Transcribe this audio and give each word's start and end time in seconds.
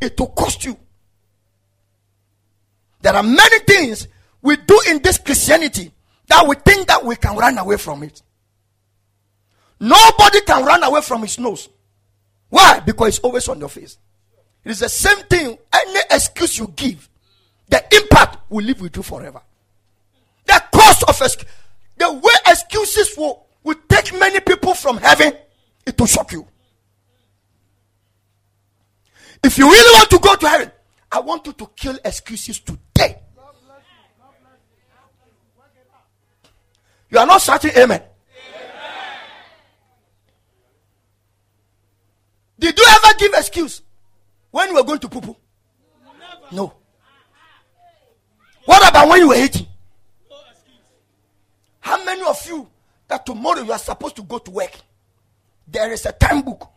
it 0.00 0.18
will 0.18 0.28
cost 0.28 0.64
you. 0.64 0.76
There 3.02 3.14
are 3.14 3.22
many 3.22 3.58
things 3.60 4.08
we 4.42 4.56
do 4.56 4.80
in 4.88 5.02
this 5.02 5.18
Christianity 5.18 5.92
that 6.28 6.46
we 6.46 6.56
think 6.56 6.88
that 6.88 7.04
we 7.04 7.16
can 7.16 7.36
run 7.36 7.56
away 7.58 7.76
from 7.76 8.02
it. 8.02 8.22
Nobody 9.78 10.40
can 10.40 10.64
run 10.64 10.82
away 10.82 11.00
from 11.02 11.22
his 11.22 11.38
nose. 11.38 11.68
Why? 12.48 12.80
Because 12.80 13.08
it's 13.08 13.18
always 13.20 13.48
on 13.48 13.60
your 13.60 13.68
face. 13.68 13.98
It 14.64 14.70
is 14.70 14.80
the 14.80 14.88
same 14.88 15.18
thing. 15.26 15.58
Any 15.72 16.00
excuse 16.10 16.58
you 16.58 16.72
give, 16.74 17.08
the 17.68 17.82
impact 17.94 18.50
will 18.50 18.64
live 18.64 18.80
with 18.80 18.96
you 18.96 19.02
forever. 19.02 19.40
The 20.46 20.62
cost 20.72 21.04
of 21.08 21.20
excuse, 21.20 21.50
the 21.96 22.12
way 22.12 22.34
excuses 22.46 23.16
will, 23.16 23.46
will 23.62 23.76
take 23.88 24.12
many 24.18 24.40
people 24.40 24.74
from 24.74 24.96
heaven, 24.98 25.32
it 25.84 25.98
will 25.98 26.06
shock 26.06 26.32
you. 26.32 26.46
If 29.44 29.58
you 29.58 29.70
really 29.70 29.98
want 29.98 30.10
to 30.10 30.18
go 30.18 30.34
to 30.36 30.48
heaven, 30.48 30.72
I 31.10 31.20
want 31.20 31.46
you 31.46 31.52
to 31.52 31.66
kill 31.76 31.98
excuses 32.04 32.60
today. 32.60 33.20
You 37.08 37.18
are 37.18 37.26
not 37.26 37.40
shouting 37.40 37.70
amen. 37.70 38.02
amen. 38.02 38.02
Did 42.58 42.78
you 42.78 42.84
ever 42.88 43.18
give 43.18 43.32
excuse 43.34 43.82
when 44.50 44.68
you 44.70 44.74
were 44.74 44.82
going 44.82 44.98
to 44.98 45.08
poo 45.08 45.20
poo? 45.20 45.36
No. 46.52 46.74
What 48.64 48.88
about 48.88 49.08
when 49.08 49.20
you 49.20 49.28
were 49.28 49.36
eating? 49.36 49.66
How 51.80 52.04
many 52.04 52.22
of 52.22 52.44
you 52.48 52.68
that 53.06 53.24
tomorrow 53.24 53.62
you 53.62 53.70
are 53.70 53.78
supposed 53.78 54.16
to 54.16 54.22
go 54.22 54.38
to 54.38 54.50
work? 54.50 54.72
There 55.68 55.92
is 55.92 56.04
a 56.06 56.12
time 56.12 56.42
book 56.42 56.68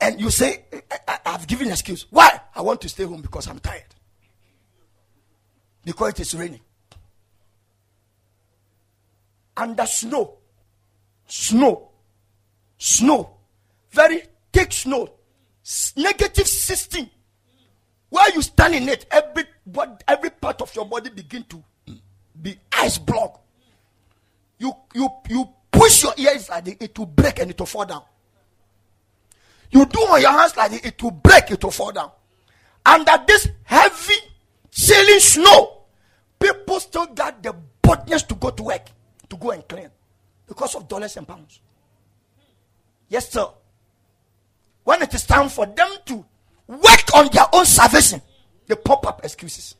and 0.00 0.20
you 0.20 0.30
say, 0.30 0.64
I, 1.08 1.18
have 1.24 1.46
given 1.46 1.68
excuse. 1.68 2.06
Why? 2.10 2.40
I 2.54 2.60
want 2.60 2.80
to 2.82 2.88
stay 2.88 3.04
home 3.04 3.22
because 3.22 3.46
I'm 3.48 3.58
tired. 3.58 3.82
Because 5.84 6.10
it 6.10 6.20
is 6.20 6.34
raining. 6.34 6.60
Under 9.56 9.86
snow, 9.86 10.34
snow, 11.26 11.88
snow, 12.76 13.36
very 13.90 14.22
thick 14.52 14.72
snow, 14.72 15.08
negative 15.96 16.46
16. 16.46 17.10
Where 18.10 18.34
you 18.34 18.42
stand 18.42 18.74
in 18.74 18.88
it, 18.88 19.06
every, 19.10 19.44
every 20.06 20.30
part 20.30 20.60
of 20.60 20.74
your 20.74 20.84
body 20.84 21.10
begin 21.10 21.44
to 21.44 21.62
mm, 21.88 21.98
be 22.40 22.58
ice 22.70 22.98
block. 22.98 23.42
You, 24.58 24.72
you, 24.94 25.08
you 25.28 25.48
push 25.72 26.02
your 26.02 26.14
ears 26.16 26.50
like 26.50 26.80
it 26.80 26.98
will 26.98 27.06
break 27.06 27.38
and 27.38 27.50
it 27.50 27.58
will 27.58 27.66
fall 27.66 27.86
down. 27.86 28.02
You 29.70 29.84
do 29.86 29.98
on 30.00 30.20
your 30.20 30.32
hands 30.32 30.56
like 30.56 30.84
it 30.84 31.02
will 31.02 31.10
break, 31.10 31.50
it 31.50 31.62
will 31.62 31.70
fall 31.70 31.92
down. 31.92 32.10
Under 32.84 33.12
this 33.26 33.48
heavy, 33.64 34.14
chilling 34.70 35.20
snow, 35.20 35.82
people 36.38 36.80
still 36.80 37.06
got 37.06 37.42
the 37.42 37.54
boldness 37.82 38.22
to 38.24 38.34
go 38.34 38.50
to 38.50 38.62
work, 38.62 38.86
to 39.28 39.36
go 39.36 39.50
and 39.50 39.66
clean 39.68 39.90
because 40.46 40.74
of 40.74 40.88
dollars 40.88 41.16
and 41.16 41.26
pounds. 41.26 41.60
Yes, 43.08 43.30
sir. 43.30 43.46
When 44.84 45.02
it 45.02 45.12
is 45.14 45.24
time 45.24 45.48
for 45.48 45.66
them 45.66 45.88
to 46.06 46.24
work 46.68 47.14
on 47.14 47.28
their 47.32 47.46
own 47.52 47.66
salvation, 47.66 48.22
they 48.66 48.74
pop 48.76 49.06
up 49.06 49.24
excuses. 49.24 49.74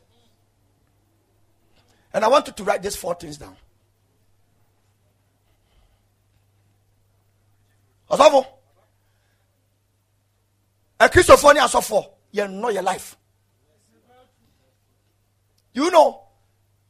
And 2.12 2.25
I 2.25 2.28
want 2.28 2.46
you 2.46 2.52
to 2.54 2.64
write 2.64 2.82
these 2.82 2.96
four 2.96 3.14
things 3.14 3.36
down. 3.36 3.56
Osavo, 8.10 8.46
akristofoɔ 10.98 11.54
ne 11.54 11.60
asɔfoɔ 11.60 12.06
yɛnnɔ 12.34 12.72
your 12.74 12.82
life. 12.82 13.16
You 15.72 15.90
know 15.90 16.22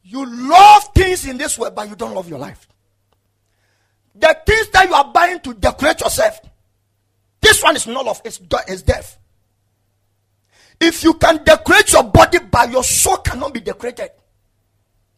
you 0.02 0.24
love 0.24 0.90
things 0.94 1.26
in 1.26 1.36
this 1.36 1.58
world 1.58 1.74
but 1.74 1.88
you 1.88 1.96
don't 1.96 2.14
love 2.14 2.28
your 2.28 2.38
life. 2.38 2.68
The 4.14 4.36
things 4.46 4.68
that 4.70 4.88
you 4.88 4.94
are 4.94 5.12
buying 5.12 5.40
to 5.40 5.54
decorate 5.54 6.00
yourself 6.00 6.40
this 7.40 7.62
one 7.62 7.76
is 7.76 7.86
not 7.86 8.04
love 8.04 8.20
it's, 8.24 8.40
it's 8.68 8.82
death. 8.82 9.18
If 10.80 11.02
you 11.04 11.14
can 11.14 11.42
decorate 11.42 11.92
your 11.92 12.04
body 12.04 12.38
but 12.38 12.70
your 12.70 12.84
soul 12.84 13.18
cannot 13.18 13.52
be 13.54 13.60
decorated 13.60 14.10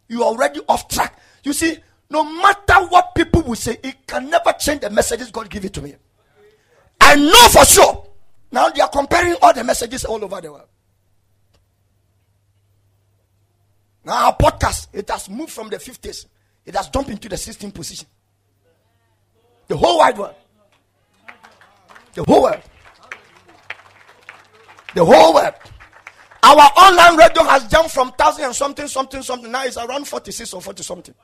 you 0.08 0.22
are 0.22 0.26
already 0.28 0.60
off 0.68 0.88
track. 0.88 1.18
You 1.44 1.52
see 1.52 1.78
no 2.10 2.24
matter 2.24 2.86
what 2.88 3.14
people 3.14 3.42
will 3.42 3.54
say 3.54 3.78
it 3.82 4.06
can 4.06 4.30
never 4.30 4.52
change 4.54 4.80
the 4.80 4.88
messages 4.88 5.30
god 5.30 5.50
give 5.50 5.64
it 5.66 5.74
to 5.74 5.82
me. 5.82 5.94
I 7.00 7.16
know 7.16 7.48
for 7.50 7.64
sure 7.66 8.07
now 8.50 8.68
they 8.70 8.80
are 8.80 8.88
comparing 8.88 9.36
all 9.42 9.52
the 9.52 9.64
messages 9.64 10.04
all 10.04 10.22
over 10.22 10.40
the 10.40 10.52
world. 10.52 10.68
Now 14.04 14.26
our 14.26 14.36
podcast, 14.36 14.88
it 14.92 15.08
has 15.10 15.28
moved 15.28 15.52
from 15.52 15.68
the 15.68 15.76
50s. 15.76 16.26
It 16.64 16.74
has 16.74 16.88
jumped 16.88 17.10
into 17.10 17.28
the 17.28 17.36
16th 17.36 17.74
position. 17.74 18.08
The 19.68 19.76
whole 19.76 19.98
wide 19.98 20.16
world. 20.16 20.34
The 22.14 22.24
whole 22.24 22.42
world. 22.42 22.62
The 24.94 25.04
whole 25.04 25.34
world. 25.34 25.54
Our 26.42 26.56
online 26.56 27.16
radio 27.18 27.42
has 27.44 27.66
jumped 27.68 27.90
from 27.90 28.12
thousand 28.12 28.44
and 28.46 28.54
something, 28.54 28.88
something, 28.88 29.22
something. 29.22 29.50
Now 29.50 29.64
it's 29.64 29.76
around 29.76 30.08
46 30.08 30.54
or 30.54 30.62
40 30.62 30.82
something. 30.82 31.14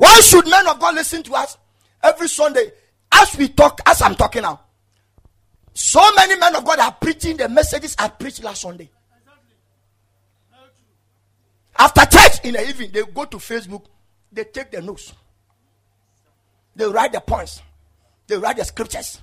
Why 0.00 0.18
should 0.22 0.48
men 0.48 0.66
of 0.66 0.80
God 0.80 0.94
listen 0.94 1.22
to 1.24 1.34
us 1.34 1.58
every 2.02 2.26
Sunday 2.26 2.72
as 3.12 3.36
we 3.36 3.48
talk, 3.48 3.82
as 3.84 4.00
I'm 4.00 4.14
talking 4.14 4.40
now? 4.40 4.58
So 5.74 6.00
many 6.16 6.38
men 6.38 6.56
of 6.56 6.64
God 6.64 6.78
are 6.78 6.92
preaching 6.92 7.36
the 7.36 7.50
messages 7.50 7.96
I 7.98 8.08
preached 8.08 8.42
last 8.42 8.62
Sunday. 8.62 8.88
After 11.78 12.06
church 12.06 12.44
in 12.44 12.54
the 12.54 12.66
evening, 12.66 12.92
they 12.94 13.02
go 13.02 13.26
to 13.26 13.36
Facebook, 13.36 13.84
they 14.32 14.44
take 14.44 14.70
the 14.70 14.80
notes, 14.80 15.12
they 16.74 16.86
write 16.86 17.12
the 17.12 17.20
points, 17.20 17.60
they 18.26 18.38
write 18.38 18.56
the 18.56 18.64
scriptures. 18.64 19.20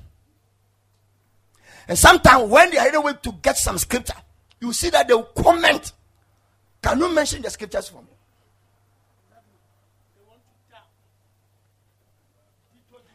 And 1.88 1.98
sometimes 1.98 2.52
when 2.52 2.70
they 2.70 2.78
are 2.78 2.88
able 2.88 3.16
to 3.16 3.32
get 3.42 3.58
some 3.58 3.80
scripture, 3.80 4.14
you 4.62 4.72
see 4.74 4.92
that 4.92 5.08
they 5.08 5.16
will 5.16 5.24
comment. 5.24 5.92
Can 6.84 7.00
you 7.00 7.12
mention 7.16 7.42
the 7.42 7.50
scriptures 7.50 7.90
for 7.90 8.04
me? 8.04 8.07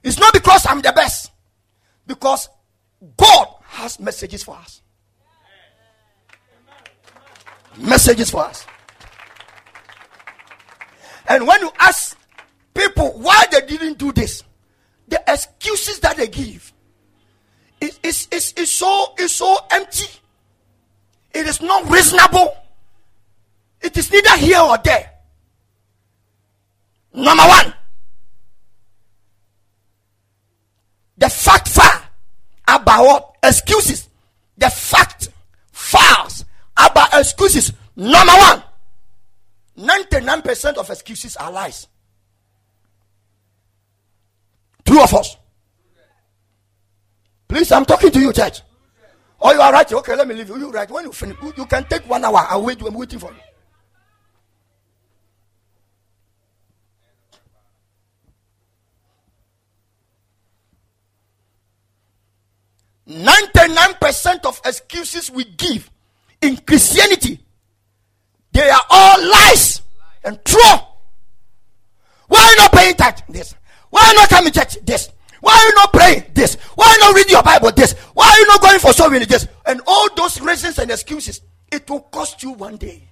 It's 0.03 0.19
not 0.19 0.33
because 0.33 0.67
I'm 0.67 0.81
the 0.81 0.93
best, 0.93 1.31
because 2.07 2.49
God 3.17 3.49
has 3.65 4.01
messages 4.01 4.43
for 4.43 4.57
us. 4.57 4.83
Messages 7.79 8.31
for 8.31 8.45
us. 8.45 8.67
And 11.29 11.47
when 11.47 11.61
you 11.61 11.71
ask 11.79 12.19
people 12.75 13.13
why 13.19 13.45
they 13.51 13.61
didn't 13.63 13.99
do 13.99 14.13
this, 14.13 14.43
the 15.09 15.23
excuses 15.27 16.01
that 16.01 16.17
they 16.17 16.29
give 16.29 16.73
is, 17.81 18.29
is, 18.31 18.53
is, 18.57 18.71
so, 18.71 19.15
is 19.19 19.33
so 19.33 19.57
empty. 19.71 20.09
It 21.33 21.47
is 21.47 21.61
not 21.61 21.89
reasonable. 21.91 22.55
It 23.81 23.97
is 23.97 24.11
neither 24.11 24.37
here 24.37 24.61
or 24.61 24.79
there. 24.79 25.11
Number 27.15 27.43
one, 27.45 27.75
The 31.23 31.31
fact 31.31 31.69
far 31.69 32.03
about 32.67 33.05
what? 33.05 33.37
Excuses. 33.45 34.09
The 34.59 34.69
fact 34.69 35.29
files 35.71 36.45
about 36.77 37.15
excuses. 37.15 37.73
Number 37.95 38.33
one, 38.33 38.63
99% 39.79 40.79
of 40.79 40.91
excuses 40.91 41.37
are 41.37 41.53
lies. 41.53 41.87
Two 44.85 45.01
of 45.01 45.15
us. 45.15 45.37
Please, 47.47 47.71
I'm 47.71 47.85
talking 47.85 48.11
to 48.11 48.19
you, 48.19 48.33
church. 48.33 48.63
Oh, 49.41 49.53
you 49.53 49.61
are 49.61 49.73
right. 49.73 49.93
Okay, 49.93 50.17
let 50.17 50.27
me 50.27 50.35
leave 50.35 50.49
you. 50.49 50.59
You 50.59 50.73
right. 50.73 50.91
When 50.91 51.05
you 51.05 51.13
finish, 51.13 51.37
you 51.57 51.67
can 51.67 51.85
take 51.85 52.03
one 52.09 52.25
hour. 52.25 52.45
I'll 52.49 52.65
wait. 52.65 52.83
I'm 52.83 52.95
waiting 52.95 53.21
for 53.21 53.31
you. 53.31 53.39
99% 63.09 64.47
of 64.47 64.61
excuses 64.65 65.31
we 65.31 65.45
give 65.45 65.91
in 66.41 66.57
Christianity, 66.59 67.41
they 68.53 68.69
are 68.69 68.83
all 68.91 69.31
lies 69.31 69.83
and 70.25 70.43
true. 70.45 70.61
Why 72.29 72.41
are 72.41 72.51
you 72.51 72.57
not 72.57 72.73
paying 72.73 72.95
tithe? 72.95 73.19
This. 73.29 73.55
Why 73.91 74.03
are 74.03 74.09
you 74.09 74.15
not 74.15 74.29
coming 74.29 74.53
to 74.53 74.61
church? 74.61 74.79
This. 74.85 75.11
Why 75.41 75.53
are 75.53 75.67
you 75.67 75.75
not 75.75 75.93
praying? 75.93 76.25
This. 76.35 76.55
Why 76.75 76.87
are 76.87 76.93
you 76.93 76.99
not 77.01 77.15
reading 77.17 77.33
your 77.33 77.43
Bible? 77.43 77.73
This. 77.73 77.93
Why 78.15 78.29
are 78.29 78.39
you 78.39 78.47
not 78.47 78.61
going 78.61 78.79
for 78.79 78.93
so 78.93 79.11
many? 79.11 79.25
This. 79.25 79.49
And 79.67 79.81
all 79.87 80.09
those 80.15 80.41
reasons 80.41 80.79
and 80.79 80.91
excuses, 80.91 81.41
it 81.71 81.89
will 81.91 82.01
cost 82.01 82.43
you 82.43 82.53
one 82.53 82.77
day. 82.77 83.09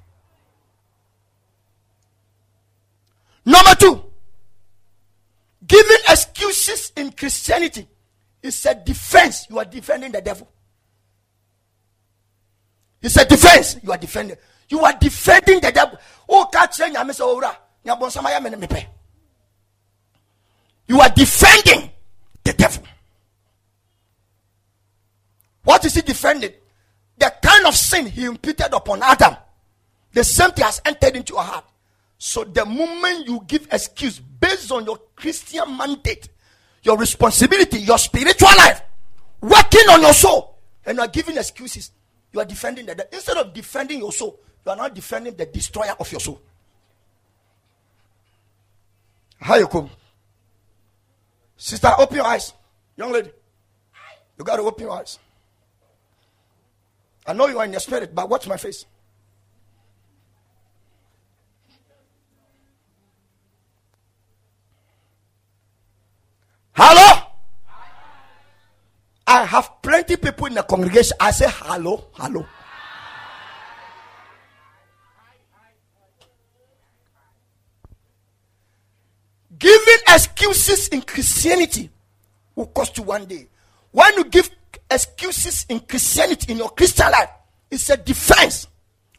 Number 3.45 3.75
two, 3.75 4.05
giving 5.67 5.99
excuses 6.09 6.93
in 6.97 7.11
Christianity 7.13 7.89
is 8.43 8.67
a 8.67 8.75
defense. 8.75 9.47
You 9.51 9.59
are 9.59 9.65
defending 9.65 10.13
the 10.13 10.21
devil. 10.21 10.49
It's 13.03 13.17
a 13.17 13.25
defense. 13.25 13.77
You 13.83 13.93
are 13.93 13.99
defending. 13.99 14.37
You 14.69 14.81
are 14.81 14.93
defending 14.99 15.61
the 15.61 15.73
devil. 15.73 15.99
Oh, 16.29 16.49
catch 16.53 16.79
You 20.87 21.01
are 21.01 21.09
defending 21.09 21.91
the 22.45 22.53
devil. 22.53 22.85
What 25.65 25.85
is 25.85 25.95
he 25.95 26.03
defending? 26.03 26.53
The 27.19 27.33
kind 27.43 27.67
of 27.67 27.77
sin 27.77 28.07
he 28.07 28.25
imputed 28.25 28.73
upon 28.73 29.03
Adam. 29.03 29.37
The 30.13 30.25
same 30.25 30.51
thing 30.51 30.65
has 30.65 30.81
entered 30.85 31.17
into 31.17 31.35
your 31.35 31.43
heart. 31.43 31.65
So 32.19 32.45
the 32.45 32.67
moment 32.67 33.27
you 33.27 33.43
give 33.47 33.69
excuse 33.71 34.19
based 34.19 34.73
on 34.73 34.85
your 34.85 34.99
Christian 35.17 35.77
mandate, 35.77 36.29
your 36.83 36.97
responsibility, 36.97 37.79
your 37.79 37.99
spiritual 37.99 38.49
life, 38.57 38.83
working 39.41 39.89
on 39.91 40.01
your 40.03 40.15
soul, 40.15 40.59
and 40.85 40.97
you 40.97 41.03
are 41.03 41.09
giving 41.09 41.37
excuses, 41.37 41.91
you 42.33 42.41
are 42.41 42.45
defending 42.45 42.87
the 42.87 43.09
instead 43.13 43.37
of 43.37 43.53
defending 43.53 43.99
your 43.99 44.13
soul, 44.13 44.39
you 44.65 44.73
are 44.73 44.77
not 44.77 44.95
defending 44.95 45.35
the 45.35 45.47
destroyer 45.47 45.95
of 45.99 46.11
your 46.11 46.21
soul. 46.21 46.41
How 49.39 49.57
you 49.57 49.67
come? 49.67 49.91
Sister, 51.57 51.91
open 51.99 52.17
your 52.17 52.27
eyes. 52.27 52.53
Young 52.97 53.13
lady, 53.13 53.31
you 54.39 54.45
got 54.45 54.57
to 54.57 54.63
open 54.63 54.85
your 54.85 54.93
eyes. 54.93 55.19
I 57.27 57.33
know 57.33 57.47
you 57.47 57.59
are 57.59 57.65
in 57.65 57.73
your 57.73 57.81
spirit, 57.81 58.15
but 58.15 58.29
watch 58.29 58.49
my 58.49 58.57
face. 58.57 58.85
Hello? 66.83 67.27
I 69.27 69.45
have 69.45 69.83
plenty 69.83 70.17
people 70.17 70.47
in 70.47 70.55
the 70.55 70.63
congregation. 70.63 71.15
I 71.21 71.31
say 71.31 71.45
hello, 71.47 72.07
hello. 72.15 72.47
Giving 79.59 79.99
excuses 80.09 80.89
in 80.89 81.03
Christianity 81.03 81.91
will 82.55 82.69
cost 82.69 82.97
you 82.97 83.05
one 83.05 83.27
day. 83.27 83.47
When 83.93 84.15
you 84.15 84.25
give 84.25 84.49
excuses 84.91 85.67
in 85.69 85.81
Christianity, 85.81 86.51
in 86.53 86.59
your 86.59 86.71
Christian 86.71 87.11
life, 87.13 87.29
it's 87.71 87.91
a 87.91 87.99
defense 87.99 88.67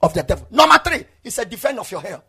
of 0.02 0.16
the 0.16 0.24
devil. 0.24 0.48
Number 0.50 0.80
three, 0.84 1.06
it's 1.24 1.38
a 1.38 1.46
defense 1.46 1.78
of 1.78 1.92
your 1.92 2.02
hair. 2.02 2.24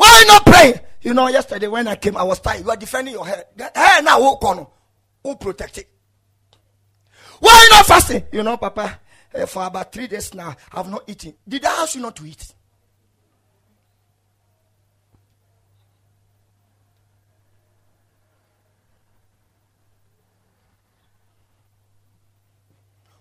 Why 0.00 0.24
not 0.28 0.46
pray? 0.46 0.80
You 1.02 1.12
know, 1.12 1.28
yesterday 1.28 1.68
when 1.68 1.86
I 1.86 1.94
came, 1.94 2.16
I 2.16 2.22
was 2.22 2.40
tired. 2.40 2.64
You 2.64 2.70
are 2.70 2.76
defending 2.76 3.12
your 3.12 3.26
hair. 3.26 3.44
hair 3.74 4.02
now 4.02 4.18
who 4.18 4.34
corner, 4.36 4.66
who 5.22 5.36
protect 5.36 5.76
it. 5.76 5.88
Why 7.38 7.68
not 7.70 7.84
fasting? 7.84 8.24
You 8.32 8.42
know, 8.42 8.56
Papa, 8.56 8.98
uh, 9.34 9.44
for 9.44 9.66
about 9.66 9.92
three 9.92 10.06
days 10.06 10.32
now, 10.32 10.56
I 10.72 10.76
have 10.78 10.88
not 10.90 11.04
eaten. 11.06 11.34
Did 11.46 11.66
I 11.66 11.82
ask 11.82 11.96
you 11.96 12.00
not 12.00 12.16
to 12.16 12.24
eat? 12.24 12.54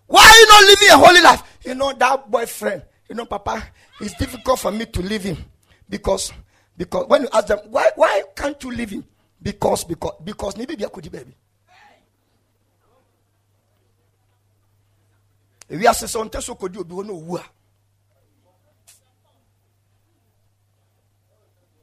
Why 0.07 0.21
are 0.21 0.37
you 0.39 0.47
not 0.47 0.63
living 0.63 0.89
a 0.91 0.97
holy 0.97 1.21
life? 1.21 1.43
You 1.65 1.75
know, 1.75 1.91
that 1.91 2.31
boyfriend, 2.31 2.83
you 3.09 3.15
know, 3.15 3.25
Papa, 3.25 3.67
it's 3.99 4.15
difficult 4.15 4.59
for 4.59 4.71
me 4.71 4.85
to 4.85 5.01
leave 5.01 5.23
him 5.23 5.43
because 5.89 6.31
because 6.79 7.07
when 7.09 7.23
you 7.23 7.29
ask 7.33 7.47
them, 7.47 7.59
why 7.69 7.91
why 7.97 8.23
can't 8.33 8.63
you 8.63 8.71
leave 8.71 8.91
him? 8.91 9.03
Because 9.41 9.83
because 9.83 10.13
because 10.23 10.55
baby. 10.55 11.35
wiase 15.69 16.07
sɛ 16.07 16.17
ɔntɛ 16.23 16.41
so 16.41 16.55
kɔdi 16.55 16.79
obi 16.79 16.95
hɔ 16.95 17.05
na 17.05 17.13
ɔwu 17.13 17.37
a 17.37 17.43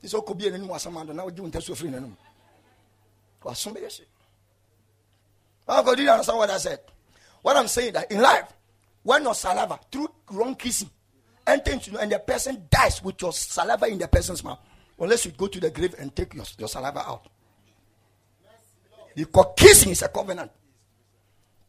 ti 0.00 0.08
sɛ 0.08 0.18
ɔkɔbie 0.18 0.50
n'anim 0.50 0.68
asɛm 0.68 1.00
ado 1.00 1.12
na 1.12 1.22
wogye 1.24 1.40
wo 1.40 1.48
ntɛ 1.48 1.62
so 1.62 1.74
firi 1.74 1.90
n'anim 1.90 2.16
waso 3.44 3.70
bɛyɛ 3.70 4.00
hye 5.68 5.94
do 5.94 6.02
you 6.02 6.10
understand 6.10 6.38
what 6.38 6.50
I 6.50 6.58
said? 6.58 6.80
What 7.42 7.56
I'm 7.56 7.68
saying 7.68 7.92
that 7.92 8.10
in 8.10 8.20
life, 8.20 8.52
when 9.02 9.22
your 9.22 9.34
saliva 9.34 9.78
through 9.90 10.08
wrong 10.30 10.54
kissing 10.56 10.90
enter 11.46 11.72
into 11.72 11.96
and 11.98 12.10
the 12.10 12.18
person 12.18 12.66
dies 12.70 13.02
with 13.04 13.20
your 13.22 13.32
saliva 13.32 13.86
in 13.86 13.98
the 13.98 14.08
person's 14.08 14.42
mouth, 14.42 14.58
unless 14.98 15.24
you 15.26 15.32
go 15.32 15.46
to 15.46 15.60
the 15.60 15.70
grave 15.70 15.94
and 15.98 16.14
take 16.14 16.34
your, 16.34 16.44
your 16.58 16.68
saliva 16.68 17.00
out. 17.00 17.26
Because 19.14 19.46
kissing 19.56 19.92
is 19.92 20.02
a 20.02 20.08
covenant. 20.08 20.50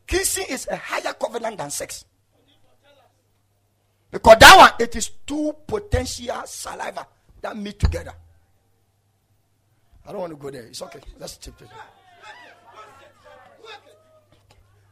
Kissing 0.06 0.46
is 0.50 0.68
a 0.70 0.76
higher 0.76 1.14
covenant 1.14 1.58
than 1.58 1.70
sex. 1.70 2.06
Because 4.12 4.38
that 4.40 4.58
one, 4.58 4.72
it 4.80 4.96
is 4.96 5.12
two 5.26 5.56
potential 5.66 6.42
saliva 6.46 7.08
that 7.42 7.56
meet 7.56 7.80
together. 7.80 8.14
I 10.06 10.12
don't 10.12 10.22
want 10.22 10.32
to 10.32 10.38
go 10.38 10.50
there. 10.50 10.64
It's 10.64 10.82
okay. 10.82 11.00
Let's 11.20 11.38
chip 11.38 11.62
it. 11.62 11.68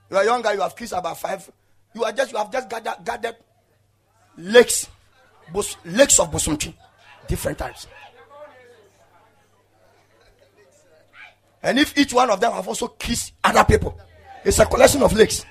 You 0.10 0.18
are 0.18 0.26
younger, 0.26 0.54
you 0.54 0.62
have 0.62 0.76
kissed 0.76 0.94
about 0.94 1.18
five. 1.20 1.50
You 1.94 2.04
are 2.04 2.12
just 2.12 2.32
you 2.32 2.38
have 2.38 2.52
just 2.52 2.70
gathered, 2.70 3.04
gathered 3.04 3.36
lakes, 4.38 4.88
bos, 5.52 5.78
lakes 5.86 6.20
of 6.20 6.32
different 7.28 7.58
types. 7.58 7.88
And 11.66 11.80
if 11.80 11.98
each 11.98 12.14
one 12.14 12.30
of 12.30 12.40
them 12.40 12.52
have 12.52 12.68
also 12.68 12.90
kissed 12.90 13.34
other 13.44 13.64
people, 13.64 14.00
it's 14.44 14.60
a 14.60 14.68
collection 14.68 15.02
of 15.02 15.12
lakes. 15.14 15.44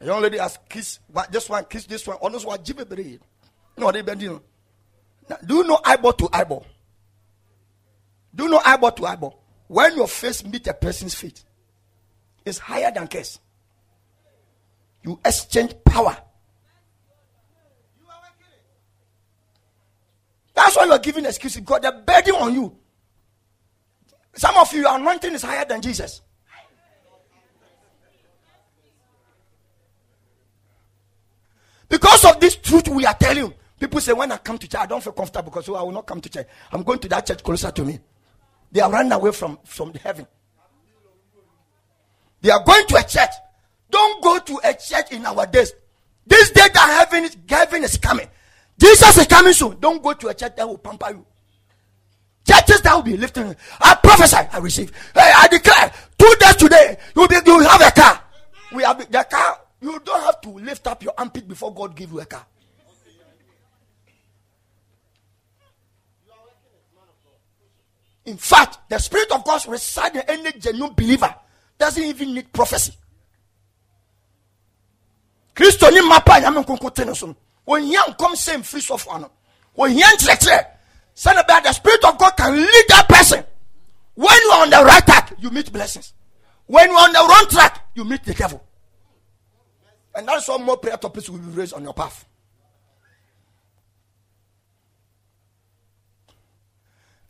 A 0.00 0.06
young 0.06 0.22
lady 0.22 0.38
has 0.38 0.60
kissed 0.68 1.00
this 1.28 1.48
one, 1.48 1.64
kiss 1.64 1.86
this 1.86 2.06
one, 2.06 2.18
almost 2.18 2.46
what 2.46 2.64
Jimmy 2.64 3.18
No, 3.76 3.90
they 3.90 4.02
bend 4.02 4.22
you. 4.22 4.40
Do 5.44 5.56
you 5.56 5.64
know 5.64 5.80
eyeball 5.84 6.12
to 6.12 6.28
eyeball? 6.32 6.64
Do 8.32 8.44
you 8.44 8.50
know 8.50 8.62
eyeball 8.64 8.92
to 8.92 9.06
eyeball? 9.06 9.42
When 9.66 9.96
your 9.96 10.06
face 10.06 10.44
meet 10.44 10.68
a 10.68 10.72
person's 10.72 11.14
face, 11.14 11.44
it's 12.44 12.58
higher 12.60 12.92
than 12.92 13.08
kiss. 13.08 13.40
You 15.02 15.18
exchange 15.24 15.74
power. 15.84 16.16
That's 20.68 20.76
why 20.76 20.84
you 20.84 20.92
are 20.92 20.98
giving 20.98 21.24
excuses 21.24 21.62
because 21.62 21.80
the 21.80 21.92
burden 21.92 22.34
on 22.34 22.52
you. 22.52 22.76
Some 24.34 24.54
of 24.58 24.70
you, 24.74 24.82
your 24.82 24.96
anointing 24.96 25.32
is 25.32 25.40
higher 25.40 25.64
than 25.64 25.80
Jesus. 25.80 26.20
Because 31.88 32.22
of 32.26 32.38
this 32.38 32.56
truth 32.56 32.86
we 32.88 33.06
are 33.06 33.14
telling. 33.14 33.54
People 33.80 33.98
say, 34.02 34.12
when 34.12 34.30
I 34.30 34.36
come 34.36 34.58
to 34.58 34.68
church, 34.68 34.78
I 34.78 34.84
don't 34.84 35.02
feel 35.02 35.14
comfortable 35.14 35.50
because 35.50 35.70
oh, 35.70 35.74
I 35.76 35.82
will 35.82 35.92
not 35.92 36.06
come 36.06 36.20
to 36.20 36.28
church. 36.28 36.46
I'm 36.70 36.82
going 36.82 36.98
to 36.98 37.08
that 37.08 37.24
church 37.24 37.42
closer 37.42 37.70
to 37.70 37.82
me. 37.82 37.98
They 38.70 38.82
are 38.82 38.92
running 38.92 39.12
away 39.12 39.32
from, 39.32 39.58
from 39.64 39.92
the 39.92 39.98
heaven. 40.00 40.26
They 42.42 42.50
are 42.50 42.62
going 42.62 42.86
to 42.88 42.96
a 42.96 43.02
church. 43.04 43.30
Don't 43.88 44.22
go 44.22 44.38
to 44.38 44.60
a 44.62 44.74
church 44.74 45.12
in 45.12 45.24
our 45.24 45.46
days. 45.46 45.72
This 46.26 46.50
day 46.50 46.68
that 46.74 47.06
heaven 47.08 47.24
is, 47.24 47.38
heaven 47.48 47.84
is 47.84 47.96
coming. 47.96 48.28
Jesus 48.78 49.18
is 49.18 49.26
coming 49.26 49.52
soon. 49.52 49.76
Don't 49.80 50.02
go 50.02 50.12
to 50.12 50.28
a 50.28 50.34
church 50.34 50.54
that 50.56 50.66
will 50.66 50.78
pamper 50.78 51.10
you. 51.10 51.26
Churches 52.46 52.80
that 52.82 52.94
will 52.94 53.02
be 53.02 53.16
lifting. 53.16 53.54
I 53.80 53.94
prophesy, 53.96 54.36
I 54.36 54.58
receive. 54.58 54.90
Hey, 55.12 55.32
I 55.36 55.48
declare, 55.48 55.92
two 56.16 56.34
days 56.38 56.56
today, 56.56 56.96
you'll 57.14 57.28
be 57.28 57.36
you 57.44 57.58
will 57.58 57.68
have 57.68 57.80
a 57.80 57.90
car. 57.90 58.22
We 58.72 58.82
have 58.84 58.98
the 59.10 59.24
car. 59.24 59.60
You 59.80 59.98
don't 60.04 60.22
have 60.22 60.40
to 60.42 60.50
lift 60.50 60.86
up 60.86 61.02
your 61.02 61.12
armpit 61.18 61.46
before 61.46 61.74
God 61.74 61.94
give 61.94 62.10
you 62.12 62.20
a 62.20 62.26
car. 62.26 62.46
In 68.24 68.36
fact, 68.36 68.78
the 68.90 68.98
Spirit 68.98 69.32
of 69.32 69.42
God 69.44 69.66
resides 69.66 70.14
in 70.14 70.22
any 70.28 70.52
genuine 70.52 70.92
believer. 70.92 71.34
Doesn't 71.78 72.02
even 72.02 72.34
need 72.34 72.52
prophecy. 72.52 72.92
Mapa 75.56 77.38
so. 77.68 77.74
ohia 77.74 78.00
nkɔm 78.08 78.32
sɛ 78.34 78.56
mfiri 78.58 78.80
sɔfoa 78.82 79.20
no 79.20 79.30
ohia 79.76 80.06
nkyerɛkyerɛ 80.06 80.66
sɛne 81.14 81.42
bɛa 81.46 81.62
the 81.62 81.72
spirit 81.72 82.04
of 82.04 82.18
god 82.18 82.30
can 82.36 82.54
lead 82.56 82.84
that 82.88 83.08
person. 83.08 83.44
When 84.14 84.36
you 84.42 84.50
are 84.50 84.62
on 84.62 84.70
the 84.70 84.84
right 84.84 85.04
track 85.06 85.34
you 85.38 85.50
meet 85.50 85.72
blessings. 85.72 86.12
When 86.66 86.90
you 86.90 86.96
are 86.96 87.04
on 87.04 87.12
the 87.12 87.18
wrong 87.18 87.46
track 87.50 87.84
you 87.94 88.04
meet 88.04 88.24
the 88.24 88.34
devil. 88.34 88.64
And 90.14 90.26
that's 90.26 90.48
why 90.48 90.56
more 90.58 90.76
prayer 90.78 90.96
topics 90.96 91.28
will 91.28 91.38
be 91.38 91.52
raised 91.52 91.74
on 91.74 91.84
your 91.84 91.94
path. 91.94 92.24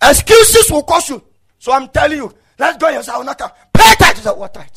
Excuses 0.00 0.71
will 0.71 0.85
cost 0.85 1.11
you. 1.11 1.23
So 1.59 1.73
i'm 1.73 1.88
telling 1.88 2.18
you 2.18 2.33
let's 2.59 2.78
go 2.78 2.87
will 3.18 3.25
not 3.25 3.38
come. 3.38 3.50
Pay 3.73 3.95
tithe 3.99 4.16
say 4.16 4.30
what 4.30 4.54
tithe. 4.54 4.68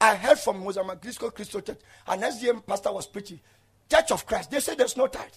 I 0.00 0.16
heard 0.16 0.38
from 0.38 0.62
Mozambique 0.62 1.18
Christo 1.34 1.60
Church, 1.60 1.78
an 2.06 2.20
SDM 2.20 2.66
pastor 2.66 2.92
was 2.92 3.06
preaching, 3.06 3.40
Church 3.94 4.10
of 4.10 4.26
Christ. 4.26 4.50
They 4.50 4.58
say 4.58 4.74
there's 4.74 4.96
no 4.96 5.06
tithe. 5.06 5.30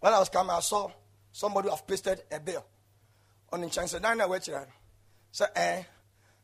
When 0.00 0.12
I 0.12 0.18
was 0.18 0.28
coming, 0.28 0.50
I 0.50 0.58
saw 0.58 0.90
somebody 1.30 1.70
have 1.70 1.86
pasted 1.86 2.20
a 2.32 2.40
bill 2.40 2.64
on 3.52 3.60
the 3.60 3.70
chance. 3.70 3.94
"Nana, 3.94 4.26
wait 4.26 4.44
here." 4.44 4.66
So, 5.30 5.46
eh, 5.54 5.84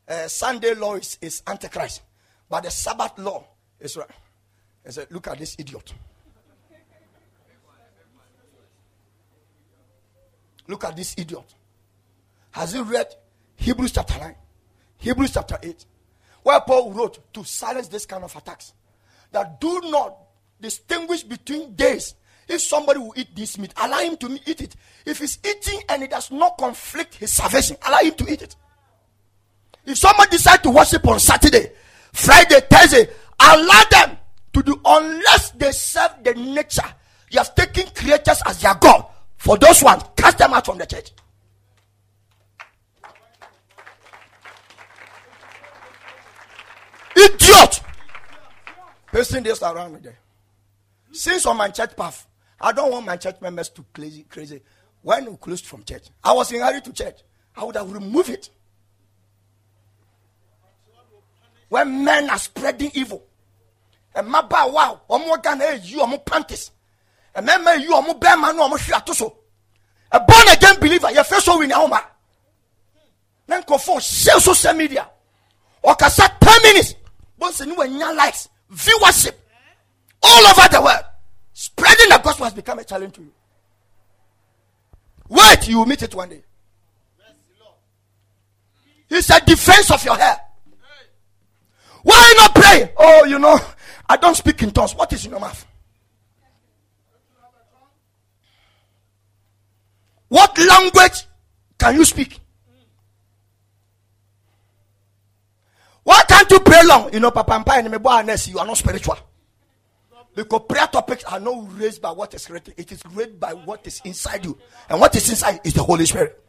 eh, 0.07 0.29
Sunday 0.29 0.75
law 0.75 0.95
is, 0.95 1.19
is 1.21 1.43
antichrist, 1.49 2.03
but 2.49 2.63
the 2.63 2.71
Sabbath 2.71 3.19
law 3.19 3.45
is 3.81 3.97
right. 3.97 4.09
I 4.87 4.91
said, 4.91 5.11
"Look 5.11 5.27
at 5.27 5.39
this 5.39 5.57
idiot." 5.59 5.93
Look 10.69 10.85
at 10.85 10.95
this 10.95 11.15
idiot. 11.17 11.55
Has 12.53 12.75
he 12.75 12.81
read 12.81 13.13
Hebrews 13.57 13.93
chapter 13.93 14.19
9? 14.19 14.37
Hebrews 14.99 15.33
chapter 15.33 15.59
8, 15.61 15.87
where 16.43 16.61
Paul 16.61 16.93
wrote 16.93 17.33
to 17.33 17.43
silence 17.43 17.89
this 17.89 18.07
kind 18.07 18.23
of 18.23 18.37
attacks. 18.37 18.75
That 19.33 19.61
do 19.61 19.81
not 19.85 20.17
distinguish 20.61 21.23
between 21.23 21.75
days. 21.75 22.15
If 22.49 22.63
somebody 22.63 22.99
will 22.99 23.13
eat 23.15 23.37
this 23.37 23.59
meat, 23.59 23.75
allow 23.77 23.99
him 23.99 24.17
to 24.17 24.39
eat 24.47 24.63
it. 24.63 24.75
If 25.05 25.19
he's 25.19 25.39
eating 25.47 25.83
and 25.89 26.03
it 26.03 26.11
does 26.11 26.31
not 26.31 26.57
conflict 26.57 27.17
his 27.17 27.33
salvation, 27.33 27.77
allow 27.87 27.99
him 27.99 28.15
to 28.15 28.33
eat 28.33 28.43
it. 28.43 28.57
If 29.85 29.99
somebody 29.99 30.31
decide 30.31 30.63
to 30.63 30.71
worship 30.71 31.07
on 31.07 31.21
Saturday, 31.21 31.73
Friday, 32.13 32.61
Thursday, 32.71 33.09
allow 33.39 33.83
them 33.91 34.19
to 34.55 34.63
do 34.63 34.81
unless 34.85 35.51
they 35.53 35.73
serve 35.73 36.13
the 36.25 36.35
nature. 36.35 36.83
You 37.31 37.39
have 37.39 37.55
taken 37.55 37.87
creatures 37.95 38.43
as 38.47 38.61
their 38.61 38.75
God. 38.75 39.07
For 39.37 39.57
those 39.59 39.83
ones, 39.83 40.03
cast 40.17 40.39
them 40.39 40.53
out 40.53 40.65
from 40.67 40.79
the 40.79 40.87
church. 40.87 41.13
Idiot! 47.15 47.83
Pasting 49.19 49.43
this 49.43 49.61
around 49.63 50.01
there. 50.05 50.17
Since 51.11 51.45
on 51.47 51.57
my 51.57 51.71
church 51.71 51.97
path, 51.97 52.25
I 52.61 52.71
don't 52.71 52.93
want 52.93 53.05
my 53.05 53.17
church 53.17 53.41
members 53.41 53.69
to 53.71 53.85
crazy, 53.93 54.23
crazy. 54.29 54.63
When 55.03 55.29
we 55.29 55.37
closed 55.39 55.67
from 55.67 55.83
church, 55.83 56.05
I 56.23 56.33
was 56.33 56.53
in 56.53 56.61
hurry 56.61 56.81
to 56.83 56.93
church. 56.93 57.17
I 57.57 57.65
would 57.65 57.75
have 57.75 57.93
removed 57.93 58.31
it. 58.31 58.49
When 61.69 62.05
men 62.05 62.31
are 62.31 62.39
spreading 62.39 62.93
evil, 62.95 63.25
and 64.15 64.29
my 64.29 64.41
bow 64.43 64.69
wow, 64.71 65.01
omo 65.11 65.43
gana 65.43 65.81
you 65.83 65.99
omo 65.99 66.25
panties, 66.25 66.71
and 67.35 67.45
men 67.45 67.65
may 67.65 67.83
you 67.83 67.91
omo 67.91 68.21
bear 68.21 68.37
man 68.39 68.55
omo 68.55 68.79
shia 68.79 69.05
to 69.05 69.33
A 70.13 70.21
born 70.21 70.49
again 70.57 70.79
believer, 70.79 71.11
your 71.11 71.25
first 71.25 71.45
so 71.45 71.61
in 71.61 71.73
Alma. 71.73 71.97
Ah. 72.01 72.11
Then 73.49 73.65
confirm 73.65 73.99
share 73.99 74.39
social 74.39 74.75
media. 74.75 75.11
Or 75.83 75.97
kasa 75.97 76.31
10 76.41 76.63
minutes 76.63 76.95
once 77.37 77.61
new 77.67 77.81
and 77.81 77.99
likes, 78.17 78.49
viewership 78.73 79.35
all 80.23 80.47
over 80.47 80.69
the 80.71 80.81
world. 80.83 81.05
Spreading 81.53 82.09
the 82.11 82.21
gospel 82.23 82.45
has 82.45 82.55
become 82.55 82.79
a 82.79 82.85
challenge 82.85 83.15
to 83.15 83.21
you. 83.23 83.33
Wait, 85.29 85.69
you 85.69 85.79
will 85.79 85.87
meet 85.87 86.03
it 86.03 86.15
one 86.15 86.29
day. 86.29 86.43
It's 89.11 89.31
a 89.31 89.41
defense 89.45 89.91
of 89.91 90.05
your 90.05 90.17
hair. 90.17 90.39
Why 92.03 92.35
not 92.39 92.55
pray? 92.55 92.93
Oh, 92.97 93.25
you 93.25 93.39
know, 93.39 93.59
I 94.09 94.17
don't 94.17 94.37
speak 94.37 94.63
in 94.63 94.71
tongues. 94.71 94.95
What 94.95 95.13
is 95.13 95.25
in 95.25 95.33
your 95.33 95.41
mouth? 95.41 95.67
What 100.29 100.59
language 100.59 101.25
can 101.79 101.95
you 101.95 102.05
speak? 102.05 102.39
Why 106.09 106.23
can't 106.27 106.51
you 106.51 106.61
pray 106.61 106.83
long? 106.87 107.13
You 107.13 107.21
know, 107.21 107.31
Papa 107.31 107.53
and 107.53 107.67
Papa 107.67 107.81
and 107.81 108.47
you 108.47 108.59
are 108.59 108.65
not 108.67 108.79
spiritual. 108.79 109.19
Because 110.35 110.63
prayer 110.67 110.87
topics 110.87 111.23
are 111.25 111.39
not 111.39 111.79
raised 111.79 112.01
by 112.01 112.13
what 112.13 112.33
is 112.33 112.49
written, 112.49 112.73
it 112.79 112.91
is 112.91 113.03
raised 113.13 113.39
by 113.39 113.53
what 113.53 113.87
is 113.87 114.01
inside 114.07 114.43
you. 114.47 114.57
And 114.89 114.99
what 115.01 115.15
is 115.15 115.29
inside 115.29 115.61
is 115.65 115.75
the 115.75 115.83
Holy 115.83 116.07
Spirit. 116.07 116.43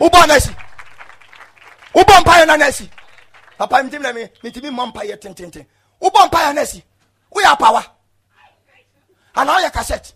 Uba 0.00 0.26
nesi. 0.26 0.52
Uba 1.94 2.12
mpaye 2.20 2.46
na. 2.46 2.56
Papa 3.56 3.84
mtim 3.84 4.02
na 4.02 4.12
me, 4.12 4.28
mitimi 4.42 4.70
mampaye 4.72 5.20
ten 5.20 5.34
ten 5.34 5.52
ten. 5.52 5.66
Uba 6.02 6.26
mpaye 6.26 6.52
nesi. 6.52 6.82
We 7.32 7.44
are 7.44 7.56
power. 7.56 7.84
And 9.36 9.48
all 9.48 9.60
your 9.60 9.70
cassette. 9.70 10.14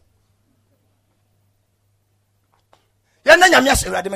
Yɛn 3.24 3.38
nyame 3.38 3.70
ase 3.70 3.86
awurade 3.86 4.10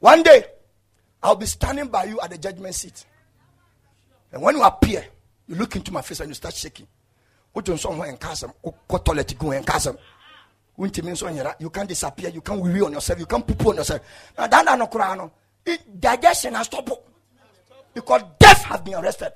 one 0.00 0.22
day 0.22 0.44
i'll 1.22 1.36
be 1.36 1.46
standing 1.46 1.88
by 1.88 2.04
you 2.04 2.20
at 2.20 2.30
the 2.30 2.38
judgment 2.38 2.74
seat. 2.74 3.04
And 4.32 4.42
when 4.42 4.56
you 4.56 4.62
appear 4.62 5.04
you 5.52 5.58
look 5.58 5.76
into 5.76 5.92
my 5.92 6.00
face 6.00 6.20
and 6.20 6.30
you 6.30 6.34
start 6.34 6.54
shaking. 6.54 6.86
Wotwo 7.54 7.74
nsɔ 7.74 7.94
ho 7.94 8.02
ɛnka 8.02 8.30
asɛm 8.32 8.52
wokɔ 8.64 9.04
toilet 9.04 9.28
ɛnka 9.38 9.64
asɛm 9.64 9.98
wontimi 10.78 11.10
nso 11.12 11.28
nyera 11.30 11.54
you 11.60 11.68
can 11.68 11.86
disappear 11.86 12.30
you 12.30 12.40
can 12.40 12.58
weary 12.58 12.80
on 12.80 12.92
yourself 12.92 13.18
you 13.18 13.26
can 13.26 13.42
pupu 13.42 13.68
on 13.68 13.76
yourself. 13.76 14.00
Na 14.38 14.46
dada 14.46 14.74
no 14.74 14.88
no 15.14 15.30
digestion 16.00 16.54
has 16.54 16.66
stopped. 16.66 16.90
Because 17.92 18.22
death 18.38 18.64
has 18.64 18.80
been 18.80 18.94
arrested. 18.94 19.32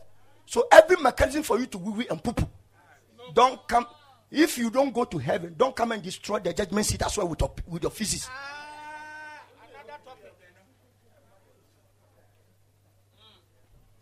So 0.46 0.66
every 0.72 0.96
mechanism 0.96 1.42
for 1.42 1.58
you 1.58 1.66
to 1.66 1.76
wee 1.78 2.06
and 2.08 2.22
pupu 2.22 2.48
don't 3.34 3.68
come 3.68 3.86
if 4.30 4.56
you 4.56 4.70
don't 4.70 4.94
go 4.94 5.04
to 5.04 5.18
heaven 5.18 5.54
don't 5.58 5.76
come 5.76 5.92
and 5.92 6.02
destroy 6.02 6.38
the 6.38 6.52
judgment 6.54 6.86
seat 6.86 7.02
as 7.02 7.16
well 7.18 7.28
with 7.28 7.40
your, 7.40 7.52
with 7.66 7.82
your 7.82 7.90
physics 7.90 8.30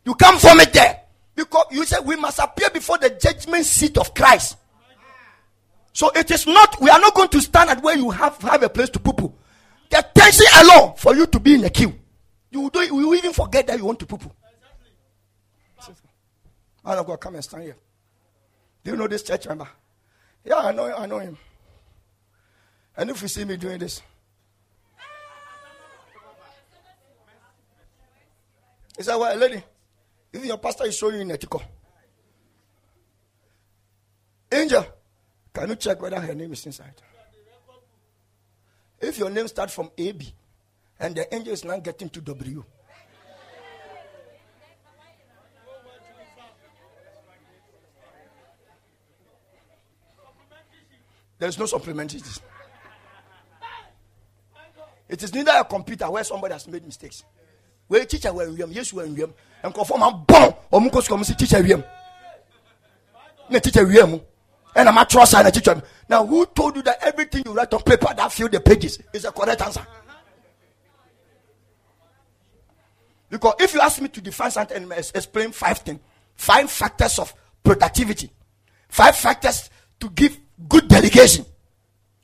you 0.04 0.14
come 0.14 0.38
from 0.38 0.60
it 0.60 0.72
there 0.72 1.03
you 1.70 1.84
said 1.84 2.00
we 2.00 2.16
must 2.16 2.38
appear 2.38 2.70
before 2.70 2.98
the 2.98 3.10
judgment 3.10 3.64
seat 3.64 3.98
of 3.98 4.14
Christ. 4.14 4.56
So 5.92 6.10
it 6.10 6.30
is 6.30 6.46
not, 6.46 6.80
we 6.80 6.90
are 6.90 6.98
not 6.98 7.14
going 7.14 7.28
to 7.28 7.40
stand 7.40 7.70
at 7.70 7.82
where 7.82 7.96
you 7.96 8.10
have, 8.10 8.36
have 8.38 8.62
a 8.62 8.68
place 8.68 8.90
to 8.90 8.98
poo 8.98 9.12
poo. 9.12 9.32
The 9.90 10.04
tension 10.14 10.46
alone 10.56 10.94
for 10.96 11.14
you 11.14 11.26
to 11.26 11.38
be 11.38 11.54
in 11.54 11.64
a 11.64 11.70
queue. 11.70 11.94
You 12.50 12.68
do 12.70 12.80
you 12.82 12.94
will 12.94 13.14
even 13.14 13.32
forget 13.32 13.66
that 13.68 13.78
you 13.78 13.84
want 13.84 14.00
to 14.00 14.06
poo 14.06 14.18
poo. 14.18 14.30
Man 16.84 16.98
of 16.98 17.06
God, 17.06 17.20
come 17.20 17.34
and 17.36 17.44
stand 17.44 17.62
here. 17.62 17.76
Do 18.82 18.90
you 18.90 18.96
know 18.96 19.06
this 19.06 19.22
church 19.22 19.46
member? 19.46 19.68
Yeah, 20.44 20.56
I 20.56 20.72
know 20.72 20.94
I 20.94 21.06
know 21.06 21.18
him. 21.18 21.38
And 22.96 23.10
if 23.10 23.22
you 23.22 23.28
see 23.28 23.44
me 23.44 23.56
doing 23.56 23.78
this, 23.78 24.02
he 28.96 29.02
said, 29.02 29.16
Well, 29.16 29.36
lady, 29.36 29.62
if 30.34 30.44
your 30.44 30.58
pastor 30.58 30.84
is 30.84 30.96
showing 30.96 31.14
you 31.14 31.20
in 31.20 31.28
Etiko, 31.28 31.62
angel, 34.50 34.84
can 35.52 35.68
you 35.68 35.76
check 35.76 36.02
whether 36.02 36.18
her 36.20 36.34
name 36.34 36.52
is 36.52 36.66
inside? 36.66 37.00
If 39.00 39.16
your 39.16 39.30
name 39.30 39.46
starts 39.46 39.72
from 39.72 39.90
AB 39.96 40.34
and 40.98 41.14
the 41.14 41.32
angel 41.32 41.52
is 41.52 41.64
now 41.64 41.78
getting 41.78 42.08
to 42.08 42.20
W, 42.20 42.64
there's 51.38 51.58
no 51.58 51.66
supplementation. 51.66 52.40
It 55.08 55.22
is 55.22 55.32
neither 55.32 55.52
a 55.52 55.64
computer 55.64 56.10
where 56.10 56.24
somebody 56.24 56.54
has 56.54 56.66
made 56.66 56.84
mistakes. 56.84 57.22
Where 57.88 58.04
teacher 58.04 58.32
were 58.32 58.44
in 58.44 58.72
yes, 58.72 58.92
we 58.92 59.02
are 59.02 59.06
in 59.06 59.32
and 59.62 59.74
conform 59.74 60.02
a 60.02 60.12
bomb 60.12 60.54
or 60.70 60.80
Mukos 60.80 61.08
come 61.08 61.24
see 61.24 61.34
teacher 61.34 61.62
wiem. 61.62 61.84
Na 63.50 63.58
teacher 63.58 63.84
wiem. 63.84 64.20
And 64.76 64.88
I'm 64.88 64.98
a 64.98 65.04
trust 65.04 65.34
and 65.34 65.46
a 65.46 65.50
teacher. 65.50 65.80
Now, 66.08 66.26
who 66.26 66.44
told 66.46 66.76
you 66.76 66.82
that 66.82 66.98
everything 67.02 67.44
you 67.46 67.52
write 67.52 67.72
on 67.72 67.82
paper 67.82 68.12
that 68.16 68.32
fill 68.32 68.48
the 68.48 68.60
pages 68.60 68.98
is 69.12 69.24
a 69.24 69.32
correct 69.32 69.62
answer? 69.62 69.86
Because 73.30 73.54
if 73.60 73.74
you 73.74 73.80
ask 73.80 74.00
me 74.00 74.08
to 74.08 74.20
define 74.20 74.50
something 74.50 74.82
and 74.82 74.92
explain 74.92 75.52
five 75.52 75.78
things, 75.78 76.00
five 76.34 76.70
factors 76.70 77.18
of 77.18 77.32
productivity, 77.62 78.30
five 78.88 79.16
factors 79.16 79.70
to 80.00 80.10
give 80.10 80.38
good 80.68 80.88
delegation, 80.88 81.44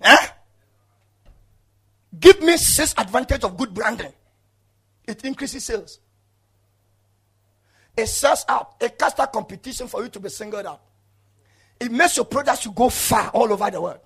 eh? 0.00 0.26
give 2.18 2.40
me 2.42 2.56
six 2.56 2.94
advantage 2.98 3.44
of 3.44 3.56
good 3.56 3.72
branding. 3.72 4.12
It 5.10 5.24
increases 5.24 5.64
sales. 5.64 5.98
It 7.96 8.06
sets 8.06 8.44
out, 8.48 8.76
it 8.80 8.96
casts 8.96 9.20
competition 9.32 9.88
for 9.88 10.04
you 10.04 10.08
to 10.08 10.20
be 10.20 10.28
singled 10.28 10.66
out. 10.66 10.80
It 11.80 11.90
makes 11.90 12.16
your 12.16 12.26
products 12.26 12.62
to 12.62 12.70
go 12.70 12.88
far 12.88 13.28
all 13.30 13.52
over 13.52 13.68
the 13.70 13.80
world. 13.80 13.98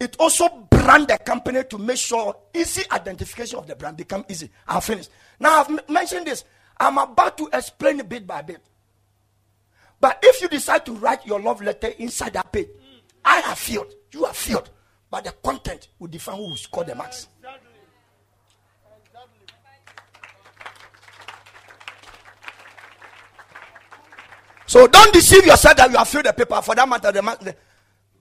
It 0.00 0.16
also 0.18 0.48
brand 0.70 1.08
the 1.08 1.18
company 1.18 1.64
to 1.64 1.76
make 1.76 1.98
sure 1.98 2.34
easy 2.54 2.82
identification 2.90 3.58
of 3.58 3.66
the 3.66 3.76
brand 3.76 3.98
become 3.98 4.24
easy. 4.28 4.48
I'm 4.66 4.80
finished. 4.80 5.10
Now 5.38 5.60
I've 5.60 5.68
m- 5.68 5.80
mentioned 5.88 6.26
this. 6.26 6.44
I'm 6.80 6.96
about 6.96 7.36
to 7.36 7.50
explain 7.52 8.00
it 8.00 8.08
bit 8.08 8.26
by 8.26 8.40
bit. 8.40 8.62
But 10.00 10.18
if 10.22 10.40
you 10.40 10.48
decide 10.48 10.86
to 10.86 10.92
write 10.92 11.26
your 11.26 11.40
love 11.40 11.60
letter 11.60 11.88
inside 11.98 12.32
that 12.32 12.52
page, 12.52 12.68
I 13.22 13.40
have 13.40 13.58
failed. 13.58 13.92
You 14.12 14.24
have 14.24 14.36
failed. 14.36 14.70
But 15.10 15.24
the 15.24 15.32
content 15.32 15.88
will 15.98 16.08
define 16.08 16.36
who 16.36 16.48
will 16.48 16.56
score 16.56 16.84
the 16.84 16.94
marks. 16.94 17.28
So 24.66 24.86
don't 24.88 25.12
deceive 25.12 25.46
yourself 25.46 25.76
that 25.76 25.90
you 25.90 25.96
have 25.96 26.08
filled 26.08 26.26
the 26.26 26.32
paper. 26.32 26.60
For 26.60 26.74
that 26.74 26.88
matter, 26.88 27.12
the, 27.12 27.22
the, 27.22 27.56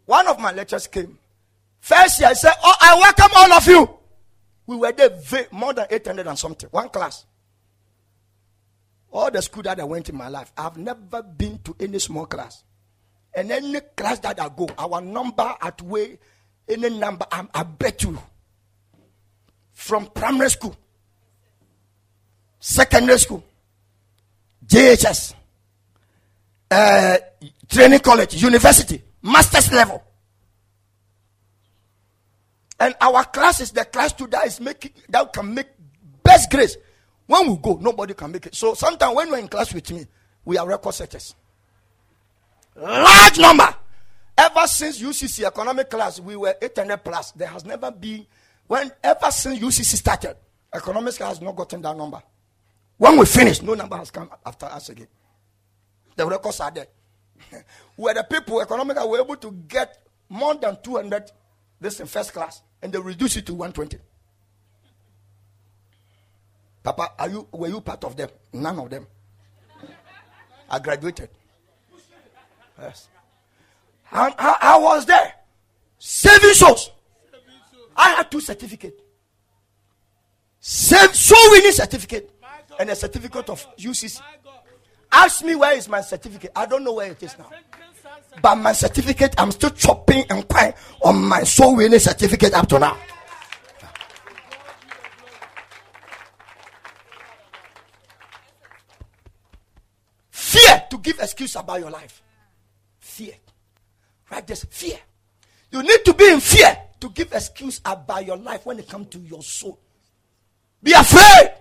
one 0.06 0.28
of 0.28 0.40
my 0.40 0.52
lectures 0.52 0.88
came. 0.88 1.18
First 1.80 2.20
year, 2.20 2.30
I 2.30 2.34
said, 2.34 2.54
Oh, 2.64 2.76
I 2.80 2.96
welcome 2.96 3.32
all 3.36 3.54
of 3.54 3.68
you. 3.68 3.90
We 4.68 4.78
were 4.78 4.92
there 4.92 5.20
more 5.52 5.74
than 5.74 5.88
800 5.90 6.28
and 6.28 6.38
something. 6.38 6.70
One 6.72 6.90
class. 6.90 7.26
All 9.12 9.32
the 9.32 9.42
school 9.42 9.64
that 9.64 9.80
I 9.80 9.84
went 9.84 10.10
in 10.10 10.16
my 10.16 10.28
life, 10.28 10.52
I've 10.58 10.78
never 10.78 11.24
been 11.24 11.60
to 11.60 11.76
any 11.80 12.00
small 12.00 12.26
class. 12.26 12.64
And 13.34 13.52
any 13.52 13.80
class 13.96 14.20
that 14.20 14.40
I 14.40 14.50
go, 14.50 14.68
our 14.78 15.02
number 15.02 15.54
at 15.62 15.82
way, 15.82 16.20
any 16.68 16.90
number, 16.90 17.26
I, 17.32 17.46
I 17.54 17.64
bet 17.64 18.04
you, 18.04 18.18
from 19.74 20.08
primary 20.08 20.50
school, 20.50 20.76
secondary 22.60 23.20
school, 23.20 23.44
JHS, 24.66 25.36
uh, 26.72 27.18
training 27.68 28.00
college, 28.00 28.42
university, 28.42 29.02
master's 29.22 29.72
level, 29.72 30.04
and 32.80 32.96
our 33.02 33.24
class 33.26 33.62
is 33.62 33.72
the 33.72 33.86
class 33.86 34.14
to 34.14 34.28
that 34.28 34.48
is 34.48 34.60
making 34.60 34.92
that 35.10 35.32
can 35.32 35.54
make 35.54 35.68
best 36.24 36.50
grades. 36.52 36.78
When 37.28 37.50
we 37.50 37.58
go, 37.58 37.80
nobody 37.82 38.14
can 38.14 38.32
make 38.32 38.46
it. 38.48 38.56
So 38.56 38.74
sometimes 38.74 39.16
when 39.16 39.32
we're 39.32 39.40
in 39.40 39.48
class 39.48 39.74
with 39.74 39.90
me, 39.92 40.06
we 40.44 40.58
are 40.58 40.68
record 40.68 40.94
setters. 40.94 41.34
Large 42.76 43.40
number. 43.40 43.74
Ever 44.38 44.68
since 44.68 45.02
UCC 45.02 45.46
economic 45.46 45.90
class, 45.90 46.20
we 46.20 46.36
were 46.36 46.54
800 46.62 46.98
plus. 46.98 47.32
There 47.32 47.48
has 47.48 47.64
never 47.64 47.90
been 47.90 48.28
when 48.68 48.92
ever 49.04 49.32
since 49.32 49.60
UCC 49.60 49.96
started, 49.96 50.36
economics 50.74 51.18
has 51.18 51.42
not 51.42 51.56
gotten 51.56 51.82
that 51.84 51.96
number. 51.96 52.22
When 52.98 53.18
we 53.18 53.26
finish, 53.26 53.62
no 53.62 53.74
number 53.74 53.98
has 53.98 54.10
come 54.10 54.30
after 54.46 54.66
us 54.66 54.90
again. 54.90 55.08
The 56.16 56.26
records 56.26 56.60
are 56.60 56.72
there. 56.72 56.88
Where 57.96 58.14
the 58.14 58.24
people 58.24 58.62
economic 58.62 58.98
were 58.98 59.22
able 59.22 59.36
to 59.38 59.52
get 59.68 60.06
more 60.30 60.56
than 60.56 60.78
200 60.82 61.32
this 61.80 62.00
in 62.00 62.08
first 62.08 62.34
class, 62.34 62.62
and 62.82 62.92
they 62.92 63.00
reduce 63.00 63.36
it 63.36 63.46
to 63.48 63.54
120. 63.54 63.98
Papa, 66.84 67.12
are 67.18 67.30
you 67.30 67.48
were 67.52 67.68
you 67.68 67.82
part 67.82 68.04
of 68.04 68.16
them? 68.16 68.30
None 68.54 68.80
of 68.80 68.90
them. 68.90 69.08
I 70.70 70.80
graduated. 70.80 71.30
Yes. 72.80 73.10
I, 74.12 74.34
I, 74.38 74.58
I 74.62 74.78
was 74.78 75.06
there. 75.06 75.34
Seven 75.98 76.54
souls. 76.54 76.92
I 77.96 78.10
had 78.12 78.30
two 78.30 78.42
certificates. 78.42 79.02
Save 80.60 81.16
soul 81.16 81.52
winning 81.52 81.72
certificate 81.72 82.32
and 82.80 82.90
a 82.90 82.96
certificate 82.96 83.50
of 83.50 83.66
UCC. 83.78 84.22
Ask 85.16 85.46
me 85.46 85.56
where 85.56 85.78
is 85.78 85.88
my 85.88 86.02
certificate. 86.02 86.52
I 86.54 86.66
don't 86.66 86.84
know 86.84 86.92
where 86.92 87.10
it 87.10 87.24
is 87.24 87.38
now. 87.40 87.50
But 88.42 88.56
my 88.56 88.74
certificate, 88.74 89.34
I'm 89.38 89.50
still 89.52 89.70
chopping 89.70 90.26
and 90.30 90.46
crying 90.48 90.74
on 91.06 91.24
my 91.24 91.44
soul 91.44 91.78
winning 91.78 92.00
certificate 92.00 92.54
up 92.54 92.68
to 92.68 92.80
now. 92.80 92.98
Fear 100.32 100.84
to 100.90 100.98
give 100.98 101.20
excuse 101.20 101.56
about 101.56 101.80
your 101.80 101.92
life. 101.92 102.22
Fear. 103.00 103.36
Right? 104.30 104.46
Just 104.46 104.68
fear. 104.70 104.98
You 105.72 105.82
need 105.82 106.04
to 106.04 106.14
be 106.14 106.30
in 106.30 106.42
fear 106.42 106.78
to 107.00 107.10
give 107.12 107.32
excuse 107.32 107.80
about 107.86 108.26
your 108.26 108.38
life 108.38 108.66
when 108.66 108.80
it 108.80 108.90
comes 108.90 109.08
to 109.12 109.20
your 109.20 109.42
soul. 109.44 109.80
Be 110.84 110.92
afraid. 110.92 111.54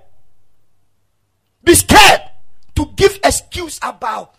Be 1.62 1.74
scared 1.76 2.20
to 2.74 2.86
give 2.96 3.16
excuse 3.22 3.43
about. 3.82 4.34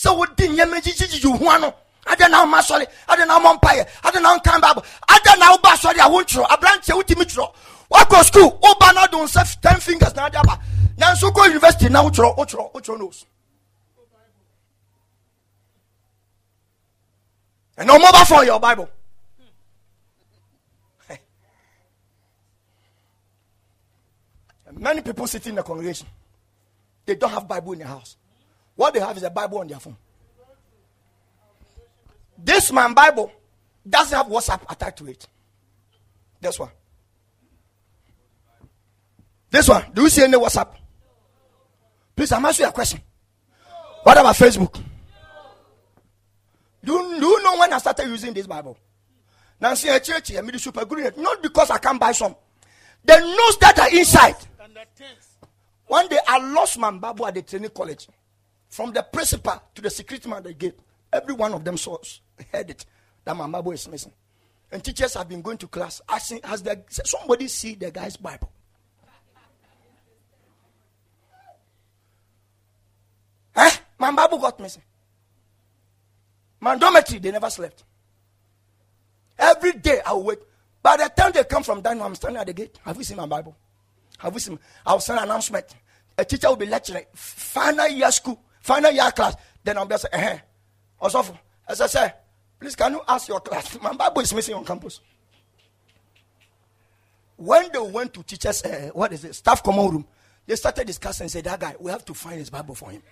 Sɛ 0.00 0.10
wodi 0.16 0.46
nneɛma 0.48 0.80
gyegyegye 0.80 1.26
wo 1.30 1.36
ho 1.36 1.50
ano 1.50 1.74
ada 2.06 2.28
na 2.28 2.42
woma 2.44 2.60
sɔre 2.60 2.86
ada 3.08 3.24
na 3.26 3.38
womɔ 3.38 3.58
mpayɛ 3.60 3.86
ada 4.04 4.20
na 4.20 4.28
wonkan 4.34 4.60
bible 4.60 4.82
ada 5.08 5.36
na 5.36 5.50
woba 5.54 5.70
sɔre 5.76 5.98
a 6.00 6.08
wontwerɛ 6.08 6.46
aberanteɛ 6.48 6.94
wotumi 6.96 7.24
twerɛ 7.26 7.52
wakɔ 7.90 8.24
school. 8.24 8.58
Woba 8.62 8.94
na 8.94 9.00
wode 9.02 9.14
wo 9.14 9.24
nsa 9.24 9.60
ten 9.60 9.78
fingers 9.80 10.14
na 10.14 10.22
wode 10.24 10.36
aba 10.36 10.58
nanso 10.96 11.30
kɔ 11.30 11.48
university 11.50 11.88
na 11.90 12.02
wotwerɛ 12.02 12.34
wotwerɛ 12.36 12.72
wotwerɛ 12.72 12.98
nos 12.98 13.26
ɛna 17.76 17.98
ɔmɔba 17.98 18.26
phone 18.26 18.46
your 18.46 18.60
bible. 18.60 18.88
Many 24.72 25.02
people 25.02 25.26
sitting 25.26 25.50
in 25.50 25.56
the 25.56 25.62
congregation 25.62 26.06
they 27.10 27.18
don't 27.18 27.30
have 27.30 27.46
bible 27.48 27.72
in 27.72 27.80
their 27.80 27.88
house 27.88 28.16
what 28.80 28.94
they 28.94 29.00
have 29.00 29.14
is 29.14 29.22
a 29.22 29.28
Bible 29.28 29.58
on 29.58 29.68
their 29.68 29.78
phone. 29.78 29.94
This 32.38 32.72
man 32.72 32.94
Bible 32.94 33.30
doesn't 33.86 34.16
have 34.16 34.26
WhatsApp 34.26 34.62
attached 34.70 34.96
to 34.96 35.06
it. 35.06 35.28
This 36.40 36.58
one. 36.58 36.70
This 39.50 39.68
one. 39.68 39.84
Do 39.92 40.00
you 40.00 40.08
see 40.08 40.22
any 40.22 40.38
WhatsApp? 40.38 40.68
Please, 42.16 42.32
I'm 42.32 42.42
asking 42.46 42.64
you 42.64 42.70
a 42.70 42.72
question. 42.72 43.02
What 44.02 44.16
about 44.16 44.34
Facebook? 44.34 44.82
Do, 46.82 47.20
do 47.20 47.26
you 47.26 47.42
know 47.42 47.58
when 47.58 47.70
I 47.74 47.76
started 47.76 48.06
using 48.08 48.32
this 48.32 48.46
Bible? 48.46 48.78
See 49.74 49.88
a 49.90 50.00
church 50.00 50.30
here, 50.30 50.42
super 50.56 50.86
good. 50.86 51.18
Not 51.18 51.42
because 51.42 51.70
I 51.70 51.76
can't 51.76 52.00
buy 52.00 52.12
some. 52.12 52.34
The 53.04 53.18
notes 53.18 53.56
that 53.58 53.78
are 53.78 53.94
inside. 53.94 54.36
One 55.90 56.06
day 56.06 56.20
I 56.24 56.38
lost 56.38 56.78
my 56.78 56.92
Bible 56.92 57.26
at 57.26 57.34
the 57.34 57.42
training 57.42 57.70
college. 57.70 58.06
From 58.68 58.92
the 58.92 59.02
principal 59.02 59.60
to 59.74 59.82
the 59.82 59.90
security 59.90 60.28
man 60.28 60.40
they 60.44 60.54
gave, 60.54 60.74
every 61.12 61.34
one 61.34 61.52
of 61.52 61.64
them 61.64 61.76
saw, 61.76 61.98
heard 62.52 62.70
it 62.70 62.86
that 63.24 63.36
my 63.36 63.48
Bible 63.48 63.72
is 63.72 63.88
missing. 63.88 64.12
And 64.70 64.84
teachers 64.84 65.14
have 65.14 65.28
been 65.28 65.42
going 65.42 65.58
to 65.58 65.66
class 65.66 66.00
asking, 66.08 66.42
has 66.44 66.62
the, 66.62 66.80
somebody 66.88 67.48
see 67.48 67.74
the 67.74 67.90
guy's 67.90 68.16
Bible? 68.16 68.52
Eh? 73.56 73.70
My 73.98 74.12
Bible 74.12 74.38
got 74.38 74.60
missing. 74.60 74.82
My 76.60 76.78
dormitory, 76.78 77.18
they 77.18 77.32
never 77.32 77.50
slept. 77.50 77.82
Every 79.36 79.72
day 79.72 80.02
I 80.06 80.14
wait. 80.14 80.38
By 80.84 80.98
the 80.98 81.08
time 81.08 81.32
they 81.32 81.42
come 81.42 81.64
from 81.64 81.80
dining, 81.82 82.04
I'm 82.04 82.14
standing 82.14 82.40
at 82.40 82.46
the 82.46 82.52
gate. 82.52 82.78
Have 82.84 82.96
you 82.96 83.02
seen 83.02 83.16
my 83.16 83.26
Bible? 83.26 83.56
Have 84.20 84.34
you 84.34 84.40
seen? 84.40 84.58
I 84.86 84.92
will 84.92 85.00
send 85.00 85.18
an 85.18 85.24
announcement. 85.24 85.66
A 86.16 86.24
teacher 86.24 86.48
will 86.48 86.56
be 86.56 86.66
lecturing. 86.66 87.04
Final 87.14 87.88
year 87.88 88.10
school 88.10 88.42
final 88.60 88.90
year 88.92 89.10
class, 89.10 89.34
then 89.64 89.78
I'll 89.78 89.86
be 89.86 89.96
say, 89.96 90.08
eh, 90.12 90.38
also, 91.00 91.24
as 91.66 91.80
I 91.80 91.86
say, 91.86 92.12
please 92.58 92.76
can 92.76 92.92
you 92.92 93.00
ask 93.08 93.28
your 93.28 93.40
class? 93.40 93.78
My 93.82 93.92
Bible 93.92 94.20
is 94.20 94.32
missing 94.34 94.54
on 94.54 94.64
campus. 94.64 95.00
When 97.36 97.70
they 97.72 97.78
went 97.78 98.12
to 98.14 98.22
teachers, 98.22 98.62
uh, 98.64 98.90
what 98.92 99.12
is 99.12 99.24
it, 99.24 99.34
staff 99.34 99.62
common 99.62 99.90
room, 99.90 100.06
they 100.46 100.56
started 100.56 100.86
discussing 100.86 101.24
and 101.24 101.30
said, 101.30 101.44
that 101.44 101.58
guy, 101.58 101.74
we 101.80 101.90
have 101.90 102.04
to 102.04 102.14
find 102.14 102.38
his 102.38 102.50
Bible 102.50 102.74
for 102.74 102.90
him. 102.90 103.02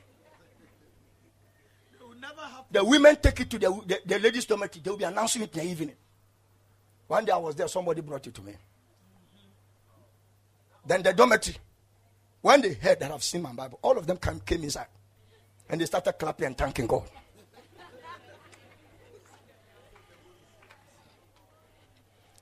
The 2.70 2.84
women 2.84 3.16
take 3.16 3.40
it 3.40 3.50
to 3.50 3.58
the, 3.58 3.70
the, 3.86 4.00
the 4.04 4.18
ladies' 4.18 4.44
dormitory. 4.44 4.82
They 4.82 4.90
will 4.90 4.98
be 4.98 5.04
announcing 5.04 5.40
it 5.40 5.56
in 5.56 5.64
the 5.64 5.70
evening. 5.70 5.96
One 7.06 7.24
day 7.24 7.32
I 7.32 7.38
was 7.38 7.54
there, 7.54 7.66
somebody 7.68 8.02
brought 8.02 8.26
it 8.26 8.34
to 8.34 8.42
me. 8.42 8.52
Then 10.88 11.02
the 11.02 11.12
dormitory, 11.12 11.54
when 12.40 12.62
they 12.62 12.72
heard 12.72 12.98
that 13.00 13.12
I've 13.12 13.22
seen 13.22 13.42
my 13.42 13.52
Bible, 13.52 13.78
all 13.82 13.98
of 13.98 14.06
them 14.06 14.16
came, 14.16 14.40
came 14.40 14.64
inside 14.64 14.86
and 15.68 15.78
they 15.78 15.84
started 15.84 16.14
clapping 16.14 16.46
and 16.46 16.56
thanking 16.56 16.86
God. 16.86 17.02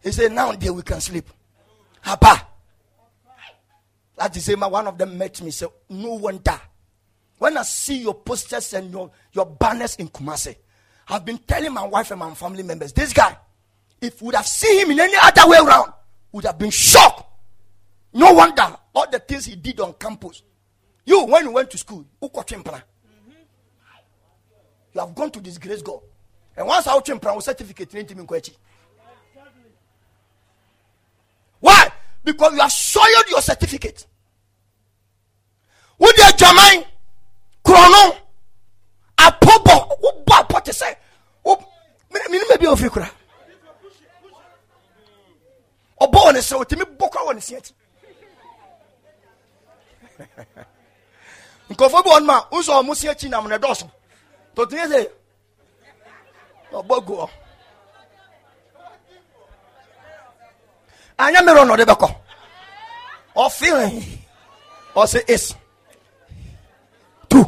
He 0.01 0.13
said, 0.13 0.31
Now, 0.31 0.53
dear, 0.53 0.73
we 0.73 0.83
can 0.83 1.01
sleep. 1.01 1.29
Hapa. 2.05 2.47
the 4.33 4.41
same, 4.41 4.61
One 4.61 4.87
of 4.87 4.97
them 4.97 5.19
met 5.19 5.43
me. 5.43 5.51
Said, 5.51 5.71
No 5.89 6.15
wonder. 6.15 6.61
When 7.39 7.57
I 7.57 7.65
see 7.65 8.03
your 8.03 8.15
posters 8.15 8.73
and 8.75 8.93
your, 8.93 9.11
your 9.33 9.47
banners 9.47 9.97
in 9.97 10.09
Kumase, 10.09 10.55
I've 11.09 11.25
been 11.25 11.39
telling 11.39 11.73
my 11.73 11.85
wife 11.85 12.13
and 12.13 12.21
my 12.21 12.33
family 12.35 12.63
members, 12.63 12.93
this 12.93 13.13
guy, 13.13 13.37
if 14.01 14.23
would 14.23 14.37
have 14.37 14.47
seen 14.47 14.83
him 14.83 14.93
in 14.93 15.01
any 15.01 15.17
other 15.21 15.49
way 15.51 15.59
around, 15.59 15.93
would 16.31 16.45
have 16.45 16.59
been 16.59 16.71
shocked 16.71 17.26
no 18.17 18.33
wonder 18.33 18.75
all 18.95 19.11
the 19.11 19.19
things 19.19 19.45
he 19.45 19.57
did 19.57 19.79
on 19.79 19.93
campus. 19.93 20.43
You, 21.05 21.27
when 21.27 21.45
you 21.45 21.51
went 21.51 21.71
to 21.73 21.77
school, 21.77 22.07
you 22.23 22.31
have 24.95 25.15
gone 25.15 25.31
to 25.31 25.41
disgrace 25.43 25.83
God. 25.83 26.01
And 26.57 26.67
once 26.67 26.87
I 26.87 26.95
was 26.95 27.45
certificate, 27.45 27.93
why? 31.61 31.89
Because 32.25 32.55
you 32.55 32.61
have 32.61 32.73
soiled 32.73 33.29
your 33.29 33.43
certificate. 33.43 34.07
With 35.99 36.17
your 36.17 36.27
Jamai, 36.29 36.87
Chrono, 37.63 38.17
Apobo, 39.19 39.91
Uba 40.03 40.47
Pote 40.49 40.75
say, 40.75 40.95
maybe 42.19 42.67
of 42.67 42.81
Rikura. 42.81 43.11
Obo 46.01 46.19
on 46.19 46.37
a 46.37 46.43
so 46.43 46.63
to 46.65 46.77
me, 46.77 46.85
Boka 46.85 47.17
on 47.29 47.37
a 47.37 47.41
nkɔfo 51.71 52.03
bi 52.05 52.11
wɔn 52.11 52.25
ma 52.25 52.37
nsɔ 52.53 52.73
ɔmo 52.81 52.95
si 52.97 53.09
akyi 53.09 53.29
nam 53.29 53.49
ne 53.49 53.57
dɔso 53.59 53.91
totun 54.55 54.79
yɛ 54.79 54.87
sɛ 54.93 55.11
ɔbɔ 56.73 57.05
gu 57.07 57.15
hɔ. 57.17 57.29
Anya 61.19 61.41
mmiri 61.43 61.61
ɔnɔde 61.65 61.85
bɛkɔ. 61.91 62.09
Ɔfeeling 63.37 64.03
ɔsɛ 64.95 65.29
is. 65.29 65.55
Two. 67.29 67.45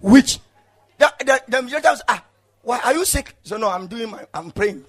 Which? 0.00 0.38
The 0.98 1.12
the 1.24 1.42
the 1.48 1.62
musician 1.62 1.96
ah 2.08 2.22
why 2.62 2.78
are 2.80 2.94
you 2.94 3.04
sick? 3.04 3.34
So 3.42 3.56
no 3.56 3.68
i'm 3.68 3.86
doing 3.86 4.10
my 4.10 4.24
i'm 4.32 4.50
praying 4.50 4.84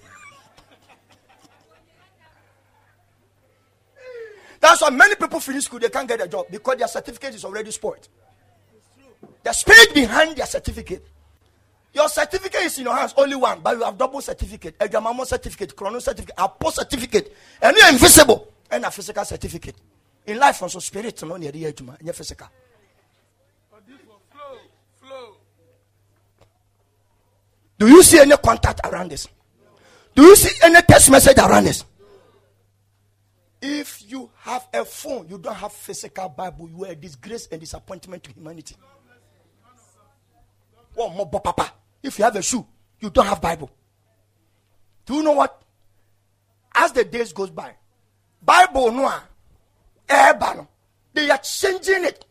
that's 4.66 4.82
why 4.82 4.90
many 4.90 5.14
people 5.14 5.40
finish 5.40 5.64
school 5.64 5.78
they 5.78 5.88
can't 5.88 6.08
get 6.08 6.20
a 6.20 6.28
job 6.28 6.46
because 6.50 6.76
their 6.76 6.88
certificate 6.88 7.34
is 7.34 7.44
already 7.44 7.70
spoiled 7.70 8.08
the 9.42 9.52
spirit 9.52 9.94
behind 9.94 10.36
their 10.36 10.46
certificate 10.46 11.06
your 11.96 12.10
certificate 12.10 12.60
is 12.60 12.78
in 12.78 12.84
your 12.84 12.94
hands, 12.94 13.14
only 13.16 13.36
one, 13.36 13.60
but 13.60 13.74
you 13.74 13.82
have 13.82 13.96
double 13.96 14.20
certificate, 14.20 14.74
a 14.78 14.86
Jamamo 14.86 15.24
certificate, 15.24 15.74
chrono 15.74 15.98
certificate, 15.98 16.34
a 16.36 16.46
post 16.46 16.76
certificate, 16.76 17.34
and 17.62 17.74
you're 17.74 17.88
invisible, 17.88 18.52
and 18.70 18.84
a 18.84 18.90
physical 18.90 19.24
certificate. 19.24 19.76
In 20.26 20.38
life, 20.38 20.62
also 20.62 20.78
spirit, 20.78 21.22
no 21.22 21.38
near 21.38 21.50
the 21.52 21.64
and 21.64 21.96
you're 22.02 22.12
physical. 22.12 22.48
Do 27.78 27.88
you 27.88 28.02
see 28.02 28.18
any 28.18 28.36
contact 28.36 28.80
around 28.84 29.10
this? 29.10 29.26
Do 30.14 30.22
you 30.22 30.36
see 30.36 30.54
any 30.64 30.82
text 30.82 31.10
message 31.10 31.38
around 31.38 31.64
this? 31.64 31.82
If 33.60 34.02
you 34.06 34.30
have 34.40 34.66
a 34.72 34.84
phone, 34.84 35.28
you 35.28 35.38
don't 35.38 35.54
have 35.54 35.72
physical 35.72 36.28
Bible, 36.28 36.68
you 36.68 36.84
are 36.84 36.90
a 36.90 36.94
disgrace 36.94 37.48
and 37.50 37.60
disappointment 37.60 38.22
to 38.24 38.32
humanity. 38.32 38.76
One 40.94 41.14
more 41.14 41.28
papa. 41.28 41.72
If 42.02 42.18
you 42.18 42.24
have 42.24 42.36
a 42.36 42.42
shoe, 42.42 42.66
you 43.00 43.10
don't 43.10 43.26
have 43.26 43.40
Bible. 43.40 43.70
Do 45.04 45.14
you 45.14 45.22
know 45.22 45.32
what? 45.32 45.62
As 46.74 46.92
the 46.92 47.04
days 47.04 47.32
goes 47.32 47.50
by, 47.50 47.74
Bible 48.42 48.92
no, 48.92 49.06
ah, 49.06 49.24
eh, 50.08 50.32
they 51.12 51.30
are 51.30 51.38
changing 51.38 52.04
it. 52.04 52.24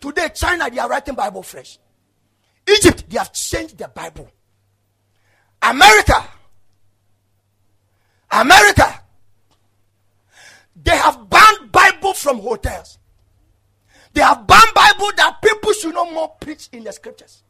Today, 0.00 0.28
China 0.34 0.68
they 0.68 0.78
are 0.78 0.88
writing 0.88 1.14
Bible 1.14 1.42
fresh. 1.42 1.78
Egypt 2.68 3.04
they 3.08 3.18
have 3.18 3.32
changed 3.32 3.78
the 3.78 3.88
Bible. 3.88 4.28
America, 5.62 6.24
America, 8.30 9.00
they 10.76 10.96
have 10.96 11.28
banned 11.28 11.70
From 12.32 12.40
hotels. 12.40 12.96
They 14.14 14.22
have 14.22 14.46
banned 14.46 14.72
Bible 14.74 15.10
that 15.18 15.42
people 15.42 15.70
should 15.74 15.92
not 15.92 16.10
more 16.14 16.30
preach 16.40 16.70
in 16.72 16.82
the 16.82 16.90
scriptures. 16.90 17.42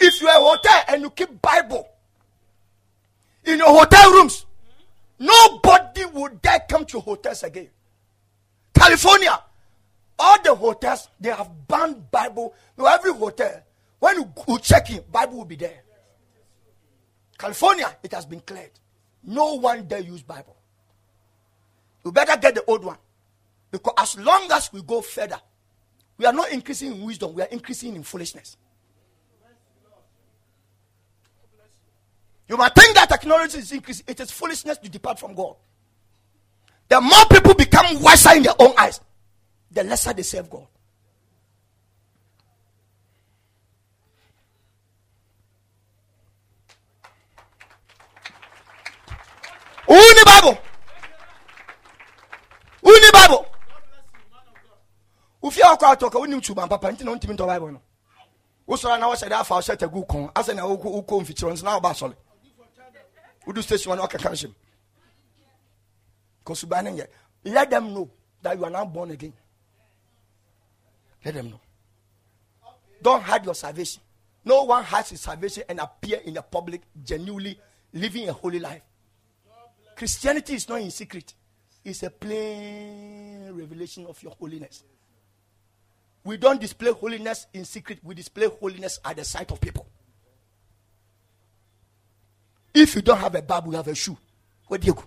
If 0.00 0.20
you're 0.20 0.28
a 0.28 0.32
hotel 0.32 0.82
and 0.88 1.02
you 1.02 1.10
keep 1.10 1.40
Bible 1.40 1.88
in 3.44 3.58
your 3.58 3.68
hotel 3.68 4.10
rooms, 4.10 4.44
nobody 5.20 6.04
would 6.06 6.42
dare 6.42 6.64
come 6.68 6.84
to 6.86 6.98
hotels 6.98 7.44
again. 7.44 7.70
California, 8.76 9.40
all 10.18 10.42
the 10.42 10.52
hotels 10.52 11.08
they 11.20 11.30
have 11.30 11.48
banned 11.68 12.10
Bible. 12.10 12.54
No, 12.76 12.86
every 12.86 13.12
hotel 13.12 13.62
when 14.00 14.16
you, 14.16 14.32
you 14.48 14.58
check 14.58 14.90
in, 14.90 15.00
Bible 15.12 15.36
will 15.36 15.44
be 15.44 15.54
there. 15.54 15.84
California, 17.38 17.96
it 18.02 18.12
has 18.12 18.26
been 18.26 18.40
cleared. 18.40 18.72
No 19.22 19.54
one 19.54 19.86
dare 19.86 20.00
use 20.00 20.22
Bible. 20.22 20.56
You 22.04 22.12
better 22.12 22.36
get 22.36 22.54
the 22.54 22.64
old 22.66 22.84
one. 22.84 22.98
Because 23.70 23.94
as 23.98 24.18
long 24.18 24.50
as 24.52 24.72
we 24.72 24.82
go 24.82 25.00
further, 25.00 25.40
we 26.16 26.26
are 26.26 26.32
not 26.32 26.52
increasing 26.52 26.94
in 26.94 27.02
wisdom, 27.02 27.34
we 27.34 27.42
are 27.42 27.48
increasing 27.48 27.96
in 27.96 28.02
foolishness. 28.02 28.56
You 32.48 32.56
might 32.58 32.74
think 32.74 32.94
that 32.94 33.08
technology 33.08 33.58
is 33.58 33.72
increasing. 33.72 34.04
It 34.06 34.20
is 34.20 34.30
foolishness 34.30 34.76
to 34.78 34.88
depart 34.90 35.18
from 35.18 35.34
God. 35.34 35.56
The 36.88 37.00
more 37.00 37.24
people 37.30 37.54
become 37.54 38.02
wiser 38.02 38.36
in 38.36 38.42
their 38.42 38.54
own 38.58 38.74
eyes, 38.76 39.00
the 39.70 39.82
lesser 39.82 40.12
they 40.12 40.22
serve 40.22 40.50
God. 40.50 40.66
The 50.24 50.40
Bible? 50.40 50.58
The 52.84 53.10
Bible? 53.12 53.46
Ufia 55.42 55.76
akɔ 55.76 55.94
atɔ 55.94 56.10
ka 56.10 56.18
wonim 56.18 56.40
tuba 56.42 56.66
papa 56.66 56.90
nti 56.92 57.04
na 57.04 57.12
wontimi 57.12 57.36
ntɔ 57.36 57.46
bible 57.46 57.72
no. 57.72 57.82
Wosɔre 58.66 58.98
na 58.98 59.08
wɔhyɛ 59.10 59.28
de 59.28 59.34
afa 59.36 59.54
ɔhyɛ 59.54 59.76
tagu 59.76 60.06
kɔn 60.06 60.32
asɛ 60.32 60.54
na 60.56 60.62
wokɔ 60.62 61.20
mfikyerɛ 61.20 61.52
nso 61.52 61.64
na 61.64 61.78
woba 61.78 61.90
asɔre 61.90 62.16
wodu 63.46 63.62
station 63.62 63.90
one 63.90 63.98
ɔkeka 63.98 64.30
nhyɛ 64.30 64.48
mu 64.48 64.54
kɔsuba 66.46 66.82
ne 66.82 67.04
let 67.44 67.68
them 67.68 67.92
know 67.92 68.08
that 68.40 68.56
you 68.56 68.64
are 68.64 68.70
now 68.70 68.86
born 68.86 69.10
again. 69.10 69.34
Let 71.24 71.34
them 71.34 71.50
know. 71.50 71.60
Don't 73.02 73.22
hide 73.22 73.44
your 73.44 73.54
salvation. 73.54 74.02
No 74.44 74.64
one 74.64 74.82
hides 74.82 75.10
his 75.10 75.20
salvation 75.20 75.64
and 75.68 75.78
appear 75.80 76.20
in 76.24 76.34
the 76.34 76.42
public 76.42 76.82
genuinely 77.02 77.58
living 77.92 78.28
a 78.30 78.32
holy 78.32 78.60
life. 78.60 78.82
Christianity 79.94 80.54
is 80.54 80.68
not 80.68 80.80
in 80.80 80.90
secret 80.90 81.34
it's 81.84 82.02
a 82.02 82.10
plain 82.10 83.52
revelation 83.52 84.06
of 84.06 84.22
your 84.22 84.32
holiness 84.32 84.84
we 86.24 86.36
don't 86.36 86.60
display 86.60 86.92
holiness 86.92 87.46
in 87.52 87.64
secret 87.64 87.98
we 88.02 88.14
display 88.14 88.48
holiness 88.60 88.98
at 89.04 89.16
the 89.16 89.24
sight 89.24 89.50
of 89.50 89.60
people 89.60 89.86
if 92.74 92.96
you 92.96 93.02
don't 93.02 93.18
have 93.18 93.34
a 93.36 93.40
Bible, 93.40 93.70
you 93.70 93.76
have 93.76 93.86
a 93.86 93.94
shoe. 93.94 94.18
Where 94.66 94.78
do 94.78 94.88
you 94.88 94.94
go? 94.94 95.04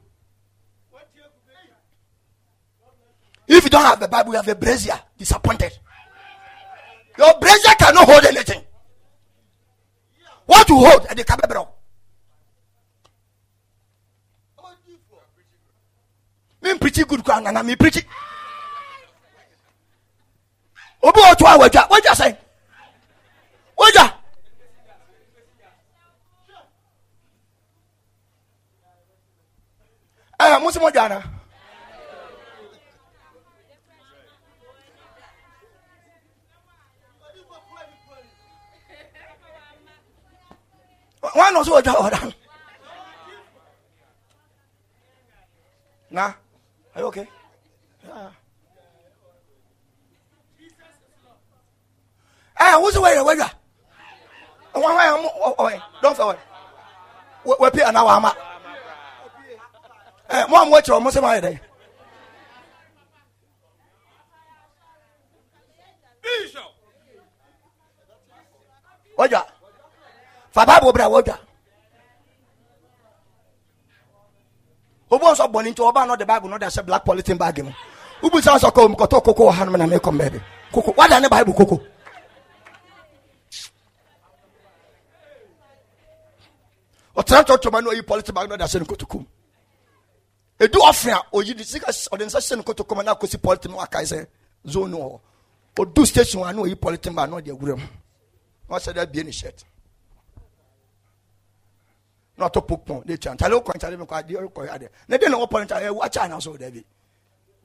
If 3.50 3.64
you 3.64 3.70
don't 3.70 3.84
have 3.84 4.02
a 4.02 4.08
Bible, 4.08 4.32
you 4.32 4.38
have 4.38 4.48
a 4.48 4.56
brazier. 4.56 5.00
Disappointed. 5.18 5.78
Your 7.18 7.34
brazier 7.40 7.74
cannot 7.78 8.08
hold 8.08 8.26
anything. 8.26 8.62
What 10.46 10.68
you 10.70 10.78
hold 10.78 11.06
at 11.08 11.18
the 11.18 11.24
cabebro? 11.24 11.68
Me 16.78 16.80
pretty 16.80 17.04
good 17.06 17.24
crown 17.26 17.48
and 17.48 17.58
I'm 17.58 17.76
pretty. 17.76 18.02
Obi 21.02 21.20
otu 21.22 21.46
awaja. 21.46 21.90
What 21.90 22.04
you 22.06 22.16
say? 22.16 22.38
What 23.76 23.94
you? 23.96 24.10
ẹ 30.40 30.60
mo 30.60 30.72
sì 30.72 30.80
mo 30.80 30.90
jà 30.90 31.10
náà. 31.10 31.22
wọn 41.22 41.54
nọ 41.54 41.64
sí 41.64 41.72
ọjà 41.72 41.94
ọ̀dà 42.06 42.20
na 46.10 46.34
are 46.98 47.02
you 47.02 47.08
okay? 47.08 47.28
Yeah. 48.04 48.32
ẹ 52.60 52.74
wọ́n 52.82 52.92
sì 52.94 53.00
wọ́n 53.04 53.14
yẹ 53.18 53.22
wọ́n 53.28 53.38
yà 53.42 53.48
wọ́n 54.74 54.94
wọ́n 54.98 55.06
yà 55.10 55.14
wọ́n 55.60 55.82
don't 56.02 56.18
fẹ́ 56.18 56.26
wọ́n. 56.30 56.38
wapi 57.62 57.82
ana 57.84 58.02
wama 58.04 58.32
eh 60.36 60.44
mo 60.50 60.56
am 60.62 60.70
wakyerɛ 60.74 61.00
mo 61.04 61.10
sɛ 61.16 61.20
mo 61.22 61.28
ayɛ 61.32 61.42
dɛ 61.46 61.52
wagya 69.18 69.42
fa 70.56 70.62
bible 70.70 70.92
bra 70.94 71.08
wagya 71.14 71.36
obi 75.10 75.26
nso 75.26 75.48
bɔne 75.48 75.70
nti 75.72 75.82
ɔba 75.82 76.08
no 76.08 76.16
de 76.16 76.26
bible 76.26 76.50
no 76.50 76.58
de 76.58 76.66
ahyɛ 76.66 76.86
black 76.86 77.06
polythene 77.06 77.38
bag 77.38 77.64
mu. 77.64 77.72
Wobu 78.22 78.42
sa 78.42 78.58
sɛ 78.58 78.72
kɔ 78.72 78.96
mkɔtɔ 78.96 79.24
koko 79.24 79.44
wɔ 79.50 79.54
ha 79.54 79.66
no 79.66 79.72
na 79.78 79.86
mekɔ 79.86 80.12
mbɛbi 80.12 80.42
koko 80.72 80.94
wada 80.98 81.20
ne 81.20 81.28
bible 81.30 81.54
koko. 81.54 81.80
Ɔtena 87.16 87.44
tɔtɔma 87.46 87.84
no 87.84 87.92
ɔyi 87.92 88.02
polythene 88.02 88.34
bag 88.36 88.50
no 88.50 88.58
de 88.58 88.64
ahyɛ 88.64 88.80
no 88.80 88.86
kotokom 88.86 89.26
edu 90.60 90.80
ɔfe 90.80 91.12
a 91.14 91.22
oyi 91.34 91.54
de 91.56 91.64
sika 91.64 91.88
ɔde 91.92 92.26
nsa 92.26 92.40
hyɛ 92.40 92.58
no 92.58 92.64
kotokom 92.64 93.04
na 93.06 93.16
akɔsi 93.16 93.38
polythene 93.38 93.72
no 93.72 93.78
akae 93.80 94.04
sɛ 94.04 94.28
zone 94.68 94.92
no 94.92 94.98
hɔ. 94.98 95.20
Odu 95.80 96.06
station 96.06 96.42
wa 96.42 96.52
na 96.52 96.62
oyi 96.64 96.76
polythene 96.76 97.16
bag 97.16 97.30
na 97.30 97.38
ɔde 97.38 97.50
awura 97.52 97.78
mu. 97.78 97.88
Na 98.70 98.78
ɔhyɛ 98.78 98.94
de 98.94 99.02
abie 99.02 99.24
ne 99.24 99.32
shirt 99.32 99.64
na 102.38 102.48
ɔtɔ 102.48 102.62
pokpɔn 102.68 103.06
de 103.06 103.18
tia 103.18 103.34
ntale 103.34 103.56
okɔ 103.56 103.74
ntale 103.76 103.98
mi 103.98 104.06
kɔ 104.06 104.16
adi 104.18 104.34
ɔkɔ 104.36 104.70
adeɛ 104.70 104.90
ne 105.08 105.18
de 105.18 105.30
na 105.30 105.38
ɔpɔ 105.38 105.66
ntale 105.66 105.86
ɛwu 105.90 106.00
akyɛ 106.06 106.22
ana 106.24 106.42
so 106.42 106.54
dɛbi 106.58 106.84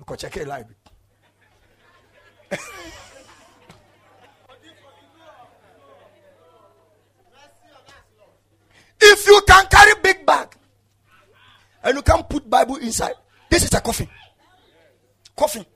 kɔ 0.05 0.17
kyɛkɛ 0.17 0.47
line 0.47 0.65
bi 0.65 0.75
if 9.01 9.27
you 9.27 9.41
can 9.47 9.67
carry 9.67 9.95
big 10.03 10.25
bag 10.27 10.55
and 11.85 11.97
you 11.97 12.03
can 12.03 12.23
put 12.25 12.49
bible 12.49 12.77
inside 12.77 13.15
this 13.53 13.65
is 13.65 13.75
a 13.75 13.83
coffin. 13.83 14.09
Coffin. 15.37 15.67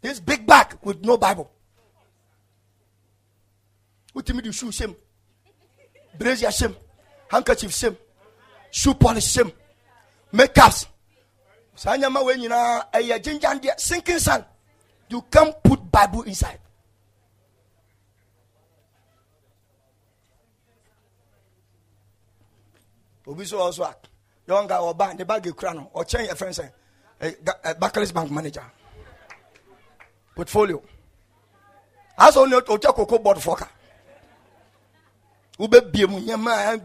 This 0.00 0.20
big 0.20 0.46
bag 0.46 0.78
with 0.80 1.04
no 1.04 1.16
bible. 1.16 1.50
Wotumi 4.14 4.42
de 4.44 4.52
shoe 4.52 4.68
hyɛm 4.68 4.94
brazier 6.18 6.50
hyɛm 6.50 6.74
handkerchief 7.30 7.70
hyɛm 7.70 7.96
shoe 8.70 8.94
polish 8.94 9.36
hyɛm 9.36 9.52
makeups 10.32 10.86
saa 11.74 11.96
nyama 11.96 12.22
wei 12.22 12.36
nyinaa 12.36 12.90
ɛyɛ 12.92 13.18
gyingyandeɛ 13.22 13.78
sinking 13.78 14.18
sun 14.18 14.44
you 15.08 15.22
can 15.30 15.52
put 15.62 15.80
bible 15.92 16.22
inside. 16.22 16.58
Obi 23.26 23.44
so 23.46 23.58
ɔso 23.58 23.84
a 23.84 23.94
guy 24.46 24.76
ɔba 24.76 25.16
ne 25.16 25.24
bag 25.24 25.44
ekura 25.46 25.74
no 25.74 25.90
ɔkyɛn 25.94 26.28
yɛ 26.28 26.34
fɛn 26.34 26.52
sɛ 26.52 26.70
Barclays 27.78 28.12
bank 28.12 28.30
manager. 28.30 28.64
Portfolio. 30.34 30.82
Asɔ 32.18 32.48
ne 32.48 32.56
ɔkyɛ 32.56 32.94
koko 32.94 33.18
board 33.18 33.38
fɔka 33.38 33.68
wobɛbie 35.58 36.06
mu 36.06 36.18
nyɛma 36.20 36.76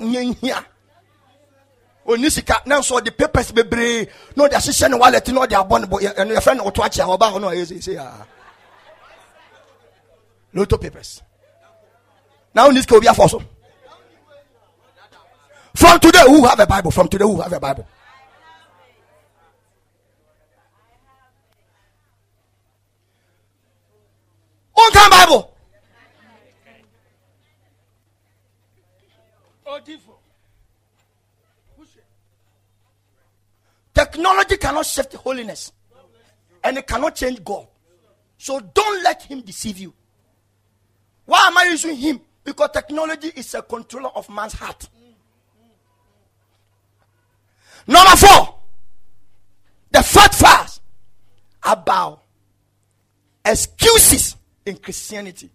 nyɛ 0.00 0.20
nhia. 0.30 0.64
Oni 2.06 2.30
sika 2.30 2.62
na 2.66 2.78
nso 2.78 2.98
ɔde 2.98 3.10
papers 3.16 3.52
bebree 3.52 4.06
na 4.36 4.44
ɔde 4.44 4.54
ahyehyɛ 4.54 4.90
ne 4.90 4.96
wallet 4.96 5.28
na 5.28 5.40
ɔde 5.40 5.54
abɔ 5.54 5.80
ne 5.80 5.86
bo 5.86 5.98
ɛno 5.98 6.32
yɛfrɛ 6.36 6.56
no 6.56 6.64
ɔto 6.64 6.84
akyea 6.84 7.06
ɔba 7.06 7.32
hɔ 7.32 7.40
no 7.40 7.48
ɔyɛ 7.50 7.66
sese 7.66 7.96
a 7.96 8.26
loto 10.52 10.78
papers. 10.78 11.22
Na 12.54 12.66
oni 12.66 12.80
sika 12.80 12.96
obi 12.96 13.06
afɔ 13.06 13.28
so. 13.30 13.42
From 15.74 15.98
today 16.00 16.22
who 16.26 16.46
have 16.46 16.58
a 16.58 16.66
bible? 16.66 16.90
From 16.90 17.08
today 17.08 17.24
who 17.24 17.40
have 17.40 17.52
a 17.52 17.60
bible? 17.60 17.86
Who 24.74 24.90
can 24.90 25.10
bible 25.10 25.55
Technology 33.92 34.56
cannot 34.58 34.86
shift 34.86 35.14
holiness 35.14 35.72
and 36.62 36.78
it 36.78 36.86
cannot 36.86 37.14
change 37.14 37.42
God. 37.42 37.66
So 38.38 38.60
don't 38.60 39.02
let 39.02 39.22
him 39.22 39.40
deceive 39.40 39.78
you. 39.78 39.94
Why 41.24 41.46
am 41.46 41.58
I 41.58 41.64
using 41.64 41.96
him? 41.96 42.20
Because 42.44 42.70
technology 42.72 43.32
is 43.34 43.54
a 43.54 43.62
controller 43.62 44.10
of 44.10 44.28
man's 44.28 44.52
heart. 44.52 44.88
Number 47.86 48.16
four, 48.16 48.54
the 49.90 50.02
third 50.02 50.34
fast 50.34 50.82
about 51.62 52.22
excuses 53.44 54.36
in 54.64 54.76
Christianity. 54.76 55.50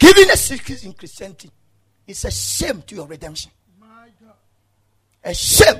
Giving 0.00 0.30
excuses 0.30 0.84
in 0.86 0.94
Christianity 0.94 1.50
is 2.06 2.24
a 2.24 2.30
shame 2.30 2.80
to 2.86 2.94
your 2.94 3.06
redemption. 3.06 3.50
A 5.22 5.34
shame. 5.34 5.76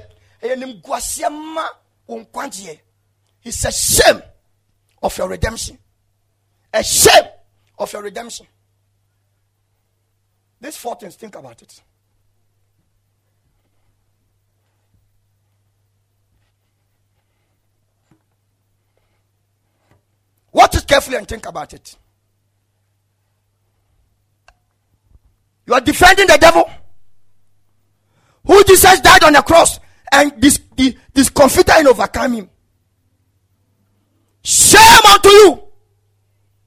It's 3.42 3.64
a 3.64 3.72
shame 3.72 4.22
of 5.02 5.16
your 5.16 5.28
redemption. 5.28 5.78
A 6.72 6.84
shame 6.84 7.24
of 7.78 7.90
your 7.90 8.02
redemption. 8.02 8.46
These 10.60 10.76
four 10.76 10.96
things, 10.96 11.16
think 11.16 11.34
about 11.34 11.62
it. 11.62 11.80
Watch 20.52 20.76
it 20.76 20.86
carefully 20.86 21.16
and 21.16 21.26
think 21.26 21.46
about 21.46 21.72
it. 21.72 21.96
You 25.70 25.76
are 25.76 25.80
defending 25.80 26.26
the 26.26 26.36
devil. 26.36 26.68
Who 28.44 28.64
Jesus 28.64 28.98
died 28.98 29.22
on 29.22 29.34
the 29.34 29.42
cross 29.42 29.78
and 30.10 30.32
this, 30.42 30.58
this, 30.76 30.96
discomfited 31.14 31.70
and 31.70 31.86
overcome 31.86 32.32
him. 32.32 32.50
Shame 34.42 35.06
unto 35.08 35.28
you 35.28 35.62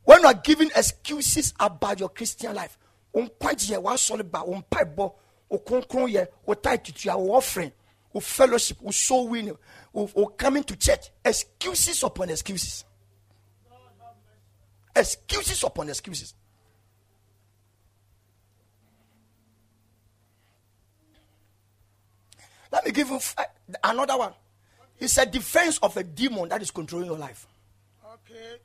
when 0.05 0.21
you 0.21 0.27
are 0.27 0.33
giving 0.33 0.69
excuses 0.73 1.53
about 1.59 1.99
your 1.99 2.07
Christian 2.07 2.55
life. 2.55 2.77
Unkwagye 3.13 3.77
wa 3.81 3.95
sɔle 3.95 4.23
ba 4.23 4.41
wo 4.45 4.55
mpaebɔ 4.55 5.13
wo 5.49 5.59
kronkron 5.59 6.09
yɛ 6.09 6.25
wo 6.45 6.53
tie 6.53 6.77
tutua 6.77 7.17
wo 7.19 7.33
offering 7.35 7.73
wo 8.13 8.21
fellowship 8.21 8.81
wo 8.81 8.91
soul 8.91 9.27
winning 9.27 9.57
wo 9.91 10.27
coming 10.37 10.63
to 10.63 10.77
church 10.77 11.09
excuses 11.25 12.01
upon 12.03 12.29
excuses 12.29 12.85
excuses 14.95 15.61
upon 15.63 15.89
excuses 15.89 16.33
Let 22.73 22.85
me 22.85 22.91
give 22.91 23.09
you 23.09 23.19
eh, 23.37 23.43
another 23.83 24.17
one. 24.17 24.33
It's 24.99 25.19
a 25.19 25.27
defense 25.27 25.77
of 25.83 25.95
a 25.95 26.03
demon 26.03 26.49
that 26.49 26.59
is 26.63 26.71
controlling 26.71 27.05
your 27.05 27.19
life. 27.19 27.45
Okay. 28.03 28.55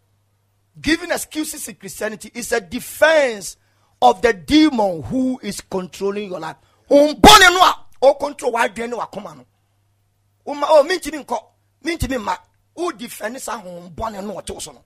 Giving 0.80 1.10
excuses 1.10 1.68
in 1.68 1.74
Christianity 1.74 2.30
is 2.34 2.50
a 2.52 2.60
defense 2.60 3.58
of 4.00 4.22
the 4.22 4.32
demon 4.32 5.02
who 5.02 5.38
is 5.42 5.60
controlling 5.60 6.30
your 6.30 6.40
life. 6.40 6.56
Umbone 6.90 7.52
no 7.52 7.72
o 8.00 8.14
control 8.14 8.52
wa 8.52 8.66
dwen 8.68 8.96
wa 8.96 9.04
koma 9.06 9.34
no. 9.34 9.44
Uma 10.46 10.66
oh, 10.70 10.80
o 10.80 10.84
mintimi 10.84 11.22
nko, 11.22 11.38
mintimi 11.84 12.18
ma. 12.24 12.34
O 12.76 12.90
defend 12.92 13.38
sa 13.38 13.60
umbone 13.60 14.22
no 14.24 14.40
so 14.58 14.72
no. 14.72 14.82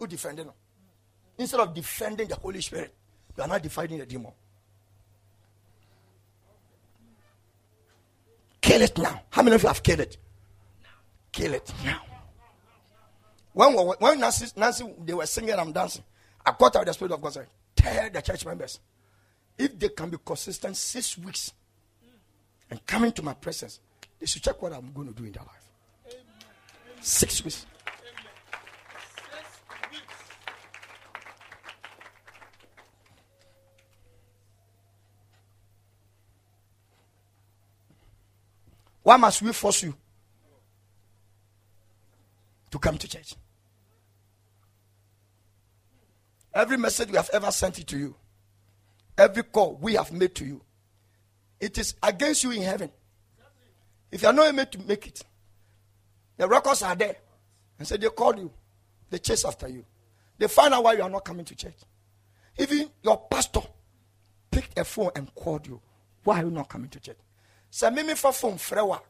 O 0.00 0.06
defend 0.06 0.38
no. 0.38 0.54
Instead 1.38 1.60
of 1.60 1.72
defending 1.72 2.26
the 2.26 2.34
Holy 2.34 2.60
Spirit, 2.60 2.92
you 3.36 3.44
are 3.44 3.48
not 3.48 3.62
defending 3.62 3.98
the 3.98 4.06
demon. 4.06 4.32
Kill 8.72 8.80
it 8.80 8.96
now. 8.96 9.20
How 9.28 9.42
many 9.42 9.54
of 9.56 9.62
you 9.62 9.68
have 9.68 9.82
killed 9.82 10.00
it? 10.00 10.16
Kill 11.30 11.52
it 11.52 11.70
now. 11.84 12.00
When, 13.52 13.74
when 13.74 14.18
Nancy, 14.18 14.46
Nancy, 14.56 14.90
they 15.04 15.12
were 15.12 15.26
singing 15.26 15.50
and 15.50 15.74
dancing, 15.74 16.02
I 16.46 16.54
got 16.58 16.76
out 16.76 16.86
the 16.86 16.94
Spirit 16.94 17.12
of 17.12 17.20
God 17.20 17.34
said, 17.34 17.48
Tell 17.76 18.08
the 18.08 18.22
church 18.22 18.46
members, 18.46 18.80
if 19.58 19.78
they 19.78 19.90
can 19.90 20.08
be 20.08 20.16
consistent 20.24 20.74
six 20.78 21.18
weeks 21.18 21.52
and 22.70 22.84
come 22.86 23.04
into 23.04 23.22
my 23.22 23.34
presence, 23.34 23.78
they 24.18 24.24
should 24.24 24.42
check 24.42 24.62
what 24.62 24.72
I'm 24.72 24.90
going 24.90 25.08
to 25.08 25.12
do 25.12 25.24
in 25.26 25.32
their 25.32 25.42
life. 25.42 26.16
Six 27.02 27.44
weeks. 27.44 27.66
Why 39.02 39.16
must 39.16 39.42
we 39.42 39.52
force 39.52 39.82
you 39.82 39.94
to 42.70 42.78
come 42.78 42.98
to 42.98 43.08
church? 43.08 43.34
Every 46.54 46.76
message 46.76 47.10
we 47.10 47.16
have 47.16 47.30
ever 47.32 47.50
sent 47.50 47.78
it 47.78 47.86
to 47.88 47.98
you, 47.98 48.14
every 49.16 49.42
call 49.42 49.78
we 49.80 49.94
have 49.94 50.12
made 50.12 50.34
to 50.36 50.44
you, 50.44 50.62
it 51.58 51.78
is 51.78 51.94
against 52.02 52.44
you 52.44 52.50
in 52.50 52.62
heaven. 52.62 52.90
If 54.10 54.22
you 54.22 54.28
are 54.28 54.34
not 54.34 54.48
able 54.52 54.66
to 54.66 54.78
make 54.80 55.06
it, 55.06 55.22
the 56.36 56.46
records 56.46 56.82
are 56.82 56.94
there. 56.94 57.16
And 57.78 57.88
so 57.88 57.96
they 57.96 58.08
call 58.08 58.36
you, 58.36 58.52
they 59.10 59.18
chase 59.18 59.44
after 59.44 59.68
you. 59.68 59.84
They 60.38 60.48
find 60.48 60.74
out 60.74 60.84
why 60.84 60.94
you 60.94 61.02
are 61.02 61.10
not 61.10 61.24
coming 61.24 61.44
to 61.46 61.54
church. 61.54 61.78
Even 62.58 62.90
your 63.02 63.26
pastor 63.30 63.62
picked 64.50 64.78
a 64.78 64.84
phone 64.84 65.10
and 65.16 65.34
called 65.34 65.66
you. 65.66 65.80
Why 66.24 66.40
are 66.40 66.44
you 66.44 66.50
not 66.50 66.68
coming 66.68 66.90
to 66.90 67.00
church? 67.00 67.16
Mimi 67.80 68.14
for 68.14 68.32
phone, 68.32 68.54
frewa. 68.54 69.00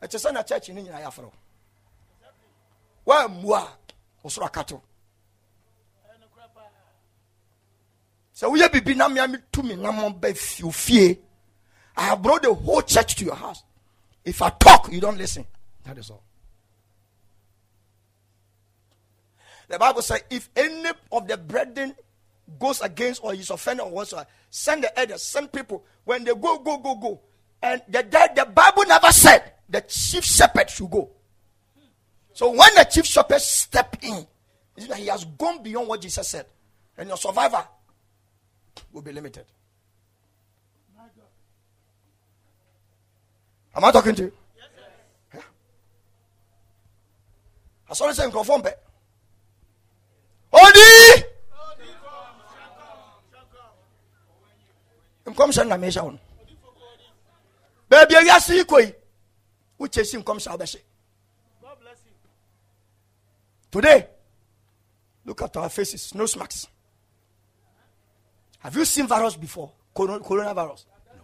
It's 0.00 0.14
a 0.14 0.18
son 0.18 0.36
of 0.36 0.46
church 0.46 0.68
in 0.68 0.78
India. 0.78 1.10
Why, 3.04 3.26
moi, 3.26 3.66
Osrakato. 4.24 4.80
So 8.32 8.48
we 8.48 8.60
have 8.60 8.72
been 8.72 8.98
to 9.52 9.62
me, 9.62 9.74
you 10.58 10.72
fear. 10.72 11.16
I 11.96 12.02
have 12.04 12.22
brought 12.22 12.42
the 12.42 12.54
whole 12.54 12.80
church 12.80 13.16
to 13.16 13.24
your 13.24 13.34
house. 13.34 13.62
If 14.24 14.40
I 14.40 14.50
talk, 14.50 14.90
you 14.90 15.00
don't 15.00 15.18
listen. 15.18 15.44
That 15.84 15.98
is 15.98 16.10
all. 16.10 16.22
The 19.68 19.78
Bible 19.78 20.02
says, 20.02 20.22
if 20.30 20.48
any 20.56 20.90
of 21.12 21.28
the 21.28 21.36
brethren 21.36 21.94
goes 22.58 22.80
against 22.80 23.22
or 23.22 23.34
is 23.34 23.50
offended 23.50 23.84
or 23.84 23.90
whatsoever, 23.92 24.26
send 24.48 24.84
the 24.84 24.98
elders, 24.98 25.22
send 25.22 25.52
people. 25.52 25.84
When 26.04 26.24
they 26.24 26.34
go, 26.34 26.58
go, 26.58 26.78
go, 26.78 26.94
go. 26.94 27.20
And 27.62 27.82
the, 27.88 28.02
the, 28.02 28.30
the 28.36 28.44
Bible 28.46 28.84
never 28.86 29.12
said 29.12 29.52
the 29.68 29.80
chief 29.82 30.24
shepherd 30.24 30.70
should 30.70 30.90
go. 30.90 31.10
So 32.32 32.50
when 32.50 32.74
the 32.74 32.84
chief 32.84 33.06
shepherd 33.06 33.40
step 33.40 33.96
in, 34.02 34.26
he 34.76 35.06
has 35.06 35.24
gone 35.24 35.62
beyond 35.62 35.88
what 35.88 36.00
Jesus 36.00 36.26
said. 36.26 36.46
And 36.96 37.08
your 37.08 37.18
survivor 37.18 37.64
will 38.92 39.02
be 39.02 39.12
limited. 39.12 39.44
Am 43.74 43.84
I 43.84 43.92
talking 43.92 44.14
to 44.16 44.22
you? 44.24 44.32
Yes. 45.32 45.42
I 47.88 47.94
saw 47.94 48.06
this 48.08 48.18
in 48.18 48.30
Odi! 50.52 51.24
nkɔmhyɛ 55.30 55.64
na 55.66 55.76
mehyɛ 55.76 56.02
wo 56.02 56.10
no 56.10 56.18
baabi 57.90 58.14
awiase 58.16 58.54
yi 58.56 58.64
kɔ 58.64 58.80
yi 58.84 58.94
wokyɛ 59.80 60.04
si 60.04 60.16
nkɔmhyɛ 60.16 60.50
wobɛhyɛ 60.52 60.80
today 63.70 64.08
look 65.24 65.42
at 65.42 65.56
our 65.56 65.68
faces 65.68 66.14
no 66.14 66.26
smacks. 66.26 66.66
Have 68.58 68.74
you 68.76 68.84
seen 68.84 69.06
virus 69.06 69.36
before? 69.36 69.72
Coronavirus? 69.94 70.84
No. 70.86 71.22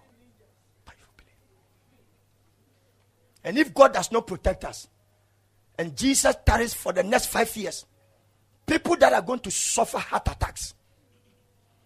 And 3.45 3.59
if 3.59 3.73
god 3.75 3.93
does 3.95 4.11
not 4.11 4.27
protect 4.27 4.65
us 4.65 4.89
and 5.79 5.97
jesus 5.97 6.35
tarries 6.45 6.75
for 6.75 6.93
the 6.93 7.03
next 7.03 7.27
five 7.27 7.55
years 7.57 7.85
people 8.67 8.97
that 8.97 9.13
are 9.13 9.23
going 9.23 9.39
to 9.41 9.51
suffer 9.51 9.99
heart 9.99 10.27
attacks 10.29 10.75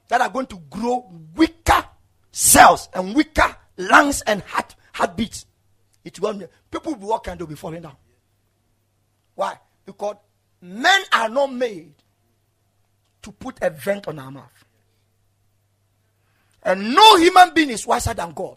that 0.09 0.21
are 0.21 0.31
going 0.31 0.47
to 0.47 0.57
grow 0.71 1.11
weaker 1.37 1.85
cells 2.33 2.89
and 2.95 3.15
weaker 3.15 3.57
lungs 3.89 4.23
and 4.23 4.43
heart 4.43 4.75
heartbeats. 4.93 5.47
It 6.05 6.21
will 6.21 6.43
people 6.71 6.93
will 6.93 6.99
be 6.99 7.07
walking 7.07 7.37
they'll 7.37 7.47
be 7.47 7.55
falling 7.55 7.83
down. 7.83 7.97
Why? 9.35 9.59
Because 9.85 10.17
men 10.61 11.03
are 11.13 11.29
not 11.29 11.53
made 11.53 11.95
to 13.23 13.33
put 13.33 13.59
a 13.63 13.71
vent 13.71 14.09
on 14.09 14.19
our 14.19 14.31
mouth. 14.31 14.65
And 16.63 16.95
no 16.95 17.17
human 17.17 17.55
being 17.55 17.71
is 17.71 17.87
wiser 17.87 18.15
than 18.15 18.33
God. 18.33 18.57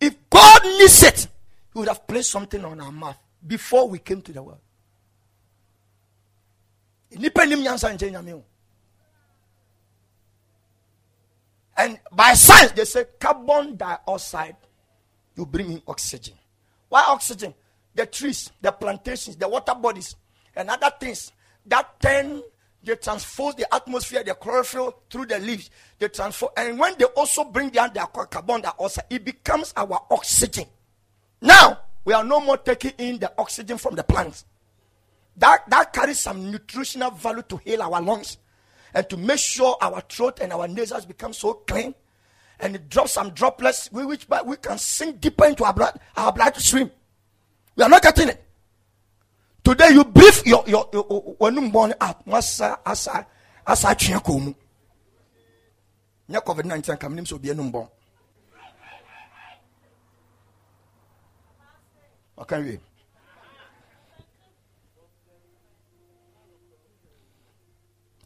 If 0.00 0.16
God 0.28 0.64
needs 0.64 1.02
it, 1.02 1.28
He 1.72 1.78
would 1.78 1.88
have 1.88 2.06
placed 2.06 2.30
something 2.30 2.64
on 2.64 2.80
our 2.80 2.92
mouth 2.92 3.18
before 3.46 3.88
we 3.88 3.98
came 3.98 4.22
to 4.22 4.32
the 4.32 4.42
world. 4.42 4.58
And 11.80 11.98
by 12.12 12.34
science, 12.34 12.72
they 12.72 12.84
say 12.84 13.06
carbon 13.18 13.74
dioxide, 13.74 14.56
you 15.34 15.46
bring 15.46 15.72
in 15.72 15.82
oxygen. 15.88 16.34
Why 16.90 17.04
oxygen? 17.08 17.54
The 17.94 18.04
trees, 18.04 18.52
the 18.60 18.70
plantations, 18.70 19.36
the 19.36 19.48
water 19.48 19.74
bodies, 19.74 20.14
and 20.54 20.68
other 20.68 20.90
things 21.00 21.32
that 21.64 21.98
turn, 21.98 22.42
they 22.84 22.96
transpose 22.96 23.54
the 23.54 23.74
atmosphere, 23.74 24.22
the 24.22 24.34
chlorophyll 24.34 24.94
through 25.08 25.24
the 25.26 25.38
leaves. 25.38 25.70
They 25.98 26.08
transform, 26.08 26.52
and 26.54 26.78
when 26.78 26.98
they 26.98 27.06
also 27.06 27.44
bring 27.44 27.70
down 27.70 27.94
their 27.94 28.06
carbon 28.06 28.60
dioxide, 28.60 29.06
it 29.08 29.24
becomes 29.24 29.72
our 29.74 30.02
oxygen. 30.10 30.66
Now, 31.40 31.78
we 32.04 32.12
are 32.12 32.24
no 32.24 32.40
more 32.40 32.58
taking 32.58 32.92
in 32.98 33.18
the 33.18 33.32
oxygen 33.38 33.78
from 33.78 33.94
the 33.94 34.04
plants. 34.04 34.44
That, 35.34 35.60
that 35.70 35.94
carries 35.94 36.20
some 36.20 36.50
nutritional 36.50 37.12
value 37.12 37.42
to 37.48 37.56
heal 37.56 37.80
our 37.80 38.02
lungs 38.02 38.36
and 38.94 39.08
to 39.08 39.16
make 39.16 39.38
sure 39.38 39.76
our 39.80 40.00
throat 40.02 40.40
and 40.40 40.52
our 40.52 40.66
nasals 40.68 41.06
become 41.06 41.32
so 41.32 41.54
clean 41.54 41.94
and 42.58 42.74
it 42.76 42.88
drops 42.88 43.12
some 43.12 43.30
droplets 43.30 43.90
which 43.92 44.26
we 44.44 44.56
can 44.56 44.78
sink 44.78 45.20
deeper 45.20 45.46
into 45.46 45.64
our 45.64 45.72
blood 45.72 45.98
our 46.16 46.32
blood 46.32 46.56
stream 46.56 46.90
we 47.76 47.84
are 47.84 47.88
not 47.88 48.02
getting 48.02 48.28
it. 48.28 48.44
Today 49.64 49.90
you 49.92 50.04
breathe 50.04 50.44
your 50.44 50.64
your 50.66 50.84
when 51.38 51.70
born 51.70 51.94
out 52.00 52.26
masa 52.26 52.78
asa 52.84 53.26
asa 53.66 53.88
atwea 53.88 54.20
kɔ 54.20 54.40
mu 54.40 54.52
nyɛ 56.28 56.40
covid 56.44 56.64
19 56.66 56.96
kam 56.98 57.14
nim 57.14 57.24
sɛ 57.24 57.34
obi 57.34 57.48
anum 57.50 57.72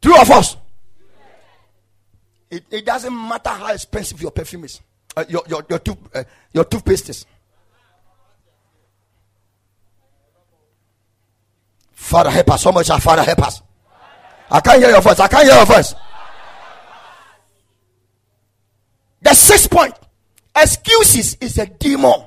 bɔn 0.04 0.20
of 0.20 0.20
wie 0.20 0.20
True 0.20 0.20
or 0.20 0.24
false? 0.24 0.56
It, 2.50 2.64
it 2.70 2.84
doesn't 2.84 3.12
matter 3.12 3.50
how 3.50 3.72
expensive 3.72 4.20
your 4.20 4.30
perfume 4.30 4.64
is, 4.64 4.80
uh, 5.16 5.24
your, 5.28 5.42
your, 5.48 5.64
your, 5.68 5.78
tooth, 5.78 5.96
uh, 6.14 6.24
your 6.52 6.64
toothpaste 6.64 7.08
is. 7.08 7.26
Father, 11.92 12.30
help 12.30 12.50
us. 12.50 12.62
So 12.62 12.70
much, 12.70 12.88
Father, 12.88 13.22
help 13.22 13.38
us. 13.40 13.62
I 14.50 14.60
can't 14.60 14.78
hear 14.78 14.90
your 14.90 15.00
voice. 15.00 15.18
I 15.18 15.26
can't 15.26 15.44
hear 15.44 15.56
your 15.56 15.66
voice. 15.66 15.94
The 19.22 19.34
sixth 19.34 19.70
point 19.70 19.94
excuses 20.54 21.36
is 21.40 21.58
a 21.58 21.66
demon. 21.66 22.26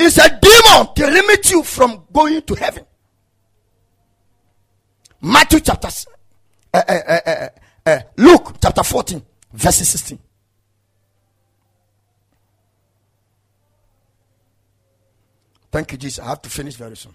It's 0.00 0.16
a 0.16 0.28
demon 0.28 0.94
to 0.94 1.06
limit 1.06 1.50
you 1.50 1.62
from 1.62 2.04
going 2.10 2.42
to 2.42 2.54
heaven. 2.54 2.86
Matthew 5.22 5.60
chapter, 5.60 5.88
uh, 6.74 6.82
uh, 6.88 7.48
uh, 7.86 7.98
Luke 8.16 8.56
chapter 8.60 8.82
14, 8.82 9.22
verse 9.52 9.76
16. 9.76 10.18
Thank 15.70 15.92
you, 15.92 15.98
Jesus. 15.98 16.18
I 16.18 16.28
have 16.28 16.42
to 16.42 16.50
finish 16.50 16.74
very 16.74 16.96
soon. 16.96 17.14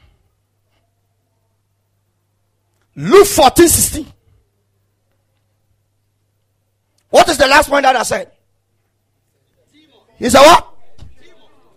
Luke 2.96 3.28
14, 3.28 3.68
16. 3.68 4.14
What 7.10 7.28
is 7.30 7.38
the 7.38 7.48
last 7.48 7.70
point 7.70 7.84
that 7.84 7.96
I 7.96 8.04
said? 8.04 8.32
He 10.18 10.30
said, 10.30 10.42
What? 10.42 10.74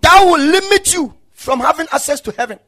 That 0.01 0.25
will 0.25 0.41
limit 0.41 0.95
you 0.95 1.15
from 1.33 1.61
having 1.61 1.87
access 1.93 2.21
to 2.23 2.33
heaven. 2.33 2.59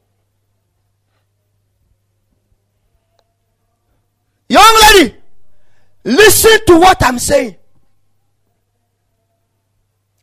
Listen 6.03 6.59
to 6.67 6.79
what 6.79 7.01
I'm 7.03 7.19
saying. 7.19 7.55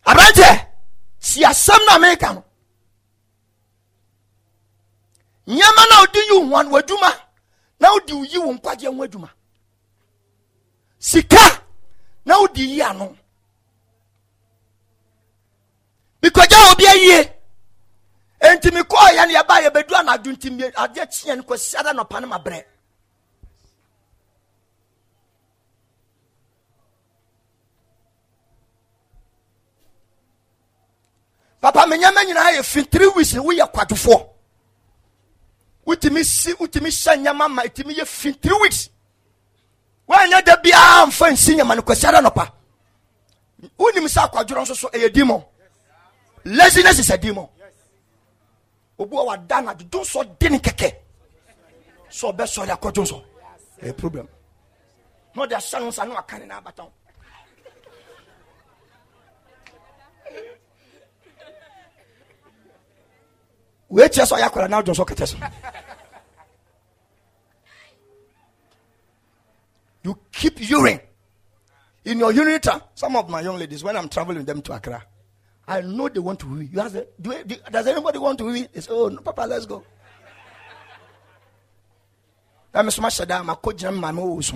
Abrante, 0.06 0.66
si 1.18 1.42
asɛm 1.44 1.80
na 1.86 1.98
meka 1.98 2.34
no. 2.34 2.44
Nneɛma 5.46 5.82
na 5.90 6.02
odi 6.02 6.18
yi 6.28 6.36
wɔn 6.50 6.70
w'adwuma 6.70 7.10
na 7.80 7.88
odi 7.94 8.12
yi 8.32 8.38
wo 8.38 8.52
nkwagye 8.54 8.88
ho 8.88 9.02
adwuma. 9.04 9.30
Sika 10.98 11.62
na 12.24 12.34
odi 12.38 12.62
yi 12.62 12.82
ano. 12.82 13.16
Bikɔgya 16.22 16.72
obi 16.72 16.84
ayie. 16.86 17.32
Ntumi 18.42 18.80
kɔɔ 18.90 19.08
yɛ 19.16 19.26
no 19.26 19.32
yɛba 19.38 19.54
yɛbɛdu 19.64 19.94
anadwo 20.00 20.32
ntumi 20.32 20.64
adeɛ 20.82 21.04
kyeɛ 21.12 21.36
no 21.36 21.92
nɔpa 22.02 22.20
no 22.20 22.26
ma 22.26 22.38
brɛ 22.38 22.64
papa 31.60 31.86
me 31.86 31.96
nyɛma 31.98 32.24
nyinaa 32.24 32.52
yɛ 32.56 32.62
fi 32.64 32.82
three 32.84 33.08
weeks 33.16 33.34
woyɛ 33.34 33.70
kwadwofoɔ 33.72 34.26
wotumi 35.86 36.24
si 36.24 36.52
wotumi 36.54 36.90
hyɛ 36.90 37.16
nyama 37.20 37.48
ma 37.48 37.62
ɛtumi 37.62 37.94
yɛ 37.98 38.06
fi 38.06 38.32
three 38.32 38.58
weeks. 38.62 38.88
Woanyɛ 40.08 40.44
da 40.44 40.56
biara 40.56 41.06
mfa 41.06 41.30
nsi 41.30 41.56
nyama 41.56 41.74
no 41.76 41.82
kwasiara 41.82 42.20
nɔpa. 42.20 42.50
Wonim 43.78 44.06
sɛ 44.08 44.28
akwadworɔ 44.28 44.62
nso 44.62 44.74
so 44.76 44.88
ɛyɛ 44.88 45.12
demon 45.12 45.44
laziness 46.44 46.98
is 46.98 47.10
a 47.10 47.18
demon 47.18 47.46
obi 48.98 49.14
wa 49.16 49.24
wada 49.24 49.60
na 49.62 49.74
dodo 49.74 50.00
nsɔ 50.00 50.38
de 50.38 50.48
ne 50.50 50.58
kɛkɛ. 50.58 50.94
Sɛ 52.10 52.32
ɔbɛsɔre 52.34 52.70
akɔdwo 52.76 53.04
nsɔ 53.04 53.22
ɛyɛ 53.82 53.96
problem. 53.96 54.28
Na 55.34 55.42
ɔde 55.46 55.52
ahyɛ 55.52 55.80
no 55.80 55.88
nsa 55.88 56.04
ne 56.08 56.14
waka 56.14 56.38
ne 56.38 56.46
naabata 56.46 56.82
ho 56.82 56.92
wei 63.90 64.08
kyerɛ 64.08 64.26
sɛ 64.26 64.36
ɔyɛ 64.38 64.46
akwara 64.48 64.68
na 64.68 64.80
adwo 64.80 64.94
nsɔ 64.94 65.04
kɛtɛ 65.04 65.26
so 65.26 65.36
you 70.02 70.18
keep 70.32 70.58
urine 70.70 71.00
in 72.04 72.18
your 72.18 72.32
ureter. 72.32 72.82
Some 72.94 73.16
of 73.16 73.28
my 73.28 73.40
young 73.40 73.58
ladies, 73.58 73.84
when 73.84 73.96
I'm 73.96 74.08
traveling 74.08 74.38
with 74.38 74.46
them 74.46 74.62
to 74.62 74.72
Accra, 74.72 75.04
I 75.66 75.82
know 75.82 76.08
they 76.08 76.18
want 76.20 76.40
to 76.40 76.46
wee. 76.46 76.68
You 76.72 76.80
ask 76.80 76.94
them, 76.94 77.04
do, 77.20 77.44
do, 77.44 77.56
does 77.70 77.86
anybody 77.86 78.18
want 78.18 78.38
to 78.38 78.44
wee? 78.44 78.66
They 78.72 78.80
say, 78.80 78.90
oh, 78.92 79.08
no, 79.08 79.20
Papa, 79.20 79.42
let's 79.42 79.66
go. 79.66 79.84
That 82.72 83.44
my 83.44 83.54
coach, 83.56 83.84
my 83.84 84.12
moves. 84.12 84.52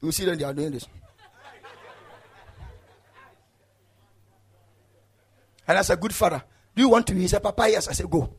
You 0.00 0.12
see 0.12 0.24
them, 0.24 0.38
they 0.38 0.44
are 0.44 0.52
doing 0.52 0.72
this. 0.72 0.86
And 5.66 5.78
as 5.78 5.90
a 5.90 5.96
good 5.96 6.14
father, 6.14 6.42
do 6.74 6.82
you 6.82 6.88
want 6.88 7.06
to? 7.08 7.14
He 7.14 7.28
said, 7.28 7.42
Papa, 7.42 7.68
yes. 7.70 7.88
I 7.88 7.92
said, 7.92 8.10
go. 8.10 8.34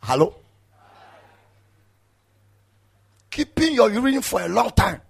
Hello? 0.00 0.42
keeping 3.32 3.74
your 3.74 3.90
urine 3.90 4.20
for 4.20 4.42
a 4.42 4.48
long 4.48 4.70
time, 4.70 5.00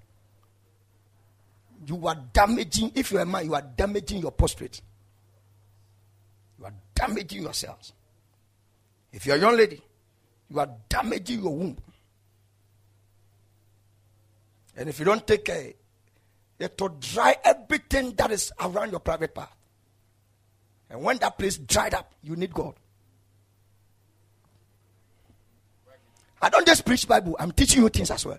you 1.87 2.07
are 2.07 2.17
damaging, 2.33 2.93
if 2.95 3.11
you're 3.11 3.21
a 3.21 3.27
man, 3.27 3.45
you 3.45 3.55
are 3.55 3.63
damaging 3.77 4.21
your 4.23 4.31
prostate. 4.31 4.81
You 6.59 6.67
are 6.67 6.73
damaging 6.95 7.43
yourselves. 7.43 7.93
If 9.13 9.27
you're 9.27 9.37
a 9.37 9.41
young 9.41 9.57
lady, 9.57 9.83
you 10.49 10.61
are 10.61 10.71
damaging 10.89 11.43
your 11.43 11.55
womb. 11.55 11.77
And 14.77 14.89
if 14.89 14.99
you 15.01 15.05
don't 15.05 15.27
take 15.27 15.45
care, 15.45 15.73
to 16.69 16.89
dry 17.01 17.37
everything 17.45 18.13
that 18.15 18.31
is 18.31 18.53
around 18.61 18.91
your 18.91 19.01
private 19.01 19.35
part. 19.35 19.51
And 20.91 21.03
when 21.03 21.19
that 21.19 21.39
place 21.39 21.59
dried 21.59 21.95
up, 21.95 22.15
you 22.23 22.37
need 22.37 22.53
God. 22.53 22.75
I 26.41 26.49
don't 26.49 26.67
just 26.67 26.85
preach 26.85 27.07
Bible, 27.07 27.37
I'm 27.39 27.53
teaching 27.53 27.83
you 27.83 27.89
things 27.89 28.11
as 28.11 28.27
well. 28.27 28.39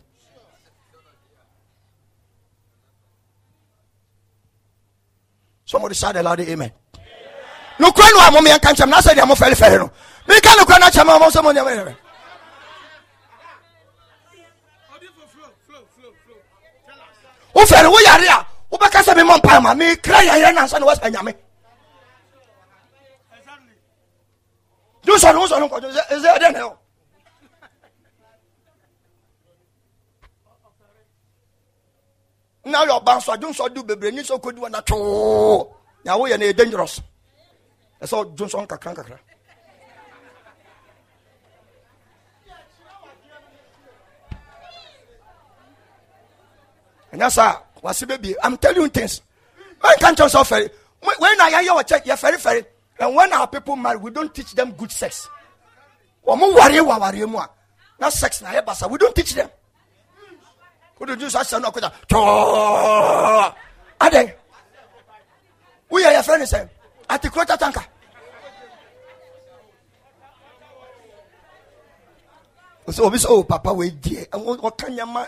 Somebody 5.66 5.96
shout 5.96 6.16
aloud, 6.16 6.40
Amen. 6.42 6.72
Cry 7.78 8.12
no 8.14 8.20
amomi 8.30 8.50
and 8.50 8.62
can't 8.62 8.90
na 8.90 9.00
say 9.02 9.20
am 9.20 9.36
fere 9.36 9.56
fere 9.56 9.80
no. 9.80 9.92
Me 10.28 10.40
can 10.40 10.58
no 10.58 10.66
cry 10.66 10.78
na 10.78 10.90
chama 10.90 11.20
mo 11.20 11.94
so 17.56 17.62
mo 17.62 17.66
nyame. 17.66 17.66
Wo 17.66 17.66
fere 17.66 17.88
wo 17.88 18.00
yare 18.00 18.28
a 18.28 18.46
wo 18.72 18.78
beka 18.78 19.04
se 19.04 19.16
me 19.16 19.24
mo 19.24 19.38
mpa 19.38 19.62
ma 19.62 19.74
me 19.74 19.96
cry 19.98 20.24
ya 20.24 20.52
na 20.52 20.66
so 20.66 20.78
no 20.80 20.86
wa 20.86 20.96
nyame. 20.96 21.34
Do 25.04 25.18
so 25.18 25.32
no 25.32 25.48
so 25.48 25.60
no 25.60 25.70
ko 25.70 25.78
is 25.78 26.22
there 26.24 26.40
then 26.40 26.54
na 32.66 32.86
yɛ 32.86 32.94
ɔba 33.00 33.18
nso 33.18 33.34
adwo 33.34 33.50
nso 33.50 33.64
ɔde 33.68 33.84
bebree 33.88 34.12
ni 34.12 34.22
nso 34.22 34.40
kodi 34.40 34.60
wɔn 34.62 34.76
atwoo 34.80 35.68
na 36.06 36.18
woyɛ 36.18 36.40
no 36.40 36.46
yɛ 36.46 36.56
dangerous 36.56 37.02
ɛsɛ 38.02 38.16
ɔdwo 38.24 38.46
nso 38.48 38.62
nkakra 38.66 38.92
nkakra 38.94 39.20
ɛnyɛ 47.14 47.32
saa 47.32 47.56
wase 47.82 48.06
bɛbie 48.06 48.36
i'm 48.44 48.58
telling 48.58 48.82
you 48.82 48.90
things. 48.90 49.22
Kan 50.00 50.16
kyɛn 50.16 50.30
sɛ 50.30 50.40
ɔfɛre 50.44 50.70
when 51.20 51.38
na 51.38 51.50
yɛyɛ 51.50 51.70
wɔ 51.78 51.84
kyɛ 51.84 52.04
yɛ 52.06 52.18
very, 52.20 52.38
fɛre 52.38 52.66
and 53.00 53.16
when 53.16 53.34
our 53.34 53.48
people 53.48 53.76
marry 53.76 53.98
we 53.98 54.12
don't 54.12 54.34
teach 54.34 54.54
them 54.54 54.72
good 54.74 54.92
sex. 54.92 55.28
A. 56.26 58.12
Sex 58.12 58.44
we 58.90 58.98
don't 58.98 59.16
teach 59.16 59.34
them. 59.34 59.50
Ju 61.18 61.30
so 61.30 61.40
ahyɛ 61.40 61.62
no 61.62 61.70
ɔkɔgya 61.70 61.92
tɔɔ 62.08 63.54
adɛn 64.00 64.34
woyɛ 65.92 66.14
yɛfrɛ 66.16 66.40
ne 66.40 66.46
sɛ 66.46 66.70
atekuro 67.10 67.46
tatanka 67.46 67.84
sɛ 72.88 73.00
obi 73.02 73.18
sɛ 73.18 73.26
oh 73.30 73.44
papa 73.44 73.74
wei 73.74 73.92
deɛ 73.92 74.28
ɔka 74.30 74.90
nyama 74.90 75.28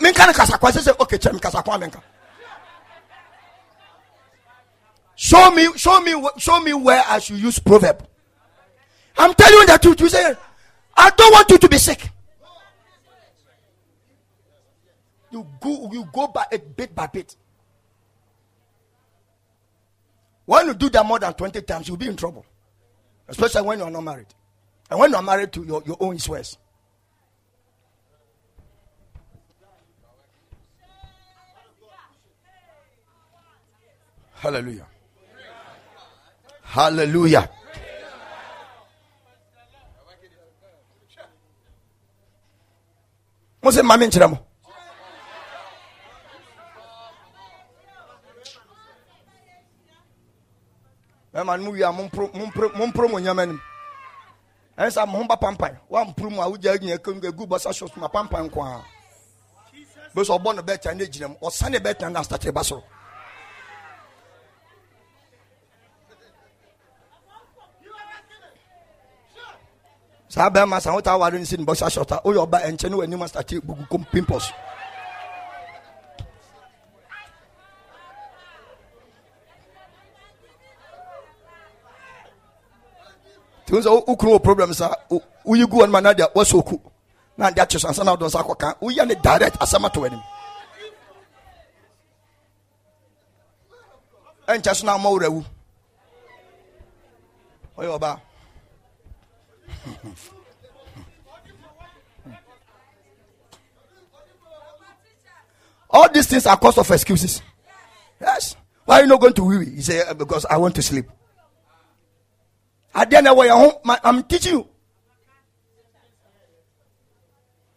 menka 0.00 0.26
no 0.26 0.32
kasakwa 0.32 0.70
sɛ 0.70 0.80
sɛ 0.92 0.96
ok 0.98 1.18
kyerɛ 1.18 1.32
me 1.34 1.40
kasakwa 1.40 1.78
menka 1.80 2.00
show 5.14 5.50
me 5.50 5.68
show 5.76 6.00
me 6.00 6.12
show 6.38 6.60
me 6.60 6.72
where 6.72 7.02
i 7.08 7.18
should 7.18 7.38
use 7.38 7.58
proverb 7.58 8.06
i'm 9.18 9.34
telling 9.34 9.54
you 9.60 9.66
the 9.66 9.78
truth 9.78 10.00
you 10.00 10.08
say 10.08 10.34
i 10.96 11.10
don't 11.10 11.32
want 11.32 11.50
you 11.50 11.58
to 11.58 11.68
be 11.68 11.78
sick 11.78 12.10
you 15.32 15.46
go 15.60 15.90
you 15.92 16.04
go 16.12 16.28
by 16.28 16.44
it 16.52 16.76
bit 16.76 16.94
by 16.94 17.06
bit. 17.06 17.34
When 20.44 20.66
you 20.66 20.74
do 20.74 20.90
that 20.90 21.06
more 21.06 21.18
than 21.18 21.32
20 21.32 21.62
times, 21.62 21.88
you'll 21.88 21.96
be 21.96 22.06
in 22.08 22.16
trouble. 22.16 22.44
Especially 23.28 23.62
when 23.62 23.78
you're 23.78 23.90
not 23.90 24.02
married. 24.02 24.26
And 24.92 25.00
when 25.00 25.10
you're 25.10 25.22
married 25.22 25.50
to 25.54 25.64
your, 25.64 25.82
your 25.86 25.96
own 26.00 26.16
is 26.16 26.28
worse. 26.28 26.58
Hallelujah. 34.34 34.86
Hallelujah. 36.60 37.48
Mo 43.62 43.70
se 43.70 43.80
mami 43.80 44.06
nkyerɛ 44.08 44.28
mo. 44.28 44.38
ɛma 51.32 51.56
no 51.56 51.64
mu 51.64 51.72
wie 51.72 51.82
a 51.82 51.90
momporo 51.90 53.08
mo 53.08 53.18
nyama 53.18 53.46
nim 53.46 53.60
ɛne 54.78 54.90
sɛ 54.90 55.06
mo 55.06 55.18
ho 55.18 55.24
ba 55.24 55.36
pampan 55.36 55.76
woamporo 55.90 56.30
mu 56.30 56.40
a 56.42 56.48
wogya 56.48 56.76
nyina 56.80 56.96
gu 56.98 57.46
bɔsa 57.46 57.72
so 57.74 57.86
ma 57.96 58.08
pampan 58.08 58.48
nko 58.48 58.60
a 58.62 58.84
bɛ 60.14 60.22
sɛ 60.24 60.38
ɔbɔ 60.38 60.54
no 60.56 60.62
bɛta 60.62 60.94
ne 60.96 61.04
gyina 61.06 61.28
mu. 61.28 61.36
Ɔsane 61.42 61.78
bɛtena 61.78 62.12
no 62.12 62.20
astate 62.20 62.52
ba 62.52 62.60
soro 62.64 62.82
saa 70.28 70.48
bɛrima 70.48 70.80
sa 70.80 70.92
wotaa 70.92 71.18
ware 71.18 71.38
no 71.38 71.44
si 71.44 71.56
ne 71.56 71.64
bɔsa 71.64 71.88
shɔta 71.92 72.22
woyɛ 72.24 72.46
ɔba 72.46 72.58
ɛnkyɛ 72.64 72.88
ne 72.90 72.96
w'anim 72.96 73.22
astate 73.22 73.60
bugu 73.60 73.86
kom 73.88 74.04
pimples 74.10 74.50
wọn 83.72 83.82
sọ 83.84 83.90
wọkùnrin 84.06 84.34
wọ 84.36 84.38
problem 84.42 84.74
sa 84.74 84.86
woyi 85.44 85.64
gu 85.70 85.76
wọn 85.80 85.90
ma 85.90 86.00
na 86.00 86.12
de 86.14 86.24
wọsọ 86.34 86.58
oku 86.58 86.76
na 87.36 87.50
de 87.50 87.62
akyɛ 87.62 87.78
so 87.80 87.88
ansa 87.88 88.04
na 88.04 88.12
ɔdɔn 88.14 88.30
sa 88.30 88.40
akɔ 88.42 88.54
kan 88.60 88.74
woyɛ 88.82 89.06
ne 89.06 89.14
direct 89.14 89.56
asɛm 89.62 89.84
ato 89.86 90.04
anim 90.04 90.22
ɛnkyɛ 94.48 94.74
so 94.76 94.86
na 94.86 94.92
ama 94.94 95.08
wura 95.10 95.28
wu 95.30 95.42
ɔyɛ 97.78 97.98
ɔbaa 97.98 98.16
all 105.90 106.08
these 106.12 106.26
things 106.26 106.46
are 106.46 106.56
cause 106.56 106.78
of 106.78 106.90
excuses. 106.90 107.42
Yes. 108.20 108.56
Why 108.84 108.98
are 108.98 109.02
you 109.02 109.08
not 109.08 109.20
going 109.20 109.34
to 109.34 109.44
wee 109.44 109.74
he 109.76 109.82
say 109.82 110.00
uh, 110.02 110.14
because 110.14 110.44
i 110.46 110.56
want 110.56 110.74
to 110.74 110.82
sleep 110.82 111.06
adeɛ 112.94 114.00
i'm 114.04 114.22
teaching 114.24 114.54
you 114.54 114.68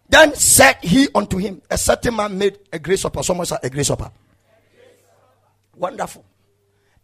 then 0.10 0.34
said 0.36 0.76
he 0.82 1.08
unto 1.16 1.38
him 1.38 1.62
a 1.70 1.78
certain 1.78 2.16
man 2.16 2.38
made 2.38 2.60
a 2.72 2.80
great 2.80 3.00
supper 3.00 3.24
someone 3.24 3.46
said 3.46 3.60
a 3.64 3.70
great 3.70 3.86
supper 3.86 4.12
wonderful 5.76 6.24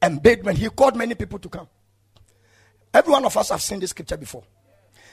embedment. 0.02 0.58
He 0.58 0.70
called 0.70 0.96
many 0.96 1.16
people 1.16 1.40
to 1.40 1.50
come. 1.50 1.68
Every 2.94 3.12
one 3.12 3.26
of 3.26 3.36
us 3.38 3.50
have 3.50 3.62
seen 3.62 3.80
this 3.80 3.92
scripture 3.92 4.18
before. 4.18 4.44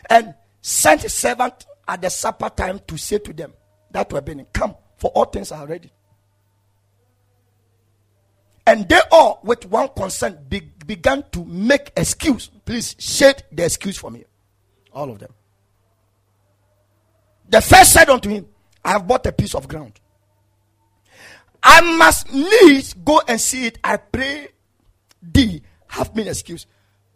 And 0.08 0.34
sent 0.60 1.02
his 1.02 1.14
servant 1.14 1.66
at 1.86 2.02
the 2.02 2.10
supper 2.10 2.48
time 2.48 2.80
to 2.86 2.96
say 2.96 3.18
to 3.18 3.32
them 3.32 3.52
that 3.90 4.12
were 4.12 4.20
being 4.20 4.46
come, 4.52 4.74
for 4.96 5.10
all 5.12 5.26
things 5.26 5.52
are 5.52 5.66
ready. 5.66 5.90
And 8.68 8.86
they 8.86 9.00
all, 9.10 9.40
with 9.44 9.64
one 9.64 9.88
consent, 9.96 10.50
be, 10.50 10.60
began 10.60 11.24
to 11.32 11.42
make 11.46 11.90
excuse. 11.96 12.48
Please 12.66 12.94
shade 12.98 13.42
the 13.50 13.64
excuse 13.64 13.96
for 13.96 14.10
me. 14.10 14.24
All 14.92 15.10
of 15.10 15.18
them. 15.18 15.32
The 17.48 17.62
first 17.62 17.94
said 17.94 18.10
unto 18.10 18.28
him, 18.28 18.46
I 18.84 18.90
have 18.90 19.06
bought 19.06 19.24
a 19.24 19.32
piece 19.32 19.54
of 19.54 19.66
ground. 19.68 19.98
I 21.62 21.80
must 21.96 22.30
needs 22.30 22.92
go 22.92 23.22
and 23.26 23.40
see 23.40 23.68
it. 23.68 23.78
I 23.82 23.96
pray 23.96 24.48
thee, 25.22 25.62
have 25.86 26.14
me 26.14 26.22
an 26.22 26.28
excuse. 26.28 26.66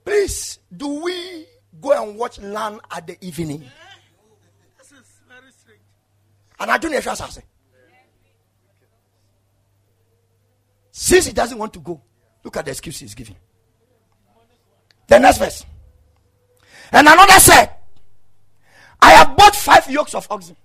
Please, 0.07 0.59
do 0.75 1.03
we 1.03 1.45
go 1.83 2.03
and 2.03 2.17
watch 2.17 2.39
land 2.41 2.81
at 2.91 3.07
the 3.07 3.23
evening? 3.23 3.61
This 4.79 4.93
is 4.93 5.21
very 5.29 5.53
strange. 5.53 5.83
And 6.59 6.71
I 6.71 6.79
don't 6.79 6.93
know 6.93 6.97
if 6.97 7.05
you're 7.05 7.15
Since 11.03 11.27
he 11.27 11.33
doesn't 11.33 11.59
want 11.59 11.73
to 11.73 11.81
go, 11.81 12.01
look 12.45 12.57
at 12.57 12.65
the 12.65 12.71
excuse 12.71 13.01
he's 13.01 13.17
giving. 13.17 13.35
The 15.09 15.19
next 15.19 15.39
verse. 15.39 15.67
And 16.93 17.09
another 17.09 17.41
said, 17.41 17.71
I 19.01 19.11
have 19.15 19.37
bought 19.37 19.57
five 19.57 19.91
yokes 19.91 20.15
of 20.15 20.29
oxen. 20.31 20.57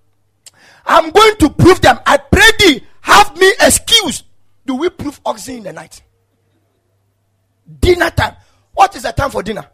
I'm 0.85 1.09
going 1.09 1.37
to 1.37 1.49
prove 1.49 1.81
them. 1.81 1.97
I 2.05 2.17
pray 2.17 2.51
thee, 2.59 2.83
have 3.01 3.35
me 3.35 3.51
excuse. 3.61 4.25
Do 4.63 4.75
we 4.75 4.91
prove 4.91 5.19
oxen 5.25 5.55
in 5.55 5.63
the 5.63 5.73
night? 5.73 6.03
Dinner 7.79 8.11
time. 8.11 8.35
What 8.75 8.95
is 8.95 9.01
the 9.01 9.13
time 9.13 9.31
for 9.31 9.41
dinner? 9.41 9.67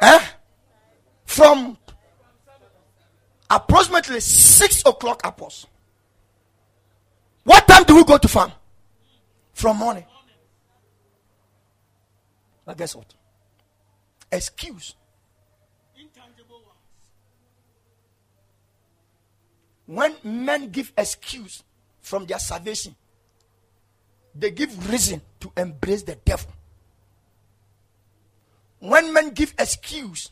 Eh? 0.00 0.26
From 1.24 1.78
approximately 3.48 4.20
six 4.20 4.82
o'clock 4.84 5.22
upwards. 5.24 5.66
What 7.48 7.66
time 7.66 7.84
do 7.84 7.96
we 7.96 8.04
go 8.04 8.18
to 8.18 8.28
farm? 8.28 8.52
From 9.54 9.78
morning. 9.78 10.04
But 12.66 12.76
guess 12.76 12.94
what? 12.94 13.14
Excuse. 14.30 14.94
When 19.86 20.14
men 20.22 20.68
give 20.68 20.92
excuse 20.98 21.62
from 22.02 22.26
their 22.26 22.38
salvation, 22.38 22.94
they 24.34 24.50
give 24.50 24.90
reason 24.90 25.22
to 25.40 25.50
embrace 25.56 26.02
the 26.02 26.16
devil. 26.16 26.50
When 28.80 29.10
men 29.14 29.30
give 29.30 29.54
excuse 29.58 30.30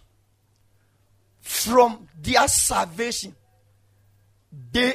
from 1.41 2.09
their 2.21 2.47
salvation, 2.47 3.35
they, 4.73 4.95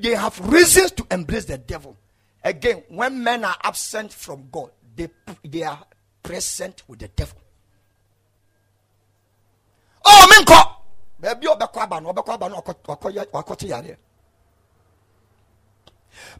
they 0.00 0.14
have 0.14 0.38
reasons 0.52 0.92
to 0.92 1.06
embrace 1.10 1.44
the 1.46 1.58
devil. 1.58 1.96
Again, 2.42 2.82
when 2.88 3.22
men 3.22 3.44
are 3.44 3.56
absent 3.62 4.12
from 4.12 4.48
God, 4.50 4.70
they, 4.94 5.08
they 5.44 5.62
are 5.62 5.82
present 6.22 6.82
with 6.88 6.98
the 7.00 7.08
devil. 7.08 7.38
Oh, 10.04 10.26
minko! 10.30 10.70
Baby, 11.20 11.46
ọbẹkọ 11.46 11.80
aba 11.80 12.00
no 12.00 12.12
ọbẹkọ 12.12 12.32
aba 12.34 12.48
no 12.48 12.56
wakọte 13.32 13.68
yare. 13.68 13.96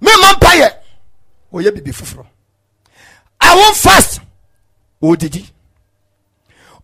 Me 0.00 0.10
mọ 0.22 0.32
mpa 0.36 0.54
yẹ, 0.54 0.68
oyẹ 1.52 1.70
bibi 1.74 1.90
foforọ. 1.92 2.26
I 3.40 3.54
won't 3.56 3.76
fast. 3.76 4.20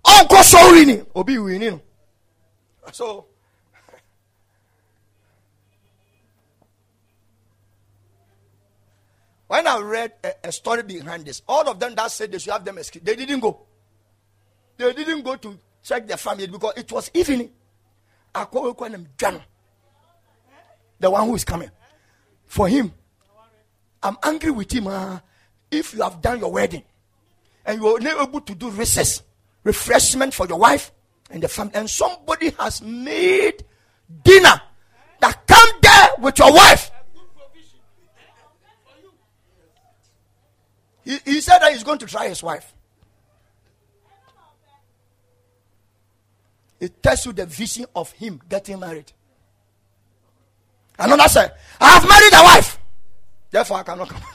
Ọnkọ 0.05 0.43
sọrin 0.43 0.87
ni, 0.87 1.03
obi 1.15 1.35
no. 1.59 1.81
So. 2.93 3.30
When 9.51 9.67
I 9.67 9.81
read 9.81 10.13
a, 10.23 10.33
a, 10.45 10.53
story 10.53 10.85
behind 10.85 11.25
this, 11.25 11.43
all 11.49 11.69
of 11.69 11.81
them 11.81 11.97
that 11.97 12.13
said 12.13 12.31
they 12.31 12.39
should 12.39 12.53
have 12.53 12.65
them 12.65 12.79
excuse, 12.79 13.03
they 13.03 13.17
didn't 13.17 13.41
go. 13.41 13.63
They 14.77 14.93
didn't 14.93 15.23
go 15.23 15.35
to 15.35 15.59
check 15.83 16.07
their 16.07 16.19
family 16.19 16.47
because 16.47 16.75
it 16.77 16.93
was 16.93 17.11
evening. 17.15 17.51
I 18.33 18.45
call 18.45 18.73
him 18.85 19.09
John, 19.19 19.43
the 21.01 21.11
one 21.11 21.27
who 21.27 21.35
is 21.35 21.45
coming. 21.45 21.69
For 22.47 22.69
him, 22.69 22.93
I'm 24.01 24.17
angry 24.23 24.53
with 24.53 24.71
him. 24.71 24.87
Uh, 24.87 25.19
if 25.69 25.95
you 25.95 26.03
have 26.03 26.23
done 26.23 26.39
your 26.39 26.53
wedding 26.53 26.85
and 27.67 27.81
you 27.83 27.89
are 27.89 27.99
not 27.99 28.29
able 28.29 28.43
to 28.43 28.55
do 28.55 28.71
recess, 28.71 29.21
refreshment 29.65 30.33
for 30.33 30.47
your 30.47 30.61
wife 30.61 30.93
and 31.29 31.43
the 31.43 31.49
family, 31.49 31.73
and 31.75 31.91
somebody 31.91 32.51
has 32.51 32.83
made 32.83 33.65
dinner 34.23 34.63
that 35.21 35.45
come 35.49 35.71
there 35.83 36.09
with 36.21 36.39
your 36.39 36.53
wife 36.53 36.93
He, 41.11 41.19
he 41.25 41.41
said 41.41 41.59
that 41.59 41.73
he's 41.73 41.83
going 41.83 41.99
to 41.99 42.07
try 42.07 42.29
his 42.29 42.41
wife. 42.41 42.73
It 46.79 47.03
tells 47.03 47.27
you 47.27 47.33
the 47.33 47.47
vision 47.47 47.87
of 47.97 48.13
him 48.13 48.41
getting 48.49 48.79
married. 48.79 49.11
Another 50.97 51.29
said, 51.29 51.53
I 51.81 51.99
have 51.99 52.09
married 52.09 52.33
a 52.33 52.45
wife. 52.45 52.79
Therefore, 53.51 53.79
I 53.79 53.83
cannot 53.83 54.09
come. 54.09 54.23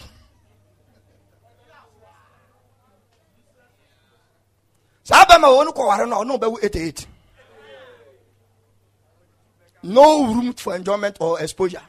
no 9.84 10.34
room 10.34 10.52
for 10.54 10.76
enjoyment 10.76 11.16
or 11.22 11.40
exposure 11.40 11.80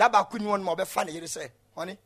that 0.00 0.12
baako 0.12 0.38
ni 0.38 0.46
one 0.46 0.64
ma 0.64 0.74
ɔbɛfa 0.74 1.06
ne 1.06 1.12
yere 1.12 1.26
sɛ 1.26 1.50
honey 1.76 1.96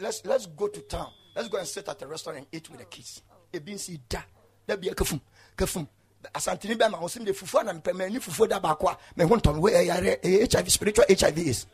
let's 0.00 0.24
let's 0.24 0.46
go 0.46 0.68
to 0.68 0.80
town. 0.82 1.12
Let's 1.34 1.48
go 1.48 1.58
and 1.58 1.66
sit 1.66 1.88
at 1.88 2.02
a 2.02 2.06
restaurant 2.06 2.38
and 2.38 2.46
eat 2.52 2.68
with 2.70 2.80
the 2.80 2.86
kids. 2.86 3.22
Ebi 3.52 3.74
nsi 3.74 4.00
da 4.08 4.20
dabi 4.66 4.88
kafum 4.94 5.20
kafum. 5.56 5.86
Asantini 6.34 6.74
bɛɛ 6.74 6.90
ma 6.90 6.98
ɔsim 6.98 7.24
de 7.24 7.32
fufuo 7.32 7.64
na 7.64 7.72
mpɛ 7.72 7.92
mɛ 7.92 8.10
ni 8.10 8.18
fufuo 8.18 8.48
da 8.48 8.58
baako 8.58 8.88
a 8.88 8.98
mɛ 9.16 9.28
ho 9.28 9.36
ntɔn 9.36 9.58
wo 9.58 9.68
ɛyare 9.68 10.20
ɛyɛ 10.20 10.56
hiv 10.56 10.72
spiritual 10.72 11.06
hiv 11.08 11.38
is. 11.38 11.66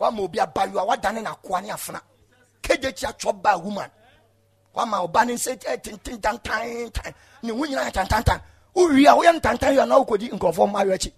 Wama 0.00 0.20
obi 0.20 0.38
abayewa 0.38 0.86
wadane 0.86 1.22
na 1.22 1.34
akoa 1.34 1.62
ne 1.62 1.70
afena 1.70 2.00
kegye 2.62 2.92
kyi 2.92 3.06
atwɔ 3.06 3.42
baa 3.42 3.56
woman. 3.58 3.90
Wama 4.74 5.08
ɔba 5.08 5.26
ne 5.26 5.34
nsa 5.34 5.56
tenten 5.56 6.20
tantantan 6.20 7.14
ne 7.42 7.52
ho 7.52 7.64
nyinaa 7.64 7.90
tantantan 7.90 8.40
wowie 8.74 9.06
a 9.06 9.14
woyɛ 9.16 9.40
ntantan 9.40 9.74
yɛ 9.74 9.88
na 9.88 9.98
wokɔdi 9.98 10.30
nkurɔfoɔ 10.30 10.68
mma 10.68 10.84
awerɛ 10.84 10.94
akyi 10.94 11.12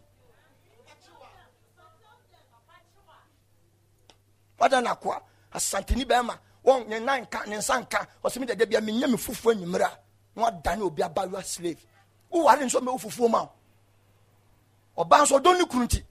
wada 4.61 4.80
na 4.80 4.94
koa 4.94 5.20
asanteni 5.52 6.04
bɛrima 6.04 6.34
wɔn 6.64 6.86
ne 6.88 6.98
nan 7.00 7.22
nka 7.22 7.46
ne 7.46 7.56
nsa 7.56 7.80
nka. 7.80 8.06
Ɔsɛmi 8.24 8.46
dɛdɛ 8.46 8.66
bia 8.68 8.80
menyɛ 8.80 9.11
me 9.11 9.16
fufuo 9.16 9.52
enyimire 9.52 9.84
a 9.84 9.98
na 10.36 10.42
wadane 10.50 10.82
obi 10.82 11.02
abayewa 11.02 11.42
slave. 11.42 11.84
Woware 12.30 12.61
nso 12.64 12.80
mɛ 12.80 12.92
wo 12.92 12.98
fufuo 12.98 13.28
ma 13.30 13.48
o 14.96 15.04
ɔbaa 15.04 15.22
nso 15.22 15.38
ɔdɔn 15.40 15.58
ne 15.58 15.64
kunu 15.64 15.86
ti. 15.88 16.04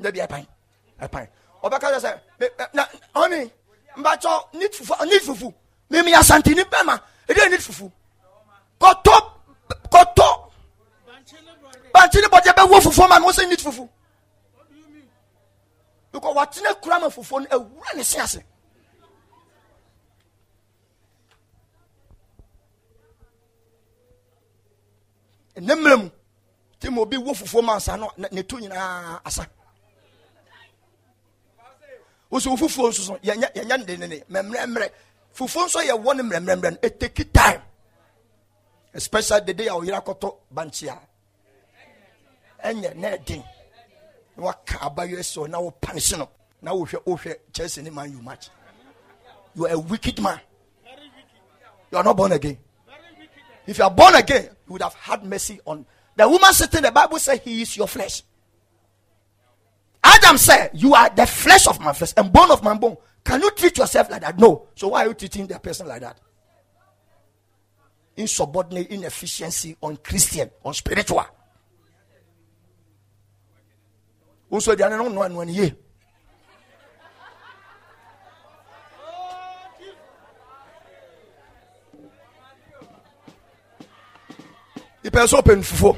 Ndɛbi 0.00 0.26
ɛpan 0.26 0.46
ɛpan 1.00 1.28
ɔbɛka 1.62 2.00
sɛ 2.00 2.00
sɛ 2.00 2.72
na 2.72 2.86
ɔni 3.14 3.50
mbakyɔ 3.96 4.54
need 4.54 4.72
fufu 4.72 5.04
need 5.06 5.22
fufu. 5.22 5.54
Mimi 5.90 6.12
asanteni 6.12 6.64
bɛrima 6.64 6.98
ɛdi 7.28 7.50
need 7.50 7.60
fufu. 7.60 7.92
Kɔtɔ 8.80 9.32
kɔtɔ 9.92 10.50
bankyini 11.92 12.26
bɔdeɛ 12.26 12.54
bɛ 12.56 12.70
wo 12.70 12.80
fufuo 12.80 13.08
ma 13.08 13.18
mi 13.20 13.26
wɔsɛ 13.26 13.48
need 13.48 13.60
fufu 13.60 13.88
because 16.14 16.34
watena 16.36 16.74
kura 16.80 17.00
ma 17.00 17.10
fufuo 17.10 17.40
no 17.40 17.46
awura 17.50 17.94
ne 17.96 18.04
se 18.04 18.20
ase 18.20 18.40
ne 25.60 25.74
mmerɛ 25.74 25.96
mu 25.96 26.10
nti 26.78 26.90
ma 26.90 27.00
obi 27.02 27.16
wo 27.16 27.34
fufuo 27.34 27.62
ma 27.62 27.76
nsa 27.76 27.96
no 27.98 28.12
ne 28.16 28.42
to 28.42 28.56
nyinaa 28.60 29.20
asa 29.24 29.46
woso 32.30 32.50
wo 32.50 32.56
fufuo 32.56 32.88
nso 32.90 33.02
so 33.02 33.14
yɛnyɛ 33.16 33.86
ne 33.86 33.96
ne 33.96 34.06
ne 34.06 34.16
mɛmrɛmrɛ 34.30 34.88
fufuo 35.34 35.66
nso 35.66 35.80
yɛ 35.82 35.94
wɔ 35.98 36.14
ne 36.16 36.22
mmerɛmrɛmrɛ 36.22 36.70
no 36.70 36.78
it 36.82 37.00
take 37.00 37.32
time 37.32 37.60
especially 38.94 39.40
the 39.46 39.54
day 39.54 39.66
a 39.66 39.72
ɔyere 39.72 39.98
akɔtɔ 40.00 40.36
bankyia 40.54 40.96
ɛnyɛ 42.62 42.94
na 42.94 43.08
ɛden 43.16 43.42
na 44.36 44.44
waka 44.44 44.78
abayɔ 44.78 45.24
so 45.24 45.46
na 45.46 45.60
wo 45.60 45.70
punish 45.70 46.16
no 46.16 46.28
na 46.62 46.72
wohwɛ 46.72 47.04
wohwɛ 47.04 47.36
chelsea 47.52 47.82
ne 47.82 47.90
man 47.90 48.10
you 48.10 48.22
match 48.22 48.48
you 49.54 49.66
are 49.66 49.72
a 49.72 49.78
wicked 49.78 50.20
man 50.20 50.40
you 51.90 51.98
are 51.98 52.04
not 52.04 52.16
born 52.16 52.32
again 52.32 52.58
if 53.66 53.78
you 53.78 53.84
are 53.84 53.90
born 53.90 54.14
again 54.14 54.44
you 54.66 54.72
would 54.72 54.82
have 54.82 54.94
had 54.94 55.24
mercy 55.24 55.60
on 55.64 55.84
the 56.16 56.28
woman 56.28 56.52
sitting 56.52 56.82
the 56.82 56.90
bible 56.90 57.18
says 57.18 57.40
he 57.44 57.62
is 57.62 57.76
your 57.76 57.88
flesh 57.88 58.22
Adam 60.04 60.36
said, 60.36 60.70
You 60.74 60.94
are 60.94 61.08
the 61.08 61.26
flesh 61.26 61.66
of 61.66 61.80
my 61.80 61.92
flesh 61.92 62.12
and 62.16 62.30
bone 62.30 62.50
of 62.50 62.62
my 62.62 62.74
bone. 62.74 62.96
Can 63.24 63.40
you 63.40 63.50
treat 63.52 63.78
yourself 63.78 64.10
like 64.10 64.20
that? 64.20 64.38
No. 64.38 64.66
So 64.74 64.88
why 64.88 65.04
are 65.04 65.08
you 65.08 65.14
treating 65.14 65.46
the 65.46 65.58
person 65.58 65.88
like 65.88 66.02
that? 66.02 66.18
Insubordinate, 68.16 68.88
inefficiency, 68.90 69.76
on 69.80 69.96
Christian, 69.96 70.50
on 70.62 70.74
spiritual. 70.74 71.24
Also, 74.50 74.74
they 74.74 74.84
are 74.84 74.90
not 74.90 75.12
one 75.14 75.34
one 75.34 75.48
year. 75.48 75.72
ìpè 85.04 85.26
sọ 85.26 85.38
pè 85.46 85.54
nfufo 85.56 85.90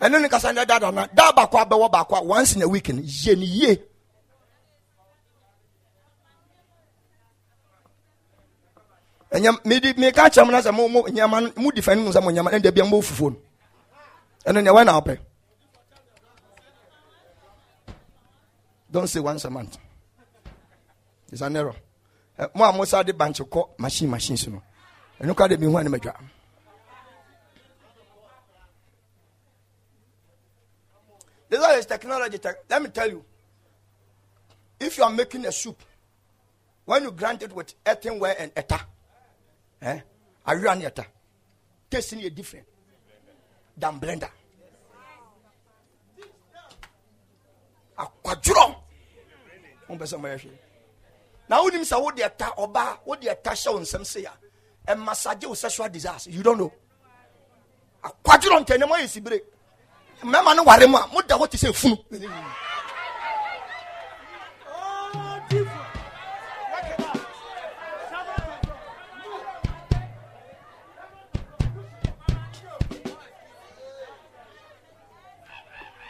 ẹni 0.00 0.16
ní 0.22 0.28
kasa 0.28 0.52
ní 0.52 0.64
dada 0.68 0.90
na 0.92 1.06
dá 1.16 1.32
baako 1.36 1.56
abẹwọ 1.58 1.88
baako 1.90 2.14
a 2.16 2.20
once 2.20 2.52
in 2.56 2.62
a 2.62 2.68
week 2.68 2.88
ni 2.88 3.02
yie 3.02 3.34
ni 3.36 3.46
yie. 3.46 3.72
ɛnyɛ 9.34 9.50
medi 9.64 9.92
meka 10.00 10.28
kyerɛ 10.30 10.44
m 10.46 10.50
na 10.52 10.60
sɛ 10.60 10.70
mo 10.76 10.88
mo 10.88 11.00
nyama 11.08 11.40
mo 11.56 11.70
di 11.70 11.80
fani 11.82 12.02
mu 12.02 12.10
sɛ 12.12 12.22
mo 12.22 12.30
nyama 12.30 12.50
ɛnna 12.50 12.66
ebi 12.68 12.82
mo 12.82 13.00
fufuo 13.00 13.30
no 13.30 13.36
ɛno 14.46 14.62
nea 14.62 14.72
wɔn 14.72 14.84
na 14.86 15.00
ɔpɛ 15.00 15.14
don't 18.90 19.06
say 19.08 19.20
once 19.20 19.44
a 19.44 19.50
month 19.50 19.78
it's 21.30 21.40
an 21.42 21.56
error 21.56 21.74
mo 22.54 22.64
a 22.64 22.72
mo 22.72 22.84
sa 22.84 23.02
de 23.02 23.12
bankye 23.12 23.44
kɔ 23.48 23.78
machine 23.78 24.10
machine 24.10 24.36
so 24.36 24.50
no 24.50 24.62
ɛno 25.20 25.36
kora 25.36 25.48
de 25.48 25.56
mi 25.58 25.66
hu 25.66 25.82
ne 25.82 25.88
ma. 25.88 25.98
This 31.50 31.78
is 31.78 31.86
technology. 31.86 32.38
Tech. 32.38 32.56
Let 32.70 32.80
me 32.80 32.88
tell 32.90 33.10
you. 33.10 33.24
If 34.78 34.96
you 34.96 35.04
are 35.04 35.10
making 35.10 35.44
a 35.44 35.52
soup, 35.52 35.82
when 36.84 37.02
you 37.02 37.10
grind 37.10 37.42
it 37.42 37.52
with 37.52 37.74
earthenware 37.84 38.36
and 38.38 38.52
etta, 38.56 38.80
eh, 39.82 40.00
are 40.46 40.58
you 40.58 40.68
an 40.68 40.82
eta? 40.82 41.04
Tasting 41.90 42.20
is 42.20 42.30
different 42.30 42.66
than 43.76 44.00
blender. 44.00 44.30
Akwaduro. 48.00 48.76
Now, 51.48 51.64
when 51.64 51.74
you 51.74 51.84
say 51.84 51.96
what 51.96 52.16
the 52.16 52.24
eta 52.24 52.52
oba, 52.56 52.98
what 53.04 53.20
the 53.20 53.30
eta 53.30 53.54
show 53.54 53.76
in 53.78 53.84
some 53.84 54.04
say, 54.04 54.24
and 54.86 55.00
massage 55.00 55.44
with 55.44 55.58
sexual 55.58 55.88
disaster, 55.88 56.30
you 56.30 56.42
don't 56.42 56.58
know. 56.58 56.72
Akwaduro 58.02 58.64
ntenemo 58.64 59.02
is 59.02 59.18
break 59.18 59.44
mmarima 60.22 60.54
no 60.56 60.62
ware 60.64 60.86
mu 60.86 60.96
a 60.96 61.08
moda 61.08 61.36
hɔ 61.36 61.48
te 61.50 61.56
sɛ 61.56 61.72
funu 61.72 61.96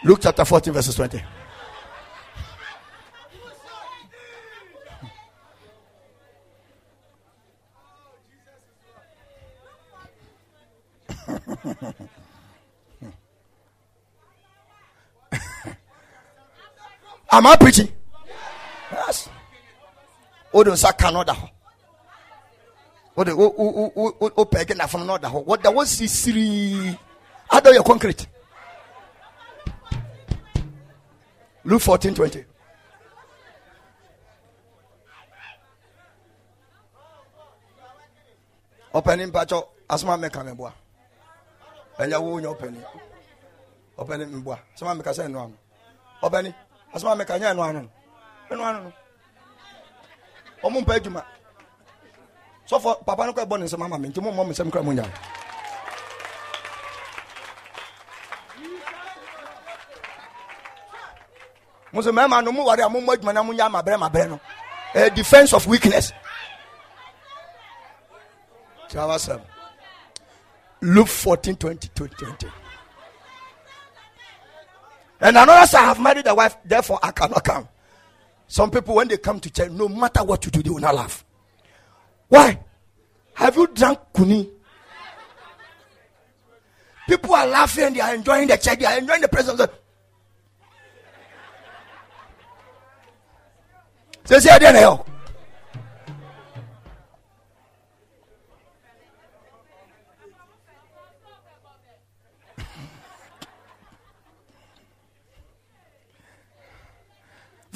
Luke 0.02 0.20
chapter 0.22 0.46
14, 0.46 0.72
verses 0.72 0.94
20. 0.94 1.22
Am 17.32 17.46
I 17.46 17.56
preaching? 17.56 17.88
Yes. 18.92 19.28
O 20.52 20.64
de 20.64 20.70
nsa 20.72 20.92
ka 20.98 21.10
no 21.10 21.24
da 21.24 21.32
hɔ. 21.34 21.48
O 23.16 23.24
de 23.24 23.32
o 23.32 23.54
o 23.58 23.92
o 23.96 24.30
o 24.36 24.44
pɛgɛ 24.44 24.76
na 24.76 24.86
fam 24.86 25.06
no 25.06 25.18
da 25.18 25.28
hɔ. 25.28 25.44
Wɔda 25.44 25.70
wɔ 25.74 25.84
sisiri. 25.86 26.98
Adɔ 27.50 27.72
yɛ 27.76 27.84
concrete. 27.84 28.26
Luke 31.64 31.82
fourteen 31.82 32.14
twenty. 32.14 32.44
ɔpɛni 38.94 39.26
mpatsɔ 39.26 39.66
asoma 39.88 40.16
mɛ 40.16 40.56
bua 40.56 40.72
ɛnyɛ 41.98 42.16
wo 42.22 42.38
nyɛ 42.40 42.48
ɔpɛni 42.54 42.80
ɔpɛni 43.98 44.24
mbua. 44.26 44.58
Asoma 44.74 44.94
mɛka 44.94 45.12
sɛ 45.12 45.24
ɛnu 45.26 45.38
ano 45.44 45.56
ɔpɛni 46.22 46.54
asoma 46.94 47.14
meka 47.16 47.38
nyɛ 47.38 47.50
ɛno 47.52 47.62
ano 47.68 47.80
no 47.80 47.88
ɛno 48.50 48.62
ano 48.68 48.78
no 48.84 48.92
ɔmo 50.64 50.80
mpa 50.82 50.94
adwuma 50.96 51.22
sɔfo 52.68 53.04
papa 53.06 53.26
no 53.26 53.32
kɔ 53.32 53.42
ɛbɔ 53.46 53.58
ne 53.58 53.64
nsɛm 53.66 53.84
ama 53.84 53.98
me 53.98 54.08
nti 54.08 54.20
mommɔ 54.20 54.44
me 54.46 54.52
nsɛm 54.52 54.70
kora 54.72 54.84
mo 54.84 54.92
nya 54.92 55.04
mo 61.92 62.00
mmarima 62.02 62.44
no 62.44 62.52
moware 62.52 62.80
a 62.84 62.88
mommɔ 62.88 63.14
adwuma 63.16 63.34
na 63.34 63.42
monya 63.42 63.68
mabrɛ 63.68 63.96
mabrɛ 63.98 64.28
no 64.28 64.40
ɛyɛ 64.94 65.14
defense 65.14 65.52
of 65.54 65.66
weakness. 65.66 66.12
Kyawasɛm 68.90 69.40
luke 70.82 71.08
14 71.08 71.56
20 71.56 71.88
20 71.94 72.46
And 75.20 75.36
another 75.36 75.66
say, 75.66 75.78
I 75.78 75.84
have 75.84 76.00
married 76.00 76.26
a 76.26 76.34
wife, 76.34 76.56
therefore 76.64 76.98
I 77.02 77.10
cannot 77.12 77.44
come. 77.44 77.68
Some 78.46 78.70
people, 78.70 78.94
when 78.94 79.06
they 79.08 79.18
come 79.18 79.38
to 79.38 79.50
church, 79.50 79.70
no 79.70 79.86
matter 79.88 80.24
what 80.24 80.44
you 80.44 80.50
do, 80.50 80.62
they 80.62 80.70
will 80.70 80.78
not 80.80 80.94
laugh. 80.94 81.24
Why? 82.28 82.58
Have 83.34 83.56
you 83.56 83.66
drunk 83.68 83.98
kuni? 84.14 84.50
People 87.06 87.34
are 87.34 87.46
laughing, 87.46 87.92
they 87.92 88.00
are 88.00 88.14
enjoying 88.14 88.48
the 88.48 88.56
church, 88.56 88.78
they 88.78 88.86
are 88.86 88.98
enjoying 88.98 89.20
the 89.20 89.28
presence 89.28 89.60
of 89.60 89.70
Say, 94.24 94.38
say, 94.38 94.50
I 94.50 95.08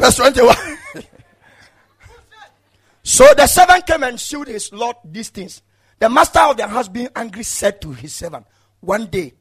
Verse 0.04 0.16
21. 0.16 0.54
so 3.02 3.24
the 3.38 3.46
servant 3.46 3.86
came 3.86 4.02
and 4.02 4.20
showed 4.20 4.48
his 4.48 4.70
Lord 4.70 4.96
these 5.02 5.30
things. 5.30 5.62
The 5.98 6.10
master 6.10 6.40
of 6.40 6.58
the 6.58 6.66
house, 6.68 6.88
being 6.88 7.08
angry, 7.16 7.42
said 7.42 7.80
to 7.80 7.92
his 7.92 8.14
servant, 8.14 8.46
One 8.80 9.06
day, 9.06 9.32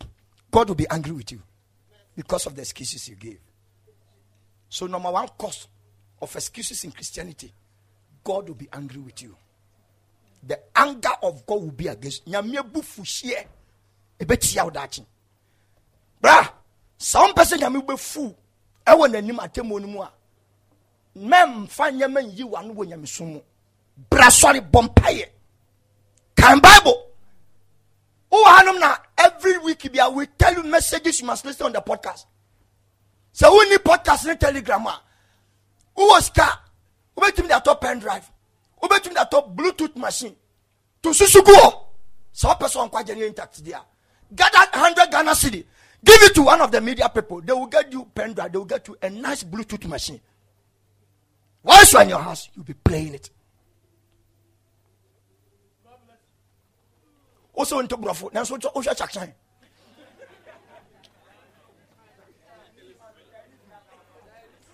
God 0.50 0.70
will 0.70 0.76
be 0.76 0.88
angry 0.90 1.12
with 1.12 1.34
you 1.34 1.42
because 2.16 2.46
of 2.46 2.56
the 2.56 2.62
excuses 2.62 3.10
you 3.10 3.16
gave. 3.16 3.40
So, 4.70 4.88
number 4.88 5.12
one 5.12 5.28
cause 5.38 5.68
of 6.22 6.34
excuses 6.34 6.82
in 6.86 6.92
Christianity, 6.94 7.52
God 8.24 8.48
will 8.48 8.56
be 8.56 8.70
angry 8.72 9.02
with 9.02 9.22
you. 9.22 9.36
The 10.48 10.60
anger 10.78 11.12
of 11.22 11.46
God 11.46 11.62
will 11.62 11.72
be 11.72 11.88
against 11.88 12.26
you. 12.26 12.34
Some 16.98 17.34
person 17.34 17.60
nyame 17.60 17.86
bɛfu 17.86 18.34
ɛwɔ 18.88 19.12
n'anim 19.12 19.40
atemmɔ 19.40 19.82
no 19.82 19.88
mu 19.88 20.02
a 20.02 20.12
mɛmfa 21.18 21.92
nyɛma 21.92 22.22
nyi 22.24 22.44
wa 22.44 22.62
no 22.62 22.74
wɔ 22.74 22.86
nyamesom 22.88 23.34
mu 23.34 23.42
bra 24.10 24.28
sɔre 24.30 24.60
bɔ 24.72 24.82
mpayɛ 24.88 25.30
kan 26.36 26.60
bible. 26.60 27.10
Wowɔ 28.32 28.46
hanom 28.58 28.80
na 28.80 28.98
every 29.18 29.58
week 29.60 29.92
bia 29.92 30.10
we 30.10 30.26
tell 30.26 30.54
you 30.54 30.64
messages 30.64 31.22
you 31.22 31.28
must 31.28 31.46
listen 31.46 31.68
on 31.68 31.72
the 31.74 31.82
podcast. 31.82 32.26
Sɛ 33.34 33.48
wonni 33.50 33.78
podcast 33.78 34.26
ne 34.26 34.36
telegram 34.36 34.88
ah? 34.88 35.02
a 35.96 36.00
wowɔ 36.02 36.22
sika 36.22 36.60
wobɛtumi 37.16 37.48
de 37.48 37.54
atɔ 37.54 37.80
pen 37.80 38.00
drive? 38.00 38.30
Wobɛtumi 38.82 39.14
de 39.14 39.20
atɔ 39.20 39.56
bluetooth 39.56 39.96
machine? 39.96 40.36
To 41.04 41.10
susu 41.10 41.44
gu 41.46 41.52
hɔ 41.54 41.74
sɛ 42.34 42.50
wopɛ 42.50 42.68
sɛ 42.68 42.90
ɔnkɔ 42.90 43.00
agye 43.02 43.16
ne 43.16 43.26
intact 43.28 43.64
deɛ 43.64 43.80
gather 44.36 44.68
100 44.74 45.12
ghana 45.12 45.36
city 45.36 45.68
give 46.04 46.22
it 46.24 46.34
to 46.34 46.42
one 46.42 46.60
of 46.60 46.72
the 46.72 46.82
media 46.82 47.08
people. 47.08 47.40
They 47.42 47.54
will 47.54 47.68
get 47.68 47.92
you 47.94 48.04
pen 48.16 48.34
drive. 48.34 48.52
They 48.52 48.58
will 48.58 48.66
get 48.66 48.88
you 48.88 48.98
a 49.02 49.10
nice 49.12 49.44
bluetooth 49.44 49.86
machine 49.88 50.20
once 51.64 51.94
you're 51.94 52.02
in 52.02 52.10
your 52.10 52.20
house, 52.20 52.50
you'll 52.56 52.66
be 52.66 52.74
playing 52.74 53.16
it. 53.16 53.30
Also, 57.54 57.80
into 57.80 57.96
Brofo, 57.98 58.34
now 58.34 58.44
so 58.44 58.58
Osha 58.58 58.70
oh, 58.76 58.82
Chaksan. 58.82 59.32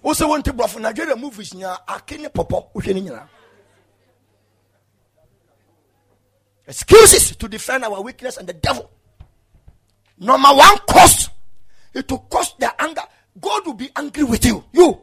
Also, 0.02 0.28
want 0.30 0.46
to 0.46 0.54
Brofo, 0.54 0.80
Nigeria 0.80 1.16
movies 1.16 1.54
near 1.54 1.76
Akini 1.88 2.34
Popo, 2.34 2.70
Ushanina. 2.74 3.28
Excuses 6.66 7.36
to 7.36 7.48
defend 7.50 7.84
our 7.84 8.02
weakness 8.02 8.38
and 8.38 8.48
the 8.48 8.54
devil. 8.54 8.90
Number 10.18 10.50
one 10.50 10.78
cost, 10.88 11.32
it 11.94 12.10
will 12.10 12.20
cost 12.20 12.58
their 12.60 12.72
anger. 12.80 13.02
God 13.42 13.66
will 13.66 13.74
be 13.74 13.90
angry 13.96 14.24
with 14.24 14.46
you. 14.46 14.64
You. 14.72 15.02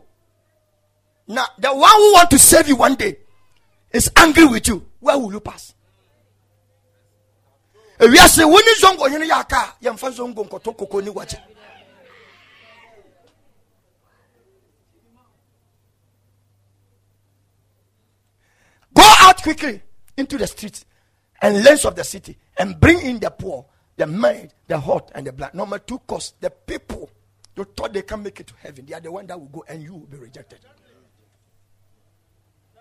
One 1.27 1.93
who 1.97 2.13
want 2.13 2.31
to 2.31 2.39
save 2.39 2.69
you 2.69 2.77
one 2.77 2.95
day 2.95 3.17
is 3.93 4.11
angry 4.17 4.47
with 4.47 4.69
you, 4.69 4.87
where 5.01 5.19
will 5.19 5.33
you 5.33 5.41
pass? 5.41 5.75
ewiase 7.99 8.45
wo 8.45 8.59
ni 8.59 8.75
zongo? 8.81 9.09
Hene 9.09 9.27
yɛ 9.27 9.41
aka 9.41 9.57
a 9.57 9.85
yɛmfa 9.85 10.11
zongo 10.13 10.45
nkɔtɔ 10.47 10.77
koko 10.77 11.01
ni 11.01 11.11
wakye 11.11 11.41
go 18.93 19.03
out 19.21 19.43
quickly 19.43 19.81
into 20.17 20.37
the 20.39 20.47
streets 20.47 20.85
and 21.41 21.65
lanes 21.65 21.85
of 21.85 21.95
the 21.97 22.05
city 22.05 22.37
and 22.59 22.79
bring 22.81 23.01
in 23.01 23.19
the 23.19 23.31
poor 23.31 23.65
the 23.97 24.07
maid 24.07 24.53
the 24.67 24.79
hot 24.79 25.11
and 25.15 25.27
the 25.27 25.33
black. 25.33 25.55
Number 25.55 25.79
two 25.79 25.99
cause 26.01 26.35
the 26.41 26.51
people 26.51 27.11
you 27.57 27.65
thought 27.65 27.95
they 27.95 28.03
can 28.03 28.23
make 28.23 28.39
it 28.41 28.47
to 28.49 28.55
heaven. 28.61 28.85
They 28.85 28.93
are 28.95 29.01
the 29.01 29.11
one 29.11 29.27
that 29.29 29.39
will 29.41 29.47
go 29.49 29.65
and 29.69 29.83
you 29.83 29.95
will 29.95 30.07
be 30.07 30.19
rejected 30.19 30.59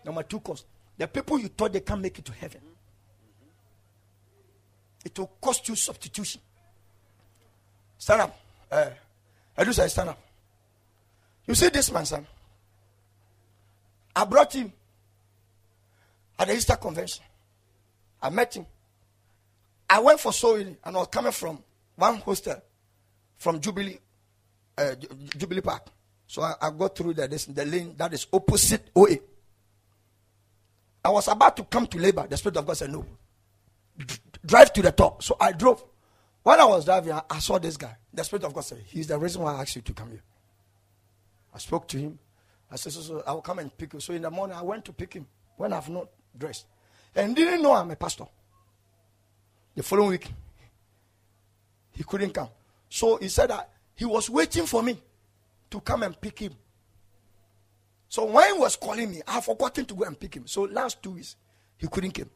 number 0.06 0.24
two 0.24 0.40
cost. 0.40 0.66
the 0.98 1.08
people 1.08 1.40
you 1.40 1.48
thought 1.50 1.74
they 1.74 1.82
can't 1.82 2.02
make 2.02 2.18
it 2.20 2.26
to 2.26 2.32
heaven 2.32 2.62
it 5.06 5.18
will 5.20 5.32
cost 5.40 5.70
you 5.70 5.76
substitution. 5.76 6.42
Stand 7.98 8.22
up. 8.22 8.40
Uh, 8.72 8.90
I 9.56 9.64
do 9.64 9.72
say 9.72 9.88
stand 9.88 10.10
up. 10.10 10.20
You 11.46 11.54
see 11.54 11.70
this 11.70 11.92
man, 11.92 12.06
son? 12.06 12.26
I 14.16 14.26
brought 14.26 14.54
him 14.54 14.74
at 16.40 16.48
the 16.48 16.56
Easter 16.56 16.76
convention. 16.76 17.24
I 18.22 18.30
met 18.32 18.56
him. 18.56 18.66
I 19.88 20.00
went 20.00 20.20
for 20.20 20.34
sewing 20.34 20.76
and 20.84 20.96
I 20.96 21.00
was 21.00 21.08
coming 21.08 21.32
from 21.32 21.64
one 21.96 22.18
hostel 22.18 22.60
from 23.38 23.60
Jubilee, 23.60 24.00
uh, 24.78 24.96
Jubilee 25.38 25.62
Park. 25.62 25.88
So 26.26 26.42
I, 26.42 26.56
I 26.60 26.72
got 26.72 26.98
through 26.98 27.14
the, 27.14 27.28
this, 27.28 27.46
the 27.46 27.64
lane 27.64 27.94
that 27.98 28.12
is 28.14 28.26
opposite 28.34 28.90
OA. 28.96 29.18
I 31.06 31.10
was 31.10 31.28
about 31.28 31.56
to 31.58 31.64
come 31.64 31.86
to 31.86 32.00
labor. 32.00 32.26
The 32.28 32.36
Spirit 32.36 32.58
of 32.58 32.66
God 32.66 32.76
said, 32.78 32.92
No 32.92 33.06
drive 34.44 34.74
to 34.74 34.82
the 34.82 34.92
top. 34.92 35.22
So 35.22 35.38
I 35.40 35.52
drove. 35.52 35.84
When 36.42 36.60
I 36.60 36.66
was 36.66 36.86
driving, 36.86 37.14
I, 37.30 37.40
saw 37.40 37.60
this 37.60 37.78
guy. 37.78 37.96
The 38.14 38.24
Spirit 38.24 38.44
of 38.44 38.54
God 38.54 38.62
said, 38.62 38.80
He's 38.86 39.08
the 39.08 39.18
reason 39.20 39.44
why 39.44 39.56
I 39.56 39.62
asked 39.62 39.76
you 39.76 39.84
to 39.84 39.94
come 39.94 40.10
here. 40.10 40.24
I 41.54 41.60
spoke 41.60 41.88
to 41.90 41.98
him. 41.98 42.18
I 42.72 42.76
said, 42.76 42.92
So, 42.92 43.02
so 43.02 43.24
I 43.26 43.34
will 43.34 43.44
come 43.44 43.60
and 43.60 43.76
pick 43.78 43.94
you. 43.94 44.00
So 44.00 44.14
in 44.14 44.24
the 44.24 44.32
morning, 44.32 44.58
I 44.58 44.64
went 44.64 44.84
to 44.86 44.94
pick 44.94 45.14
him 45.14 45.28
when 45.58 45.74
I've 45.74 45.90
not 45.90 46.08
dressed. 46.36 46.66
And 47.16 47.36
didn't 47.36 47.62
know 47.62 47.74
I'm 47.74 47.92
a 47.92 47.96
pastor. 47.96 48.26
The 49.76 49.84
following 49.84 50.10
week, 50.10 50.32
he 51.92 52.04
couldn't 52.04 52.34
come. 52.34 52.50
So 52.90 53.18
he 53.18 53.30
said 53.30 53.52
that 53.52 53.70
he 53.94 54.06
was 54.06 54.28
waiting 54.28 54.66
for 54.66 54.82
me 54.82 55.00
to 55.70 55.80
come 55.82 56.02
and 56.02 56.20
pick 56.20 56.40
him. 56.40 56.54
So 58.16 58.24
when 58.24 58.54
he 58.54 58.58
was 58.58 58.78
calling 58.78 59.12
me, 59.12 59.22
I 59.28 59.34
have 59.34 59.44
forgotten 59.44 59.84
to 59.88 59.94
go 59.94 60.06
and 60.06 60.18
pick 60.18 60.38
him. 60.38 60.48
So 60.48 60.62
last 60.62 61.04
two 61.04 61.12
weeks, 61.12 61.36
he 61.76 61.86
couldn't 61.86 62.12
come. 62.12 62.30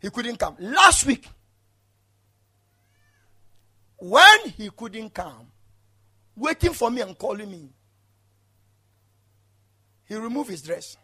He 0.00 0.10
couldn't 0.10 0.36
come. 0.36 0.56
Last 0.58 1.06
week, 1.06 1.28
when 3.98 4.48
he 4.56 4.68
couldn't 4.76 5.14
come, 5.14 5.46
waiting 6.34 6.72
for 6.72 6.90
me 6.90 7.02
and 7.02 7.16
calling 7.16 7.48
me, 7.48 7.68
he 10.06 10.16
removed 10.16 10.50
his 10.50 10.62
dress 10.62 10.96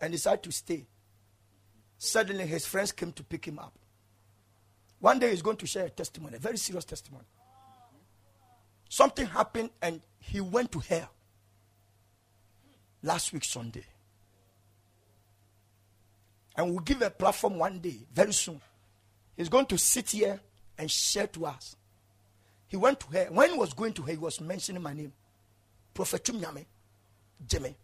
and 0.00 0.10
decided 0.10 0.42
to 0.44 0.50
stay. 0.50 0.86
Suddenly, 1.98 2.46
his 2.46 2.64
friends 2.64 2.92
came 2.92 3.12
to 3.12 3.22
pick 3.22 3.44
him 3.44 3.58
up. 3.58 3.78
One 5.00 5.18
day, 5.18 5.28
he's 5.28 5.42
going 5.42 5.58
to 5.58 5.66
share 5.66 5.84
a 5.84 5.90
testimony, 5.90 6.36
a 6.36 6.40
very 6.40 6.56
serious 6.56 6.86
testimony. 6.86 7.26
Something 8.88 9.26
happened 9.26 9.68
and 9.82 10.00
he 10.18 10.40
went 10.40 10.72
to 10.72 10.78
hell 10.78 11.10
last 13.02 13.32
week, 13.32 13.44
Sunday. 13.44 13.84
And 16.56 16.70
we'll 16.70 16.80
give 16.80 17.00
a 17.02 17.10
platform 17.10 17.58
one 17.58 17.78
day, 17.78 17.96
very 18.12 18.32
soon. 18.32 18.60
He's 19.36 19.48
going 19.48 19.66
to 19.66 19.78
sit 19.78 20.10
here 20.10 20.40
and 20.76 20.90
share 20.90 21.26
to 21.28 21.46
us. 21.46 21.76
He 22.68 22.76
went 22.76 23.00
to 23.00 23.06
her. 23.08 23.26
When 23.30 23.50
he 23.52 23.58
was 23.58 23.72
going 23.72 23.92
to 23.94 24.02
her, 24.02 24.12
he 24.12 24.18
was 24.18 24.40
mentioning 24.40 24.82
my 24.82 24.92
name. 24.92 25.12
Prophet 25.94 26.24
Chumnyame. 26.24 26.66
Jimmy. 27.46 27.74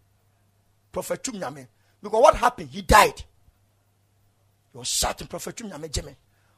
Prophet 0.92 1.22
Chumnyame. 1.22 1.66
Because 2.02 2.22
what 2.22 2.36
happened? 2.36 2.68
He 2.70 2.82
died. 2.82 3.22
He 4.72 4.78
was 4.78 4.88
shouting, 4.88 5.26
Prophet 5.26 5.56
Chumnyame, 5.56 5.90
Jimmy. 5.90 6.14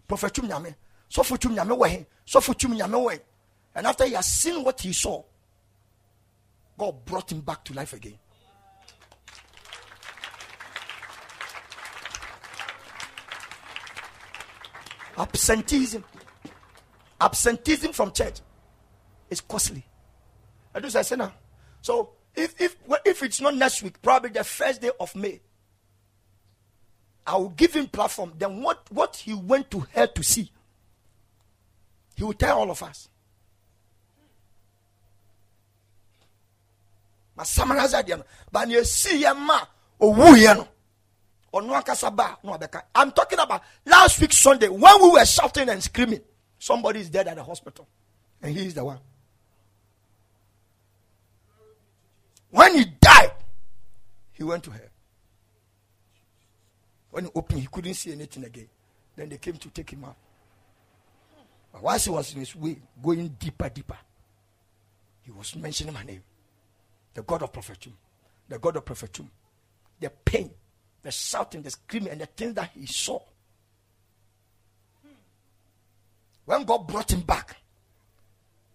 Prophet 0.06 0.32
Chumnyame. 0.34 0.74
So 1.08 1.22
for 1.22 1.38
Chumnyame 1.38 1.76
way. 1.76 2.06
So 2.24 2.40
for 2.40 2.54
Chumnyame 2.54 3.04
way. 3.04 3.20
And 3.74 3.86
after 3.86 4.04
he 4.04 4.14
has 4.14 4.26
seen 4.26 4.62
what 4.62 4.80
he 4.80 4.92
saw, 4.92 5.22
God 6.76 7.04
brought 7.04 7.32
him 7.32 7.40
back 7.40 7.64
to 7.64 7.74
life 7.74 7.92
again. 7.92 8.18
Absenteeism. 15.18 16.04
Absenteeism 17.20 17.92
from 17.92 18.12
church 18.12 18.40
is 19.28 19.40
costly. 19.40 19.84
I 20.74 20.80
do 20.80 20.88
say 20.88 21.16
now. 21.16 21.32
So 21.82 22.10
if 22.34 22.54
if 22.60 22.76
if 23.04 23.22
it's 23.22 23.40
not 23.40 23.56
next 23.56 23.82
week, 23.82 24.00
probably 24.00 24.30
the 24.30 24.44
first 24.44 24.80
day 24.80 24.90
of 25.00 25.14
May, 25.16 25.40
I 27.26 27.36
will 27.36 27.48
give 27.50 27.74
him 27.74 27.88
platform. 27.88 28.32
Then 28.38 28.62
what 28.62 28.86
what 28.90 29.16
he 29.16 29.34
went 29.34 29.70
to 29.72 29.80
hell 29.92 30.08
to 30.08 30.22
see, 30.22 30.50
he 32.14 32.22
will 32.22 32.32
tell 32.32 32.60
all 32.60 32.70
of 32.70 32.82
us. 32.82 33.08
ba 38.52 38.66
ne 38.66 38.74
esi 38.74 39.22
yɛ 39.22 39.36
ma 39.36 39.60
owu 40.00 40.34
yɛ 40.36 40.56
no 40.56 40.68
I'm 41.52 43.12
talking 43.12 43.38
about 43.38 43.62
last 43.86 44.20
week 44.20 44.32
Sunday 44.32 44.68
when 44.68 45.02
we 45.02 45.10
were 45.10 45.24
shouting 45.24 45.68
and 45.68 45.82
screaming. 45.82 46.20
Somebody 46.58 47.00
is 47.00 47.08
dead 47.08 47.28
at 47.28 47.36
the 47.36 47.44
hospital, 47.44 47.88
and 48.42 48.54
he 48.56 48.66
is 48.66 48.74
the 48.74 48.84
one. 48.84 48.98
When 52.50 52.74
he 52.74 52.84
died, 53.00 53.32
he 54.32 54.42
went 54.42 54.64
to 54.64 54.70
hell. 54.70 54.80
When 57.10 57.24
he 57.24 57.30
opened, 57.34 57.60
he 57.60 57.68
couldn't 57.70 57.94
see 57.94 58.12
anything 58.12 58.44
again. 58.44 58.68
Then 59.16 59.28
they 59.28 59.38
came 59.38 59.56
to 59.56 59.68
take 59.70 59.90
him 59.90 60.04
out. 60.04 60.16
But 61.72 61.82
whilst 61.82 62.04
he 62.06 62.10
was 62.10 62.32
in 62.32 62.40
his 62.40 62.54
way, 62.54 62.78
going 63.02 63.28
deeper, 63.38 63.68
deeper, 63.68 63.98
he 65.22 65.30
was 65.30 65.54
mentioning 65.56 65.94
my 65.94 66.02
name. 66.02 66.22
The 67.14 67.22
God 67.22 67.42
of 67.42 67.52
prophetum. 67.52 67.92
The 68.48 68.58
God 68.58 68.76
of 68.76 68.84
prophetum. 68.84 69.28
The 70.00 70.10
pain 70.10 70.50
the 71.08 71.12
shouting, 71.12 71.62
the 71.62 71.70
screaming, 71.70 72.10
and 72.10 72.20
the 72.20 72.26
things 72.26 72.52
that 72.54 72.70
he 72.74 72.84
saw. 72.84 73.18
When 76.44 76.64
God 76.64 76.86
brought 76.86 77.10
him 77.10 77.22
back, 77.22 77.56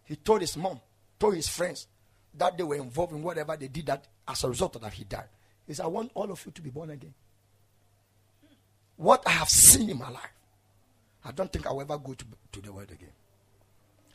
he 0.06 0.16
told 0.16 0.42
his 0.42 0.58
mom, 0.58 0.80
told 1.20 1.36
his 1.36 1.48
friends 1.48 1.86
that 2.34 2.58
they 2.58 2.64
were 2.64 2.76
involved 2.76 3.14
in 3.14 3.22
whatever 3.22 3.56
they 3.56 3.68
did 3.68 3.86
that 3.86 4.08
as 4.28 4.44
a 4.44 4.50
result 4.50 4.76
of 4.76 4.82
that 4.82 4.94
he 4.94 5.04
died. 5.04 5.30
He 5.68 5.76
said, 5.76 5.84
I 5.84 5.90
want 5.90 6.10
all 6.16 6.32
of 6.32 6.44
you 6.44 6.52
to 6.52 6.62
be 6.64 6.72
born 6.72 6.90
again. 6.90 7.14
What 8.96 9.22
I 9.28 9.32
have 9.32 9.50
seen 9.50 9.92
in 9.92 10.00
my 10.00 10.10
life, 10.10 10.34
I 11.24 11.32
don't 11.34 11.54
think 11.54 11.68
I'll 11.68 11.82
ever 11.82 12.00
go 12.00 12.16
to, 12.16 12.26
to 12.54 12.62
the 12.62 12.74
world 12.74 12.90
again. 12.92 13.14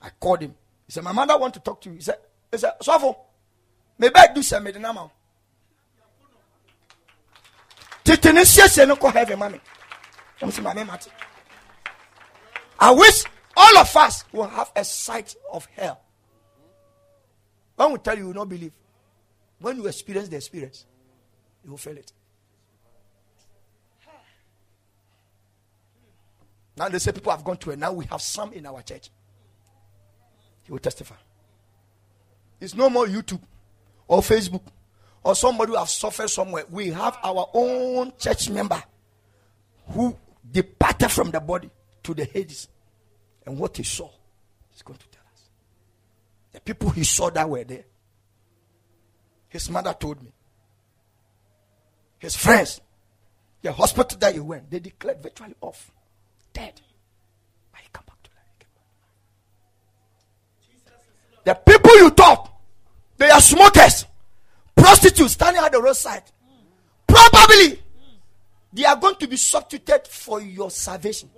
I 0.03 0.11
called 0.19 0.41
him. 0.41 0.57
He 0.87 0.93
said, 0.93 1.05
My 1.05 1.13
mother 1.13 1.39
want 1.39 1.55
to 1.55 1.61
talk 1.61 1.81
to 1.83 1.91
you. 1.91 1.95
He 1.97 2.03
said, 2.03 2.19
he 2.51 2.59
said, 2.59 2.73
Sofo, 2.83 3.17
maybe 3.97 4.17
I 4.17 4.33
do 4.33 4.43
some 4.43 4.65
medicine 4.65 4.87
no 8.09 8.97
i 12.81 12.91
wish 12.91 13.25
all 13.59 13.79
of 13.79 13.97
us 13.97 14.25
will 14.33 14.47
have 14.47 14.71
a 14.77 14.85
sight 14.85 15.35
of 15.53 15.67
hell. 15.77 16.01
When 17.75 17.93
we 17.93 17.99
tell 17.99 18.17
you 18.17 18.29
you 18.29 18.35
not 18.35 18.49
believe 18.49 18.73
when 19.59 19.77
you 19.77 19.87
experience 19.89 20.29
the 20.29 20.37
experience 20.37 20.87
you 21.65 21.71
will 21.71 21.79
feel 21.79 21.97
it. 21.97 22.13
Now 26.77 26.89
they 26.89 27.01
say 27.01 27.11
people 27.11 27.33
have 27.33 27.43
gone 27.43 27.57
to 27.59 27.73
it 27.73 27.79
now 27.79 27.93
we 27.93 28.05
have 28.07 28.23
some 28.23 28.53
in 28.53 28.65
our 28.67 28.81
church. 28.83 29.11
He 30.63 30.71
will 30.71 30.79
testify. 30.79 31.17
It's 32.61 32.75
no 32.77 32.89
more 32.89 33.07
youtube 33.07 33.43
or 34.07 34.21
facebook 34.21 34.63
or 35.23 35.35
somebody 35.35 35.73
who 35.73 35.79
has 35.79 35.93
suffered 35.93 36.29
somewhere, 36.29 36.65
we 36.71 36.89
have 36.91 37.19
our 37.23 37.49
own 37.55 38.13
church 38.19 38.49
member 38.51 38.83
who 39.89 40.17
departed 40.51 41.11
from 41.11 41.31
the 41.31 41.41
body 41.41 41.71
to 42.03 42.15
the 42.15 42.25
Hades. 42.25 42.69
And 43.45 43.59
what 43.59 43.77
he 43.77 43.83
saw, 43.83 44.11
he's 44.71 44.83
going 44.83 44.99
to 44.99 45.09
tell 45.09 45.23
us. 45.33 45.49
The 46.53 46.61
people 46.61 46.91
he 46.91 47.05
saw 47.05 47.31
that 47.31 47.49
were 47.49 47.65
there. 47.65 47.85
His 49.49 49.71
mother 49.71 49.95
told 49.99 50.23
me. 50.23 50.31
His 52.19 52.37
friends, 52.37 52.81
the 53.63 53.73
hospital 53.73 54.19
that 54.19 54.35
he 54.35 54.41
went, 54.41 54.71
they 54.71 54.81
declared 54.81 55.23
virtually 55.23 55.55
off, 55.61 55.91
dead. 56.53 56.81
But 57.73 57.81
he 57.81 57.89
come 57.93 58.05
back 58.07 58.23
to 58.23 58.31
life. 61.45 61.45
The 61.45 61.55
people 61.55 61.97
you 61.97 62.11
thought 62.11 62.53
they 63.17 63.31
are 63.31 63.41
smokers 63.41 64.05
prostitutes 64.79 65.33
standing 65.33 65.63
at 65.63 65.73
the 65.73 65.83
roadside. 65.83 66.23
Probably 67.07 67.81
they 68.73 68.85
are 68.85 68.97
going 68.97 69.17
to 69.17 69.27
be 69.27 69.37
substituted 69.37 70.07
for 70.07 70.41
your 70.41 70.71
salvation. 70.71 71.31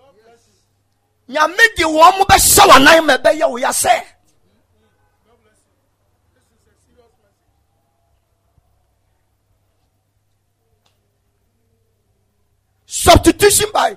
substitution 12.87 13.67
by 13.73 13.97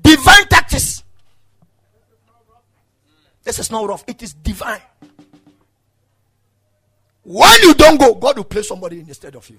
divine 0.00 0.46
tactics 0.48 1.02
this 3.42 3.58
is 3.58 3.70
not 3.70 3.86
rough 3.88 4.04
it 4.06 4.22
is 4.22 4.32
divine 4.34 4.80
when 7.24 7.62
you 7.62 7.74
don't 7.74 7.98
go 7.98 8.14
god 8.14 8.36
will 8.36 8.44
place 8.44 8.68
somebody 8.68 9.00
instead 9.00 9.34
of 9.36 9.48
you. 9.48 9.58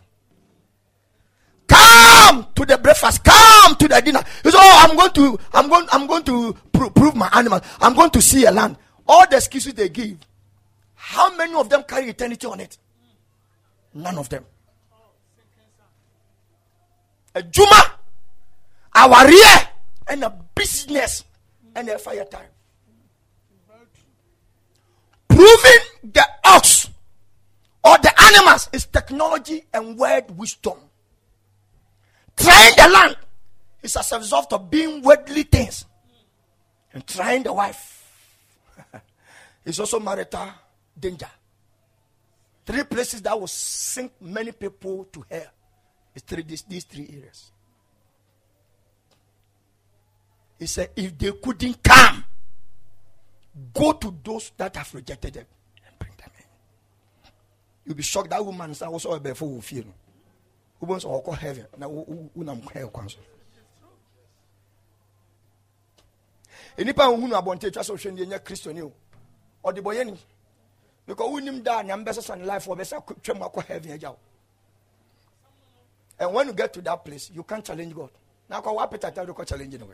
Come 1.67 2.47
to 2.55 2.65
the 2.65 2.77
breakfast. 2.77 3.23
Come 3.23 3.75
to 3.75 3.87
the 3.87 4.01
dinner. 4.01 4.21
He 4.43 4.51
said 4.51 4.59
oh 4.61 4.87
i'm 4.89 4.97
going 4.97 5.11
to 5.11 5.39
i'm 5.53 5.69
going 5.69 5.87
i'm 5.91 6.07
going 6.07 6.23
to 6.23 6.53
pro- 6.71 6.89
prove 6.89 7.15
my 7.15 7.29
animal 7.33 7.61
i'm 7.79 7.93
going 7.93 8.09
to 8.11 8.21
see 8.21 8.45
a 8.45 8.51
land. 8.51 8.77
All 9.07 9.25
the 9.27 9.37
excuses 9.37 9.73
they 9.73 9.89
give 9.89 10.17
how 10.95 11.35
many 11.35 11.53
of 11.55 11.69
them 11.69 11.83
carry 11.83 12.09
eternity 12.09 12.45
on 12.47 12.59
it? 12.59 12.77
None 13.93 14.17
of 14.17 14.29
them. 14.29 14.45
A 17.33 17.41
juma 17.43 17.95
our 18.93 19.27
rear 19.27 19.69
and 20.07 20.23
a 20.23 20.33
business 20.53 21.23
and 21.75 21.89
a 21.89 21.97
fire 21.97 22.25
time. 22.25 22.49
Proving 25.29 25.79
the 26.03 26.23
ox 26.45 26.89
or 27.83 27.97
the 27.97 28.13
animals 28.21 28.69
is 28.71 28.85
technology 28.85 29.63
and 29.73 29.97
word 29.97 30.25
wisdom. 30.37 30.77
Trying 32.37 32.75
the 32.75 32.89
land 32.89 33.15
is 33.81 33.95
as 33.95 34.11
a 34.11 34.19
result 34.19 34.53
of 34.53 34.69
being 34.69 35.01
worldly 35.01 35.43
things. 35.43 35.85
And 36.93 37.05
trying 37.07 37.43
the 37.43 37.53
wife 37.53 38.37
is 39.65 39.79
also 39.79 39.99
marital 39.99 40.49
danger. 40.99 41.29
Three 42.65 42.83
places 42.83 43.21
that 43.23 43.39
will 43.39 43.47
sink 43.47 44.11
many 44.21 44.51
people 44.51 45.05
to 45.05 45.25
hell 45.29 45.51
is 46.13 46.21
three 46.21 46.43
these, 46.43 46.61
these 46.63 46.83
three 46.83 47.09
areas. 47.17 47.51
He 50.59 50.67
said 50.67 50.91
if 50.95 51.17
they 51.17 51.31
couldn't 51.31 51.81
come 51.81 52.23
go 53.73 53.93
to 53.93 54.15
those 54.23 54.51
that 54.57 54.75
have 54.75 54.93
rejected 54.93 55.33
them 55.33 55.45
and 55.85 55.99
bring 55.99 56.13
them 56.17 56.29
in 56.37 56.45
you'll 57.85 57.95
be 57.95 58.03
shocked. 58.03 58.29
That 58.29 58.45
woman 58.45 58.71
is 58.71 58.81
also 58.81 59.11
a 59.13 59.19
before 59.19 59.49
will 59.49 59.61
feel 59.61 59.85
wobɛhu 60.81 60.99
sɛ 60.99 61.23
ɔkɔ 61.23 61.37
heaven? 61.37 61.67
Na 61.77 61.87
wo- 61.87 62.05
wo- 62.07 62.29
wonam 62.37 62.71
hell 62.71 62.89
kwan 62.89 63.09
so 63.09 63.19
nnipa 66.77 67.03
a 67.05 67.11
wohunu 67.11 67.33
abɔnte 67.41 67.71
twa 67.71 67.83
sɛ 67.83 67.93
ɔhwɛ 67.95 68.13
ne 68.13 68.25
ɛnyɛ 68.25 68.39
kristoni 68.39 68.81
o 68.81 68.91
ɔde 69.63 69.81
bɔyɛni 69.81 70.17
because 71.05 71.29
wonim 71.29 71.63
da 71.63 71.79
a 71.79 71.83
neam 71.83 72.03
bɛsesa 72.05 72.37
ne 72.37 72.45
life 72.45 72.65
ɔbɛsɛ 72.65 73.21
twam 73.21 73.39
akɔ 73.39 73.65
heaven 73.65 73.91
agya 73.91 74.15
and 76.19 76.33
when 76.33 76.47
you 76.47 76.53
get 76.53 76.71
to 76.73 76.81
that 76.81 77.03
place 77.03 77.29
you 77.31 77.43
can't 77.43 77.65
challenge 77.65 77.95
god. 77.95 78.09
Na 78.49 78.61
kɔ 78.61 78.75
woapeta 78.77 79.13
ta 79.13 79.23
de 79.25 79.33
kɔ 79.33 79.45
challenge 79.47 79.79
no 79.79 79.87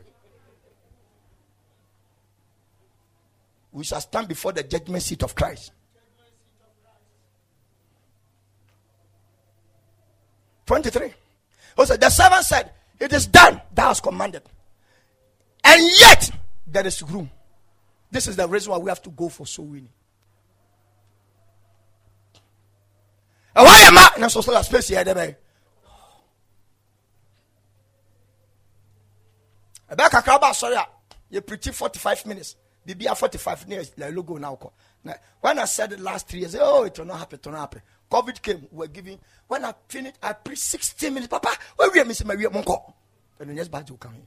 we 3.72 3.84
shall 3.84 4.00
stand 4.00 4.26
before 4.26 4.52
the 4.52 4.62
judgment 4.62 5.02
seat 5.02 5.22
of 5.22 5.34
christ 5.34 5.72
23. 10.68 11.12
Also, 11.78 11.96
the 11.96 12.10
servant 12.10 12.44
said, 12.44 12.70
It 13.00 13.12
is 13.12 13.26
done, 13.26 13.60
thou 13.74 13.88
hast 13.88 14.02
commanded. 14.02 14.42
And 15.64 15.82
yet, 15.98 16.30
there 16.66 16.86
is 16.86 17.02
room. 17.02 17.30
This 18.10 18.28
is 18.28 18.36
the 18.36 18.46
reason 18.46 18.70
why 18.72 18.78
we 18.78 18.90
have 18.90 19.02
to 19.02 19.10
go 19.10 19.28
for 19.30 19.46
soul 19.46 19.66
winning. 19.66 19.88
Why 23.54 23.78
am 23.80 23.98
I? 23.98 24.10
And 24.18 24.30
so, 24.30 24.40
so 24.42 24.60
space 24.62 24.88
here, 24.88 25.02
there. 25.02 25.36
ɛbɛyɛ 29.90 30.10
kakra 30.10 30.38
ba 30.38 30.48
asɔre 30.50 30.74
a 30.76 30.80
ah. 30.80 30.88
yɛ 31.32 31.46
preaching 31.46 31.72
45 31.72 32.26
minutes 32.26 32.56
biribi 32.86 33.10
a 33.10 33.14
45 33.14 33.66
minutes 33.68 33.92
like 33.96 34.14
logo 34.14 34.36
now 34.36 34.54
kɔ 34.54 34.70
na 35.04 35.14
when 35.40 35.58
i 35.58 35.64
said 35.64 35.92
it 35.94 36.00
last 36.00 36.28
three 36.28 36.40
years 36.40 36.54
oh 36.60 36.84
it 36.84 36.98
will 36.98 37.06
not 37.06 37.18
happen 37.20 37.38
it 37.38 37.46
will 37.46 37.52
not 37.52 37.60
happen 37.60 37.82
covid 38.10 38.40
came 38.42 38.66
we 38.72 38.78
were 38.78 38.86
giving 38.86 39.18
when 39.46 39.64
i 39.64 39.72
finished 39.88 40.16
i 40.22 40.32
preached 40.32 40.62
16 40.62 41.12
minutes 41.12 41.30
papa 41.30 41.50
where 41.76 41.90
we 41.90 42.00
are 42.00 42.04
missing 42.04 42.26
my 42.26 42.34
monko 42.36 42.92
and 43.40 43.50
the 43.50 43.54
next 43.54 43.68
batch 43.68 43.90
will 43.90 43.98
come 43.98 44.14
in 44.14 44.26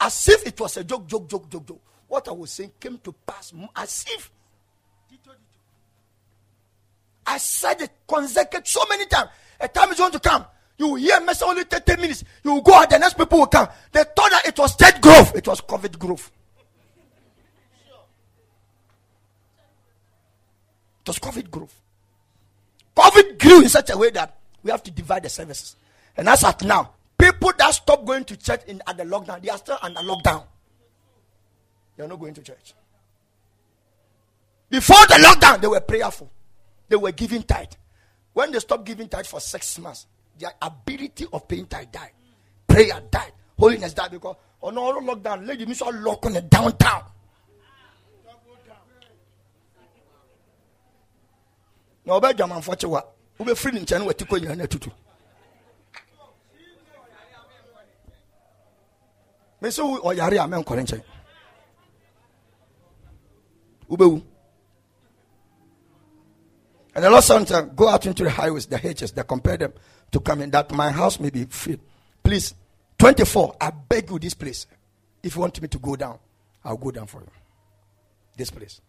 as 0.00 0.28
if 0.28 0.46
it 0.46 0.60
was 0.60 0.76
a 0.76 0.84
joke 0.84 1.06
joke 1.06 1.28
joke 1.28 1.48
joke 1.50 1.66
joke 1.66 1.82
what 2.08 2.26
i 2.28 2.32
was 2.32 2.50
saying 2.50 2.72
came 2.80 2.98
to 2.98 3.12
pass 3.26 3.52
as 3.76 4.04
if 4.08 4.30
I 7.26 7.38
said 7.38 7.80
it 7.80 7.90
consecutive 8.06 8.66
so 8.66 8.80
many 8.88 9.06
times. 9.06 9.30
A 9.60 9.68
time 9.68 9.90
is 9.90 9.98
going 9.98 10.12
to 10.12 10.20
come. 10.20 10.44
You 10.76 10.88
will 10.88 10.94
hear 10.96 11.20
message 11.20 11.46
only 11.46 11.64
30 11.64 11.96
minutes. 12.00 12.24
You 12.42 12.54
will 12.54 12.60
go 12.62 12.74
out, 12.74 12.90
the 12.90 12.98
next 12.98 13.16
people 13.16 13.38
will 13.38 13.46
come. 13.46 13.68
They 13.92 14.02
thought 14.02 14.30
that 14.30 14.42
it 14.46 14.58
was 14.58 14.72
state 14.72 15.00
growth. 15.00 15.34
It 15.36 15.46
was 15.46 15.60
COVID 15.60 15.98
growth. 15.98 16.30
Was 21.06 21.18
COVID 21.18 21.50
growth. 21.50 21.80
COVID 22.96 23.38
grew 23.38 23.62
in 23.62 23.68
such 23.68 23.90
a 23.90 23.98
way 23.98 24.10
that 24.10 24.38
we 24.62 24.70
have 24.70 24.82
to 24.84 24.90
divide 24.90 25.24
the 25.24 25.28
services. 25.28 25.76
And 26.16 26.28
as 26.28 26.44
at 26.44 26.62
now, 26.62 26.92
people 27.18 27.52
that 27.58 27.70
stop 27.74 28.04
going 28.04 28.24
to 28.24 28.36
church 28.36 28.62
in 28.66 28.82
at 28.86 28.96
the 28.96 29.04
lockdown, 29.04 29.42
they 29.42 29.50
are 29.50 29.58
still 29.58 29.78
under 29.82 30.00
lockdown. 30.00 30.44
They 31.96 32.04
are 32.04 32.08
not 32.08 32.18
going 32.20 32.34
to 32.34 32.42
church. 32.42 32.72
Before 34.70 35.06
the 35.08 35.14
lockdown, 35.14 35.60
they 35.60 35.66
were 35.68 35.80
prayerful. 35.80 36.30
They 36.88 36.96
were 36.96 37.12
giving 37.12 37.42
tithe. 37.42 37.68
When 38.32 38.50
they 38.50 38.58
stopped 38.58 38.84
giving 38.84 39.08
tithe 39.08 39.26
for 39.26 39.40
six 39.40 39.78
months, 39.78 40.06
their 40.38 40.52
ability 40.60 41.26
of 41.32 41.46
paying 41.46 41.66
tithe 41.66 41.92
died. 41.92 42.10
Prayer 42.66 43.00
died. 43.10 43.32
Holiness 43.58 43.94
died 43.94 44.10
because 44.10 44.36
oh, 44.62 44.68
on 44.68 44.78
all 44.78 45.00
lockdown, 45.02 45.46
lady, 45.46 45.66
me 45.66 45.74
saw 45.74 45.90
lock 45.94 46.24
on 46.26 46.32
the 46.32 46.40
downtown. 46.42 47.04
Na 52.04 52.18
ɔbɛ 52.18 52.34
dwamanfo 52.36 52.78
kye 52.78 52.88
wa 52.88 53.02
wobɛfiri 53.38 53.74
ne 53.74 53.80
nkyɛn 53.80 53.98
no 54.00 54.06
wati 54.06 54.24
kɔ 54.24 54.40
nyina 54.40 54.56
no 54.56 54.64
atutu 54.64 54.90
me 59.60 59.68
sɛ 59.68 59.82
wo- 59.82 60.00
ɔyare 60.12 60.38
a 60.38 60.48
mɛnkɔre 60.48 60.82
nkyɛn 60.84 61.02
wobɛwu 63.88 64.22
And 66.96 67.04
the 67.04 67.10
Lord 67.10 67.24
said, 67.24 67.74
Go 67.74 67.88
out 67.88 68.06
into 68.06 68.22
the 68.22 68.30
highways, 68.30 68.66
the 68.66 68.78
hedges, 68.78 69.10
that 69.12 69.26
compare 69.26 69.56
them 69.56 69.72
to 70.12 70.20
come 70.20 70.42
in, 70.42 70.50
that 70.52 70.70
my 70.70 70.92
house 70.92 71.18
may 71.18 71.28
be 71.30 71.44
filled. 71.46 71.80
Please, 72.22 72.54
24, 72.98 73.56
I 73.60 73.70
beg 73.70 74.10
you 74.10 74.18
this 74.20 74.34
place. 74.34 74.66
If 75.20 75.34
you 75.34 75.40
want 75.40 75.60
me 75.60 75.66
to 75.66 75.78
go 75.80 75.96
down, 75.96 76.20
I'll 76.64 76.76
go 76.76 76.92
down 76.92 77.06
for 77.08 77.20
you. 77.20 77.26
This 78.36 78.50
place. 78.50 78.80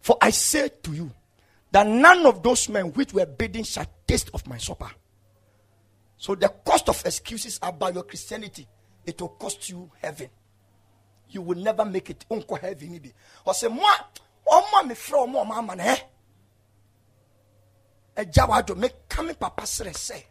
For 0.00 0.16
I 0.20 0.30
say 0.30 0.68
to 0.82 0.92
you 0.92 1.12
that 1.70 1.86
none 1.86 2.24
of 2.26 2.42
those 2.42 2.68
men 2.68 2.86
which 2.92 3.12
were 3.12 3.26
bidding 3.26 3.64
shall 3.64 3.86
taste 4.06 4.30
of 4.34 4.46
my 4.46 4.58
supper. 4.58 4.90
So 6.16 6.34
the 6.34 6.48
cost 6.48 6.88
of 6.88 7.00
excuses 7.04 7.58
about 7.62 7.94
your 7.94 8.02
Christianity, 8.04 8.66
it 9.06 9.20
will 9.20 9.28
cost 9.28 9.68
you 9.68 9.90
heaven. 10.02 10.28
You 11.30 11.42
will 11.42 11.58
never 11.58 11.84
make 11.84 12.10
it. 12.10 12.24
Unko 12.30 12.58
heaven 12.58 12.90
maybe. 12.90 13.12
Or 13.44 13.54
say, 13.54 13.68
Moi, 13.68 13.84
oh, 14.48 14.84
me 14.86 14.94
fro, 14.94 15.26
mo, 15.26 15.44
ma, 15.44 15.60
man, 15.60 15.80
eh? 15.80 15.96
agya 18.18 18.46
wado 18.46 18.74
meka 18.74 19.22
me 19.22 19.32
papa 19.34 19.62
sɛ 19.64 20.24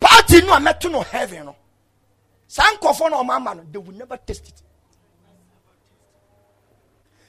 party 0.00 0.40
no 0.42 0.52
a 0.52 0.58
mɛto 0.58 0.90
no 0.90 1.00
heaven 1.02 1.46
no 1.46 1.56
saa 2.48 2.72
nkɔfoɔ 2.74 3.10
no 3.10 3.22
ɔma 3.22 3.36
ama 3.36 3.54
no 3.54 3.62
they 3.70 3.78
will 3.78 3.94
never 3.96 4.16
taste 4.16 4.48
it 4.48 4.62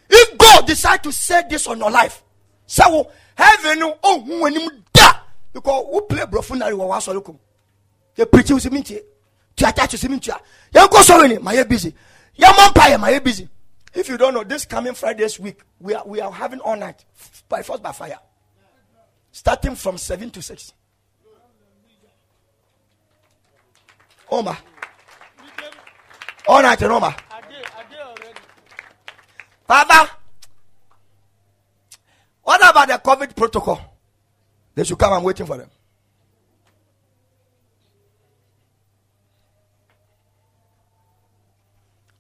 if 0.10 0.38
god 0.38 0.66
decide 0.68 1.04
to 1.04 1.12
say 1.12 1.44
this 1.50 1.68
on 1.68 1.78
your 1.80 1.92
life 1.92 2.24
sɛ 2.68 2.90
wo 2.92 3.10
heaven 3.36 3.80
no 3.80 3.94
ɔhu 4.04 4.40
w'anim 4.42 4.70
da 4.94 5.20
because 5.54 5.86
wo 5.90 6.02
play 6.02 6.24
borɔfo 6.26 6.58
nare 6.58 6.74
wɔ 6.74 6.88
w'asɔre 6.88 7.24
kom 7.24 7.40
yɛprikyi 8.18 8.52
wo 8.52 8.58
sɛ 8.60 8.72
mentie 8.72 9.02
tuatakye 9.58 9.98
sɛ 9.98 10.08
mentua 10.10 10.40
yɛnkɔ 10.74 11.00
sɔre 11.04 11.28
ni 11.30 11.38
ma 11.40 11.52
yɛ 11.52 11.68
busy. 11.68 11.94
Yɛmmɔ 12.38 12.70
mpa 12.70 12.84
yɛ 12.92 13.00
ma 13.00 13.08
yɛ 13.08 13.24
busy. 13.24 13.50
If 13.94 14.10
you 14.10 14.18
don't 14.18 14.34
know 14.34 14.44
this 14.44 14.66
coming 14.66 14.94
friday's 14.94 15.40
week 15.40 15.60
we 15.80 15.96
are, 15.96 16.04
we 16.06 16.22
are 16.22 16.32
having 16.32 16.60
all 16.60 16.76
night 16.76 17.04
by 17.50 17.64
force 17.64 17.80
by 17.80 17.92
fire. 17.92 18.20
Starting 19.32 19.76
from 19.76 19.98
7 19.98 20.30
to 20.32 20.42
6 20.42 20.74
oma. 24.30 24.58
All 26.48 26.62
night 26.62 26.82
oma 26.84 27.16
Father, 29.68 30.10
What 32.48 32.62
about 32.62 32.88
the 32.88 32.94
COVID 32.94 33.36
protocol? 33.36 33.78
They 34.74 34.86
should 34.86 34.98
come. 34.98 35.12
I'm 35.12 35.24
waiting 35.24 35.46
for 35.46 35.58
them. 35.58 35.70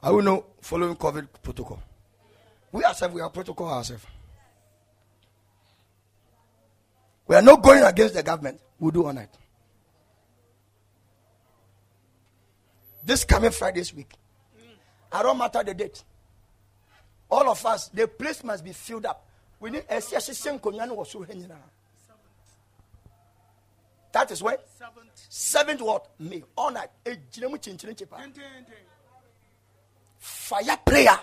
I 0.03 0.11
will 0.11 0.21
know 0.21 0.45
following 0.59 0.97
COVID 0.97 1.27
protocol. 1.41 1.81
We 2.73 2.83
ourselves, 2.83 3.15
we 3.15 3.21
are 3.21 3.29
protocol 3.29 3.69
ourselves. 3.69 4.05
We 7.27 7.35
are 7.37 7.41
not 7.41 7.61
going 7.61 7.83
against 7.83 8.13
the 8.15 8.23
government. 8.23 8.59
We'll 8.79 8.91
do 8.91 9.05
on 9.05 9.17
it. 9.19 9.29
This 13.01 13.23
coming 13.23 13.51
Friday's 13.51 13.93
week. 13.93 14.11
I 15.09 15.23
don't 15.23 15.37
matter 15.37 15.63
the 15.63 15.73
date. 15.73 16.03
All 17.29 17.49
of 17.49 17.65
us, 17.65 17.89
the 17.89 18.07
place 18.07 18.43
must 18.43 18.63
be 18.63 18.71
filled 18.71 19.05
up. 19.05 19.25
We 19.59 19.71
need 19.71 19.83
eh, 19.89 19.97
a 19.97 20.01
That 24.13 24.31
is 24.31 24.41
when? 24.41 24.55
Seventh 25.29 25.81
what? 25.81 26.07
May. 26.19 26.43
All 26.55 26.71
night. 26.71 26.89
Eh, 27.05 27.15
Fire 30.19 30.77
prayer. 30.85 31.19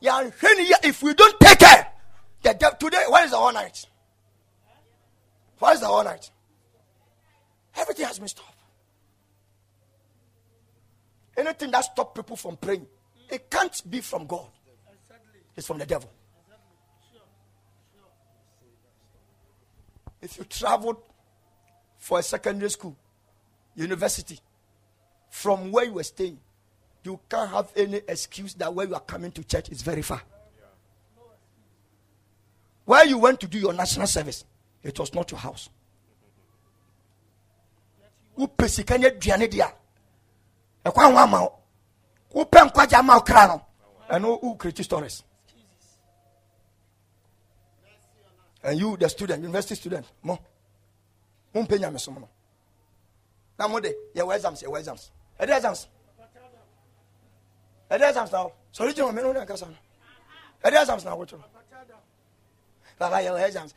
If 0.00 1.02
we 1.02 1.14
don't 1.14 1.40
take 1.40 1.58
care, 1.58 1.92
the 2.42 2.76
today, 2.78 3.04
what 3.08 3.24
is 3.24 3.32
the 3.32 3.36
all 3.36 3.52
night? 3.52 3.84
What 5.58 5.74
is 5.74 5.80
the 5.80 5.88
all 5.88 6.04
night? 6.04 6.30
Everything 7.76 8.06
has 8.06 8.18
been 8.18 8.28
stopped. 8.28 8.54
Anything 11.36 11.70
that 11.70 11.84
stops 11.84 12.12
people 12.16 12.36
from 12.36 12.56
praying, 12.56 12.86
it 13.30 13.50
can't 13.50 13.90
be 13.90 14.00
from 14.00 14.26
God. 14.26 14.46
It's 15.56 15.66
from 15.66 15.78
the 15.78 15.86
devil. 15.86 16.10
If 20.20 20.38
you 20.38 20.44
traveled 20.44 20.96
for 21.98 22.18
a 22.18 22.22
secondary 22.22 22.70
school, 22.70 22.96
university, 23.74 24.38
from 25.30 25.70
where 25.70 25.84
you 25.84 25.92
were 25.92 26.02
staying, 26.02 26.38
you 27.04 27.20
can't 27.28 27.50
have 27.50 27.70
any 27.76 28.00
excuse 28.08 28.54
that 28.54 28.74
where 28.74 28.86
you 28.86 28.94
are 28.94 29.00
coming 29.00 29.30
to 29.32 29.44
church 29.44 29.68
is 29.70 29.82
very 29.82 30.02
far. 30.02 30.22
Where 32.84 33.04
you 33.04 33.18
went 33.18 33.40
to 33.40 33.46
do 33.46 33.58
your 33.58 33.72
national 33.72 34.06
service, 34.06 34.44
it 34.82 34.98
was 34.98 35.14
not 35.14 35.30
your 35.30 35.40
house. 35.40 35.68
Wopɛ 42.34 42.64
nkwagye 42.70 42.96
ama 42.98 43.14
wo 43.14 43.20
kra 43.22 43.46
no 43.46 43.60
ɛno 44.10 44.40
wokreti 44.42 44.84
stories? 44.84 45.22
And 48.62 48.78
you 48.78 48.96
the 48.96 49.08
student 49.08 49.42
university 49.42 49.74
student 49.76 50.06
mo. 50.22 50.38
Mompɛ 51.54 51.78
nyamesom 51.78 52.20
no. 52.20 52.28
Na 53.58 53.68
mode 53.68 53.94
yɛwɔ 54.14 54.34
exams 54.36 54.62
yɛwɔ 54.62 54.78
exams. 54.78 55.10
Ɛde 55.40 55.56
exams? 55.56 55.88
Ɛde 57.90 58.08
exams 58.08 58.32
na 58.32 58.48
sɔre 58.72 58.92
gyina 58.94 59.08
ɔmene 59.12 59.24
wo 59.24 59.32
ne 59.32 59.40
ankasa 59.40 59.68
no. 59.68 59.76
Ɛde 60.64 60.80
exams 60.82 61.04
na 61.04 61.16
wotwerɛ 61.16 61.44
baba 62.98 63.16
yɛwɔ 63.16 63.46
exams. 63.46 63.74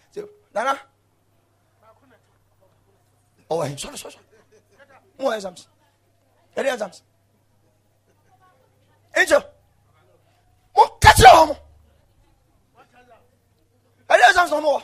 Nana? 0.54 0.80
Ɔwɔ 3.50 3.68
he? 3.68 3.76
Sɔre 3.76 3.96
sɔre 3.96 4.18
mo 5.20 5.32
exams. 5.32 5.68
Ɛde 6.58 6.74
exams 6.74 7.02
nkyɛ 9.26 9.40
mo 10.76 10.84
ka 11.02 11.12
kyerɛ 11.18 11.32
wɔ 11.38 11.48
mo 11.48 11.56
ɛde 14.10 14.24
exams 14.30 14.52
na 14.52 14.58
ɔmo 14.58 14.70
wɔ 14.76 14.82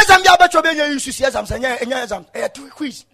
exam 0.00 0.22
bi 0.22 0.28
abɛtwɛ 0.28 0.60
bɛnya 0.62 0.92
yi 0.92 0.98
susi 0.98 1.24
exams 1.24 1.50
ɛnyɛ 1.50 1.78
ɛnyɛ 1.82 2.02
exams 2.02 2.26
ɛyɛ 2.34 2.70
quiz. 2.70 3.04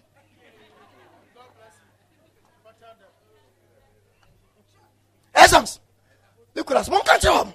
Exams. 5.33 5.79
Nicholas 6.55 6.89
mo 6.89 6.97
nka 6.99 7.17
kyerɛ 7.19 7.37
wɔ 7.37 7.45
mo 7.45 7.53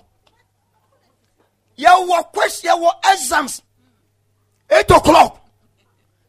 yɛwɔ 1.79 2.33
question 2.33 2.71
yɛwɔ 2.71 2.91
exams. 3.13 3.63
Eight 4.71 4.91
o'clock. 4.91 5.41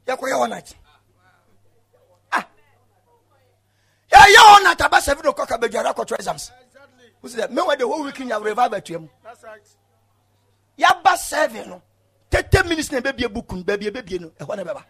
Yɛkɔyɛ 0.08 0.34
all 0.40 0.48
night 0.48 0.74
ah 2.32 2.46
yɛyɛ 4.28 4.38
all 4.54 4.64
night 4.64 4.82
aba 4.82 5.02
seven 5.02 5.26
o'clock 5.28 5.50
abɛdware 5.50 5.94
akɔtɔ 5.94 6.16
exams. 6.16 6.52
Wosi 7.24 7.36
dɛ 7.38 7.50
mewa 7.52 7.76
de 7.78 7.86
whole 7.86 8.04
week 8.04 8.16
nya 8.16 8.40
revive 8.44 8.74
atua 8.74 9.00
mu 9.00 9.08
yaba 10.78 11.18
seven 11.18 11.70
no. 11.70 11.82
Thirty 12.30 12.68
minutes 12.68 12.92
na 12.92 13.00
ebebie 13.00 13.32
book 13.34 13.52
no 13.54 13.64
baabi 13.64 13.90
ebebie 13.92 14.20
no. 14.20 14.30
Ɛhɔ 14.40 14.56
na 14.58 14.64
bɛba 14.64 14.84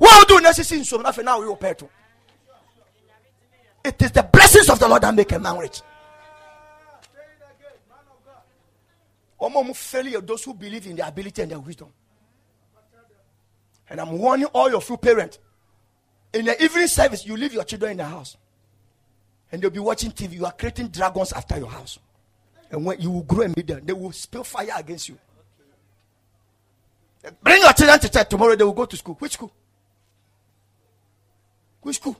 wɔn 0.00 0.26
do 0.28 0.40
na 0.40 0.50
sisi 0.52 0.80
nsuom 0.80 1.02
n'afɛ 1.02 1.24
na 1.24 1.38
ɔpɛɛ 1.38 1.78
to 1.78 1.84
oh. 1.84 1.90
it 3.84 4.00
is 4.02 4.10
the 4.12 4.22
blessings 4.22 4.68
of 4.68 4.78
the 4.78 4.88
lord 4.88 5.02
that 5.02 5.14
make 5.14 5.32
a 5.32 5.38
man 5.38 5.58
rich. 5.58 5.80
wɔn 9.40 9.50
a 9.50 9.64
wɔn 9.64 9.76
failure 9.76 10.20
those 10.20 10.44
who 10.44 10.54
believe 10.54 10.86
in 10.86 10.96
their 10.96 11.08
ability 11.08 11.42
and 11.42 11.50
their 11.50 11.58
wisdom. 11.60 11.92
And 13.88 14.00
I'm 14.00 14.18
warning 14.18 14.46
all 14.46 14.70
your 14.70 14.80
few 14.80 14.96
parents. 14.96 15.38
In 16.32 16.46
the 16.46 16.62
evening 16.62 16.86
service, 16.86 17.26
you 17.26 17.36
leave 17.36 17.52
your 17.52 17.64
children 17.64 17.92
in 17.92 17.96
the 17.98 18.04
house. 18.04 18.36
And 19.50 19.60
they'll 19.60 19.70
be 19.70 19.78
watching 19.78 20.10
TV. 20.10 20.32
You 20.32 20.46
are 20.46 20.52
creating 20.52 20.88
dragons 20.88 21.32
after 21.32 21.58
your 21.58 21.68
house. 21.68 21.98
And 22.70 22.86
when 22.86 23.00
you 23.00 23.10
will 23.10 23.22
grow 23.22 23.42
and 23.42 23.54
meet 23.56 23.66
them, 23.66 23.82
they 23.84 23.92
will 23.92 24.12
spill 24.12 24.44
fire 24.44 24.70
against 24.76 25.10
you. 25.10 25.18
Bring 27.42 27.60
your 27.60 27.72
children 27.72 28.00
to 28.00 28.08
church. 28.10 28.28
Tomorrow 28.28 28.56
they 28.56 28.64
will 28.64 28.72
go 28.72 28.86
to 28.86 28.96
school. 28.96 29.14
Which 29.14 29.32
school? 29.32 29.52
Which 31.82 31.96
school? 31.96 32.16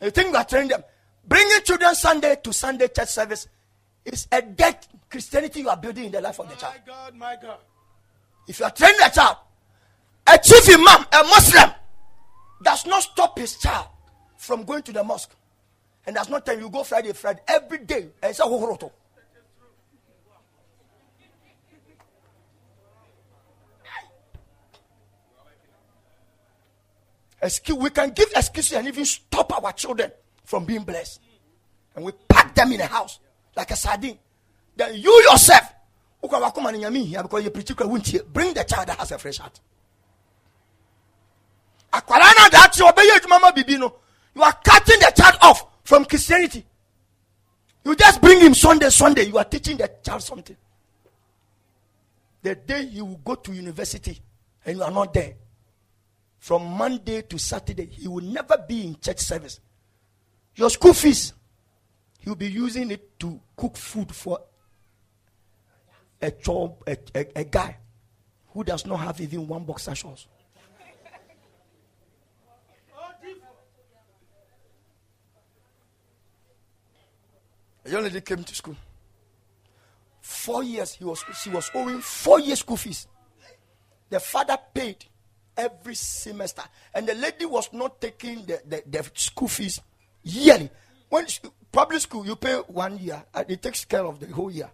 You 0.00 0.10
think 0.10 0.30
you 0.30 0.36
are 0.36 0.44
training 0.44 0.68
them? 0.68 0.84
Bringing 1.26 1.60
children 1.64 1.94
Sunday 1.94 2.36
to 2.42 2.52
Sunday 2.52 2.88
church 2.88 3.08
service 3.08 3.48
is 4.04 4.28
a 4.30 4.42
dead 4.42 4.86
Christianity 5.10 5.60
you 5.60 5.68
are 5.68 5.76
building 5.76 6.04
in 6.04 6.12
the 6.12 6.20
life 6.20 6.38
of 6.38 6.48
the 6.48 6.56
child. 6.56 6.74
My 6.86 6.92
God, 6.92 7.14
my 7.16 7.36
God. 7.40 7.58
If 8.46 8.60
you 8.60 8.64
are 8.66 8.70
training 8.70 9.00
a 9.04 9.10
child, 9.10 9.36
a 10.28 10.38
chief 10.38 10.68
imam, 10.68 11.06
a 11.12 11.24
Muslim, 11.24 11.70
does 12.62 12.86
not 12.86 13.02
stop 13.02 13.38
his 13.38 13.56
child 13.56 13.86
from 14.36 14.64
going 14.64 14.82
to 14.82 14.92
the 14.92 15.02
mosque. 15.02 15.34
And 16.06 16.16
does 16.16 16.28
not 16.28 16.46
tell 16.46 16.58
you 16.58 16.70
go 16.70 16.84
Friday, 16.84 17.12
Friday, 17.12 17.40
every 17.46 17.78
day. 17.78 18.08
And 18.22 18.30
it's 18.30 18.40
a 18.40 18.44
hohoroto. 18.44 18.90
Excuse, 27.40 27.78
we 27.78 27.90
can 27.90 28.10
give 28.10 28.28
excuses 28.34 28.72
and 28.72 28.88
even 28.88 29.04
stop 29.04 29.62
our 29.62 29.72
children 29.72 30.10
from 30.44 30.64
being 30.64 30.82
blessed. 30.82 31.20
And 31.94 32.04
we 32.04 32.10
pack 32.28 32.52
them 32.54 32.72
in 32.72 32.80
a 32.80 32.86
house 32.86 33.20
like 33.56 33.70
a 33.70 33.76
sardine. 33.76 34.18
Then 34.76 34.96
you 34.96 35.12
yourself, 35.30 35.72
bring 36.20 36.32
the 38.54 38.64
child 38.64 38.88
that 38.88 38.98
has 38.98 39.12
a 39.12 39.18
fresh 39.18 39.38
heart. 39.38 39.60
Akwara 41.92 42.50
that 42.50 42.74
you 42.78 42.88
obey 42.88 43.08
mama 43.28 43.52
bibi 43.52 43.78
no. 43.78 43.94
You 44.34 44.42
are 44.42 44.52
cutting 44.64 45.00
the 45.00 45.12
child 45.16 45.36
off 45.42 45.66
from 45.84 46.04
Christianity. 46.04 46.64
You 47.84 47.96
just 47.96 48.20
bring 48.20 48.40
him 48.40 48.54
Sunday, 48.54 48.90
Sunday. 48.90 49.24
You 49.24 49.38
are 49.38 49.44
teaching 49.44 49.76
the 49.78 49.90
child 50.04 50.22
something. 50.22 50.56
The 52.42 52.54
day 52.54 52.86
he 52.86 53.02
will 53.02 53.20
go 53.24 53.34
to 53.34 53.52
university 53.52 54.20
and 54.64 54.76
you 54.76 54.82
are 54.82 54.90
not 54.90 55.14
there, 55.14 55.34
from 56.38 56.66
Monday 56.66 57.22
to 57.22 57.38
Saturday, 57.38 57.86
he 57.86 58.06
will 58.06 58.22
never 58.24 58.56
be 58.68 58.86
in 58.86 58.96
church 59.00 59.18
service. 59.18 59.60
Your 60.54 60.70
school 60.70 60.92
fees, 60.92 61.32
he 62.20 62.28
will 62.28 62.36
be 62.36 62.48
using 62.50 62.90
it 62.90 63.18
to 63.20 63.40
cook 63.56 63.76
food 63.76 64.14
for 64.14 64.40
a 66.20 66.30
job, 66.30 66.82
a, 66.86 66.96
a, 67.14 67.26
a 67.36 67.44
guy 67.44 67.76
who 68.48 68.62
does 68.64 68.86
not 68.86 68.98
have 68.98 69.20
even 69.20 69.46
one 69.48 69.64
boxer 69.64 69.94
shorts. 69.94 70.26
A 77.88 77.90
young 77.90 78.02
lady 78.02 78.20
came 78.20 78.44
to 78.44 78.54
school. 78.54 78.76
Four 80.20 80.62
years 80.62 80.92
he 80.92 81.04
was 81.04 81.24
she 81.42 81.48
was 81.48 81.70
owing 81.74 82.00
four 82.00 82.38
years 82.38 82.58
school 82.58 82.76
fees. 82.76 83.06
The 84.10 84.20
father 84.20 84.58
paid 84.74 85.06
every 85.56 85.94
semester, 85.94 86.62
and 86.92 87.06
the 87.06 87.14
lady 87.14 87.46
was 87.46 87.72
not 87.72 87.98
taking 87.98 88.44
the, 88.44 88.60
the, 88.66 88.82
the 88.86 89.10
school 89.14 89.48
fees 89.48 89.80
yearly. 90.22 90.68
When 91.08 91.26
she, 91.28 91.40
public 91.72 92.00
school 92.00 92.26
you 92.26 92.36
pay 92.36 92.56
one 92.56 92.98
year, 92.98 93.24
and 93.32 93.50
it 93.50 93.62
takes 93.62 93.86
care 93.86 94.04
of 94.04 94.20
the 94.20 94.26
whole 94.26 94.50
year. 94.50 94.70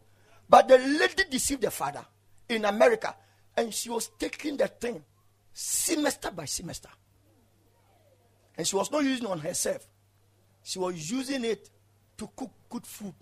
But 0.48 0.66
the 0.66 0.78
lady 0.78 1.22
deceived 1.30 1.62
the 1.62 1.70
father 1.70 2.04
in 2.48 2.64
America, 2.64 3.14
and 3.56 3.72
she 3.72 3.90
was 3.90 4.10
taking 4.18 4.56
the 4.56 4.66
thing 4.66 5.04
semester 5.52 6.32
by 6.32 6.46
semester. 6.46 6.90
And 8.58 8.66
she 8.66 8.74
was 8.74 8.90
not 8.90 9.04
using 9.04 9.26
it 9.26 9.30
on 9.30 9.38
herself. 9.38 9.86
She 10.64 10.80
was 10.80 11.08
using 11.08 11.44
it 11.44 11.70
to 12.16 12.28
cook 12.36 12.50
good 12.68 12.86
food 12.86 13.14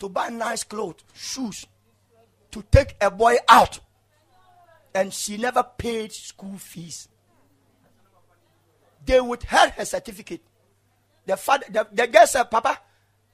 to 0.00 0.08
buy 0.08 0.30
nice 0.30 0.64
clothes, 0.64 1.04
shoes, 1.14 1.66
to 2.50 2.64
take 2.70 2.96
a 3.00 3.10
boy 3.10 3.36
out. 3.48 3.78
And 4.92 5.12
she 5.12 5.36
never 5.36 5.62
paid 5.62 6.12
school 6.12 6.58
fees. 6.58 7.08
They 9.06 9.20
withheld 9.20 9.70
her 9.72 9.84
certificate. 9.84 10.40
The 11.26 11.36
father, 11.36 11.66
the, 11.70 11.86
the 11.92 12.06
girl 12.08 12.26
said, 12.26 12.44
Papa, 12.44 12.80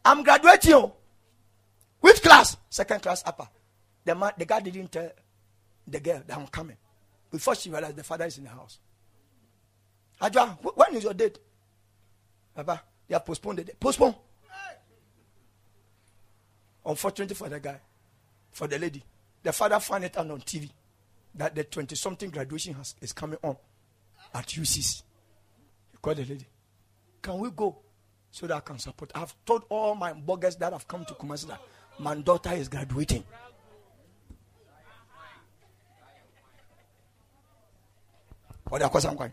I'm 0.04 0.22
graduating. 0.22 0.74
Oh. 0.74 0.94
Which 2.00 2.20
class? 2.20 2.56
Second 2.68 3.00
class 3.00 3.22
upper. 3.24 3.48
The 4.04 4.14
man, 4.14 4.32
the 4.36 4.44
guy 4.44 4.60
didn't 4.60 4.92
tell 4.92 5.10
the 5.86 5.98
girl 5.98 6.22
that 6.26 6.36
I'm 6.36 6.46
coming. 6.48 6.76
Before 7.30 7.54
she 7.54 7.70
realized 7.70 7.96
the 7.96 8.04
father 8.04 8.26
is 8.26 8.36
in 8.36 8.44
the 8.44 8.50
house. 8.50 8.78
Adwa, 10.20 10.58
when 10.74 10.94
is 10.94 11.04
your 11.04 11.14
date? 11.14 11.38
Papa, 12.54 12.82
they 13.08 13.14
have 13.14 13.24
postponed 13.24 13.58
the 13.58 13.64
date. 13.64 13.80
Postpone. 13.80 14.14
Unfortunately 16.86 17.34
for 17.34 17.48
the 17.48 17.58
guy, 17.58 17.80
for 18.52 18.68
the 18.68 18.78
lady, 18.78 19.02
the 19.42 19.52
father 19.52 19.80
found 19.80 20.04
it 20.04 20.16
out 20.16 20.30
on 20.30 20.40
TV 20.40 20.70
that 21.34 21.54
the 21.54 21.64
20 21.64 21.96
something 21.96 22.30
graduation 22.30 22.74
has, 22.74 22.94
is 23.00 23.12
coming 23.12 23.38
on 23.42 23.56
at 24.32 24.46
UCC. 24.46 25.02
He 25.90 25.98
called 26.00 26.16
the 26.16 26.24
lady. 26.24 26.46
Can 27.20 27.38
we 27.38 27.50
go 27.50 27.76
so 28.30 28.46
that 28.46 28.56
I 28.56 28.60
can 28.60 28.78
support? 28.78 29.10
I've 29.14 29.34
told 29.44 29.64
all 29.68 29.96
my 29.96 30.12
bloggers 30.12 30.56
that 30.58 30.72
have 30.72 30.86
come 30.86 31.04
to 31.06 31.14
Kumasi 31.14 31.48
that 31.48 31.60
my 31.98 32.14
daughter 32.14 32.52
is 32.52 32.68
graduating. 32.68 33.24
What 38.68 38.82
are 38.82 38.90
you 38.92 39.30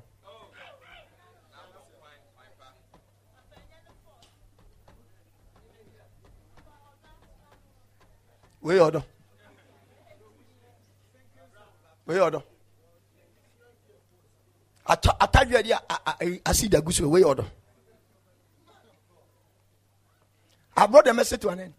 Where 8.64 8.82
order? 8.82 9.04
Where 12.06 12.24
order? 12.24 12.42
atadwa 14.86 15.64
di 15.64 15.74
asi 16.46 16.68
da 16.70 16.80
gu 16.82 16.92
so 16.92 17.08
wei 17.10 17.24
ɔdɔ 17.24 17.46
I 20.76 20.88
brought 20.88 21.06
the 21.06 21.14
message 21.14 21.42
to 21.42 21.50
an 21.50 21.60
end. 21.60 21.74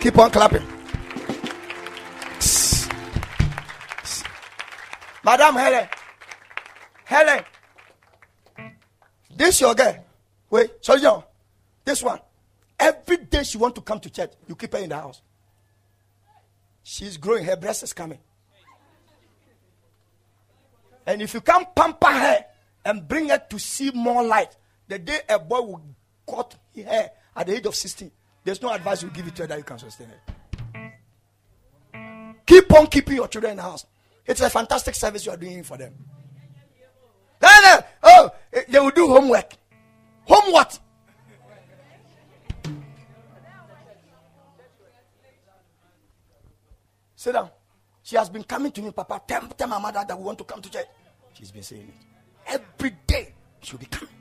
Keep 0.00 0.18
on 0.18 0.30
clapping. 0.30 0.66
Madam 5.22 5.54
Helen. 5.54 5.88
Helen. 7.04 7.44
This 9.36 9.60
your 9.60 9.74
girl. 9.74 10.04
Wait, 10.50 10.70
sorry, 10.80 11.00
no. 11.00 11.24
This 11.84 12.02
one. 12.02 12.20
Every 12.78 13.18
day 13.18 13.42
she 13.42 13.58
want 13.58 13.74
to 13.74 13.80
come 13.80 14.00
to 14.00 14.10
church. 14.10 14.32
You 14.48 14.54
keep 14.54 14.72
her 14.72 14.78
in 14.78 14.88
the 14.88 14.96
house. 14.96 15.20
She's 16.82 17.16
growing. 17.16 17.44
Her 17.44 17.56
breast 17.56 17.82
is 17.82 17.92
coming. 17.92 18.18
And 21.06 21.20
if 21.22 21.34
you 21.34 21.40
can't 21.40 21.74
pamper 21.74 22.06
her 22.06 22.44
and 22.84 23.06
bring 23.06 23.28
her 23.28 23.42
to 23.50 23.58
see 23.58 23.90
more 23.90 24.22
light, 24.24 24.56
the 24.88 24.98
day 24.98 25.20
a 25.28 25.38
boy 25.38 25.60
will 25.60 25.82
cut 26.28 26.54
her 26.76 27.10
at 27.36 27.46
the 27.46 27.54
age 27.56 27.66
of 27.66 27.74
16, 27.74 28.10
there's 28.44 28.62
no 28.62 28.72
advice 28.72 29.02
you 29.02 29.10
give 29.10 29.26
it 29.26 29.34
to 29.36 29.42
her 29.42 29.48
that 29.48 29.58
you 29.58 29.64
can 29.64 29.78
sustain 29.78 30.08
it. 30.10 30.20
Keep 32.46 32.72
on 32.74 32.86
keeping 32.86 33.16
your 33.16 33.28
children 33.28 33.52
in 33.52 33.56
the 33.56 33.62
house. 33.62 33.86
It's 34.26 34.40
a 34.40 34.48
fantastic 34.48 34.94
service 34.94 35.26
you 35.26 35.32
are 35.32 35.36
doing 35.36 35.62
for 35.62 35.76
them. 35.76 35.94
They 38.68 38.78
will 38.78 38.90
do 38.90 39.06
homework. 39.08 39.54
Home 40.26 40.52
what? 40.52 40.78
Sit 47.16 47.32
down. 47.32 47.50
She 48.02 48.16
has 48.16 48.28
been 48.28 48.44
coming 48.44 48.70
to 48.72 48.82
me, 48.82 48.90
Papa. 48.90 49.22
Tell, 49.26 49.40
tell 49.48 49.68
my 49.68 49.78
mother 49.78 50.04
that 50.06 50.18
we 50.18 50.24
want 50.24 50.36
to 50.38 50.44
come 50.44 50.60
to 50.60 50.70
church. 50.70 50.86
She's 51.32 51.50
been 51.50 51.62
saying 51.62 51.88
it. 51.88 52.06
Every 52.46 52.94
day 53.06 53.32
she'll 53.60 53.78
be 53.78 53.86
coming. 53.86 54.14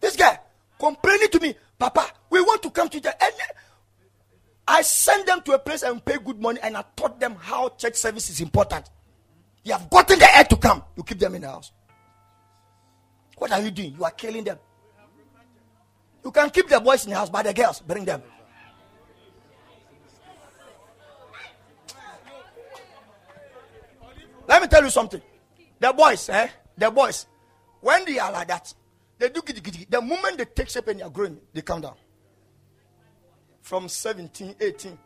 This 0.00 0.14
guy 0.14 0.38
complaining 0.78 1.28
to 1.30 1.40
me, 1.40 1.56
Papa, 1.76 2.06
we 2.30 2.40
want 2.40 2.62
to 2.62 2.70
come 2.70 2.88
to 2.88 3.00
church. 3.00 3.14
And 3.20 3.34
I 4.68 4.82
send 4.82 5.26
them 5.26 5.40
to 5.42 5.52
a 5.52 5.58
place 5.58 5.82
and 5.82 6.04
pay 6.04 6.18
good 6.18 6.40
money 6.40 6.60
and 6.62 6.76
I 6.76 6.84
taught 6.94 7.18
them 7.18 7.34
how 7.34 7.70
church 7.70 7.96
service 7.96 8.30
is 8.30 8.40
important. 8.40 8.88
You 9.64 9.72
have 9.72 9.90
gotten 9.90 10.18
the 10.18 10.36
air 10.36 10.44
to 10.44 10.56
come. 10.56 10.84
You 10.96 11.02
keep 11.02 11.18
them 11.18 11.34
in 11.34 11.42
the 11.42 11.48
house. 11.48 11.72
What 13.38 13.52
are 13.52 13.60
you 13.60 13.70
doing? 13.70 13.94
You 13.96 14.04
are 14.04 14.10
killing 14.10 14.44
them. 14.44 14.58
You 16.24 16.32
can 16.32 16.50
keep 16.50 16.68
the 16.68 16.80
boys 16.80 17.04
in 17.04 17.10
the 17.10 17.16
house, 17.16 17.30
but 17.30 17.44
the 17.44 17.54
girls, 17.54 17.80
bring 17.80 18.04
them. 18.04 18.22
Let 24.46 24.62
me 24.62 24.68
tell 24.68 24.82
you 24.82 24.90
something. 24.90 25.20
The 25.78 25.92
boys, 25.92 26.28
eh? 26.30 26.48
The 26.76 26.90
boys, 26.90 27.26
when 27.80 28.04
they 28.04 28.18
are 28.18 28.32
like 28.32 28.48
that, 28.48 28.72
they 29.18 29.28
do 29.28 29.42
giddy 29.42 29.60
giddy. 29.60 29.86
The 29.88 30.00
moment 30.00 30.38
they 30.38 30.44
take 30.46 30.70
shape 30.70 30.88
and 30.88 31.00
they 31.00 31.04
are 31.04 31.10
growing, 31.10 31.38
they 31.52 31.60
come 31.60 31.82
down. 31.82 31.96
From 33.60 33.88
17, 33.88 34.54
18. 34.58 34.98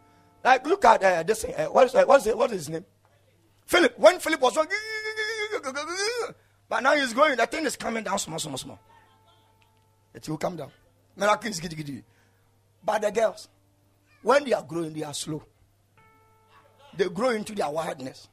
Like, 0.45 0.67
look 0.67 0.85
at 0.85 1.03
uh, 1.03 1.23
this. 1.23 1.45
Uh, 1.45 1.67
what, 1.71 1.87
is, 1.87 1.95
uh, 1.95 2.05
what, 2.05 2.27
is 2.27 2.35
what 2.35 2.51
is 2.53 2.57
his 2.59 2.69
name? 2.71 2.85
Philip. 3.67 3.99
When 3.99 4.19
Philip 4.19 4.41
was 4.41 4.57
young, 4.57 4.67
but 6.73 6.83
now 6.83 6.97
he's 6.97 7.13
growing. 7.13 7.37
The 7.37 7.45
thing 7.45 7.67
is 7.67 7.77
coming 7.77 8.03
down 8.03 8.19
small, 8.19 8.39
small, 8.39 8.57
small. 8.57 8.79
It 10.15 10.27
will 10.27 10.39
come 10.39 10.57
down. 10.57 10.71
Miracle 11.15 11.51
is 11.51 11.61
giddy 11.61 11.77
giddy. 11.77 12.03
But 12.83 13.03
the 13.03 13.11
girls, 13.13 13.51
when 14.23 14.45
they 14.45 14.55
are 14.55 14.63
growing, 14.63 14.95
they 14.95 15.03
are 15.03 15.13
slow. 15.13 15.43
They 16.97 17.11
grow 17.11 17.29
into 17.29 17.55
their 17.55 17.69
wildness 17.69 18.29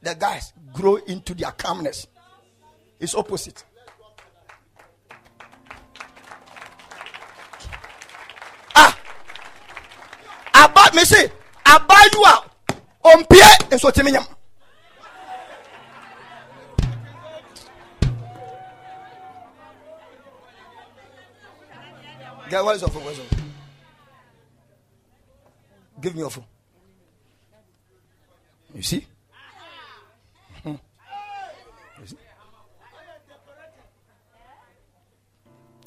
the 0.00 0.14
guys 0.14 0.52
grow 0.72 0.94
into 0.94 1.34
their 1.34 1.50
calmness. 1.50 2.06
It's 3.00 3.16
opposite. 3.16 3.64
Ah, 8.76 8.96
about 10.54 10.94
me 10.94 11.04
say, 11.04 11.32
about 11.66 12.14
you 12.14 12.24
on 13.02 13.24
and 13.72 13.80
so 13.80 13.90
Timiam. 22.48 22.50
Get 22.50 22.64
what 22.64 22.76
is 22.76 22.82
your 22.82 22.90
phone? 22.90 23.26
Give 26.00 26.14
me 26.14 26.20
your 26.20 26.30
phone. 26.30 26.44
You 28.74 28.82
see? 28.82 29.06
Hmm. 30.62 30.74
You 32.00 32.06
see? 32.06 32.16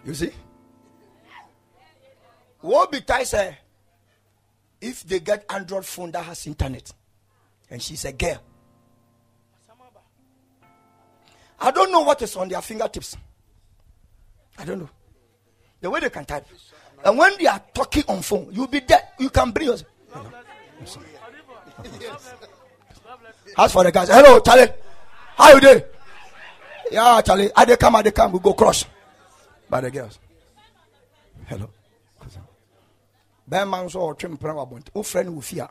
You 0.06 0.14
see? 0.14 0.32
What 2.62 2.92
be 2.92 3.02
I 3.10 3.24
say 3.24 3.58
if 4.80 5.04
they 5.04 5.20
get 5.20 5.46
Android 5.50 5.86
phone 5.86 6.12
that 6.12 6.26
has 6.26 6.46
internet 6.48 6.92
and 7.70 7.82
she's 7.82 8.06
a 8.06 8.12
girl? 8.12 8.42
I 11.60 11.70
don't 11.70 11.92
know 11.92 12.02
what 12.02 12.22
is 12.24 12.36
on 12.36 12.50
their 12.50 12.62
fingertips. 12.62 13.16
I 14.58 14.66
don't 14.66 14.80
know. 14.80 14.90
The 15.82 15.90
way 15.90 16.00
they 16.00 16.10
can 16.10 16.26
type. 16.26 16.46
And 17.04 17.18
when 17.18 17.38
they 17.38 17.48
are 17.48 17.62
talking 17.74 18.04
on 18.08 18.22
phone, 18.22 18.48
you'll 18.52 18.68
be 18.68 18.80
there. 18.82 19.02
You 19.20 19.30
can 19.30 19.52
bring 19.52 19.68
yourself. 19.68 19.90
As 23.58 23.74
for 23.74 23.84
the 23.84 23.92
guys, 23.92 24.08
hello, 24.10 24.40
Charlie. 24.40 24.68
How 25.36 25.54
you 25.54 25.60
doing? 25.60 25.82
Yeah, 26.92 27.22
Charlie. 27.22 27.50
I 27.56 27.66
they 27.66 27.76
come, 27.78 27.96
I 27.96 28.02
they 28.04 28.12
come. 28.12 28.32
We 28.32 28.40
go 28.40 28.54
cross 28.54 28.86
by 29.70 29.82
the 29.82 29.92
girls. 29.92 30.20
Hello. 31.48 31.70
bɛrima 33.52 33.84
nso 33.84 34.00
mpena 34.32 34.54
wɔ 34.56 34.62
abɔnten 34.64 34.94
wofrɛ 34.96 35.26
no 35.26 35.32
wo 35.32 35.42
fie 35.42 35.60
a 35.60 35.70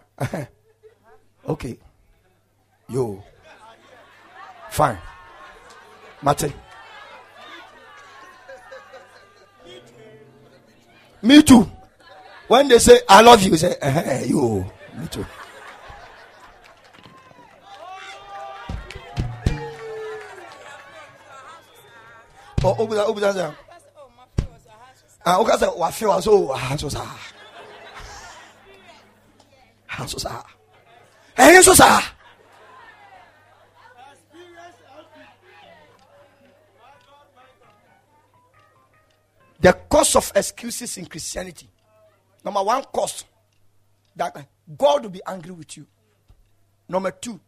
okay 1.48 1.78
yo 2.88 3.22
fine 4.70 4.98
mate 6.22 6.52
me 11.22 11.42
too. 11.42 11.70
When 12.48 12.68
they 12.68 12.78
say 12.78 13.00
i 13.08 13.20
love 13.22 13.42
you 13.42 13.56
say 13.56 13.76
uh, 13.80 14.24
yo 14.26 14.64
me 14.98 15.06
too. 15.08 15.24
Oh, 22.62 22.76
open 22.78 22.96
that, 22.96 23.06
open 23.06 23.22
that 23.22 23.54
ah 25.26 25.36
woka 25.38 25.56
sɛ 25.58 25.68
wafe 25.76 26.06
wa 26.08 26.20
so 26.20 26.52
aha 26.52 26.76
so 26.76 26.88
saa 26.88 27.16
aha 29.88 30.06
so 30.06 30.18
saa 30.18 30.42
ɛyɛ 31.36 31.62
so 31.62 31.74
saa 31.74 32.00
cause 40.10 40.16
of 40.30 40.36
excuses 40.36 40.96
in 40.98 41.06
Christianity. 41.06 41.68
Number 42.44 42.62
one 42.62 42.82
cause 42.84 43.24
that 44.16 44.46
God 44.76 45.02
will 45.02 45.10
be 45.10 45.20
angry 45.26 45.52
with 45.52 45.76
you. 45.76 45.86
Number 46.88 47.10
two, 47.10 47.38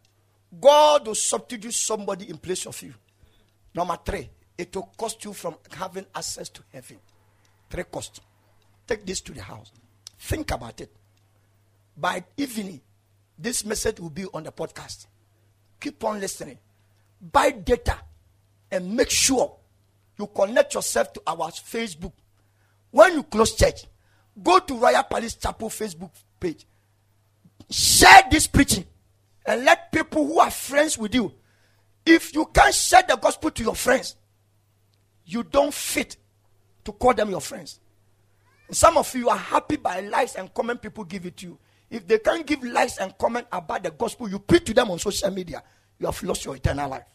God 0.61 1.07
will 1.07 1.15
substitute 1.15 1.73
somebody 1.73 2.29
in 2.29 2.37
place 2.37 2.65
of 2.65 2.81
you. 2.81 2.93
Number 3.75 3.97
three, 4.05 4.29
it 4.57 4.73
will 4.75 4.89
cost 4.97 5.23
you 5.25 5.33
from 5.33 5.55
having 5.71 6.05
access 6.15 6.49
to 6.49 6.61
heaven. 6.71 6.97
Three 7.69 7.83
costs. 7.83 8.21
Take 8.87 9.05
this 9.05 9.19
to 9.21 9.33
the 9.33 9.41
house. 9.41 9.71
Think 10.19 10.51
about 10.51 10.79
it. 10.79 10.91
By 11.97 12.23
evening, 12.37 12.81
this 13.37 13.65
message 13.65 13.99
will 13.99 14.09
be 14.09 14.25
on 14.33 14.43
the 14.43 14.51
podcast. 14.51 15.07
Keep 15.79 16.03
on 16.03 16.19
listening. 16.19 16.59
Buy 17.19 17.51
data 17.51 17.97
and 18.71 18.95
make 18.95 19.09
sure 19.09 19.55
you 20.17 20.27
connect 20.27 20.75
yourself 20.75 21.11
to 21.13 21.21
our 21.25 21.51
Facebook. 21.51 22.13
When 22.93 23.15
you 23.15 23.23
close 23.23 23.55
church, 23.55 23.85
go 24.43 24.59
to 24.59 24.77
Royal 24.77 25.01
Palace 25.01 25.33
Chapel 25.33 25.67
Facebook 25.67 26.11
page. 26.39 26.67
Share 27.67 28.21
this 28.29 28.45
preaching 28.45 28.85
and 29.47 29.65
let 29.65 29.91
people 29.91 30.27
who 30.27 30.37
are 30.37 30.51
friends 30.51 30.95
with 30.95 31.15
you. 31.15 31.33
If 32.05 32.35
you 32.35 32.45
can't 32.45 32.75
share 32.75 33.01
the 33.01 33.15
gospel 33.15 33.49
to 33.49 33.63
your 33.63 33.73
friends, 33.73 34.15
you 35.25 35.41
don't 35.41 35.73
fit 35.73 36.17
to 36.85 36.91
call 36.91 37.15
them 37.15 37.31
your 37.31 37.41
friends. 37.41 37.79
Some 38.69 38.99
of 38.99 39.11
you 39.15 39.27
are 39.27 39.37
happy 39.37 39.77
by 39.77 40.01
likes 40.01 40.35
and 40.35 40.53
comment 40.53 40.79
people 40.79 41.03
give 41.03 41.25
it 41.25 41.35
to 41.37 41.47
you. 41.47 41.59
If 41.89 42.07
they 42.07 42.19
can't 42.19 42.45
give 42.45 42.63
likes 42.63 42.99
and 42.99 43.17
comment 43.17 43.47
about 43.51 43.81
the 43.81 43.89
gospel, 43.89 44.29
you 44.29 44.37
preach 44.37 44.65
to 44.65 44.73
them 44.75 44.91
on 44.91 44.99
social 44.99 45.31
media, 45.31 45.63
you 45.97 46.05
have 46.05 46.21
lost 46.21 46.45
your 46.45 46.55
eternal 46.55 46.91
life. 46.91 47.05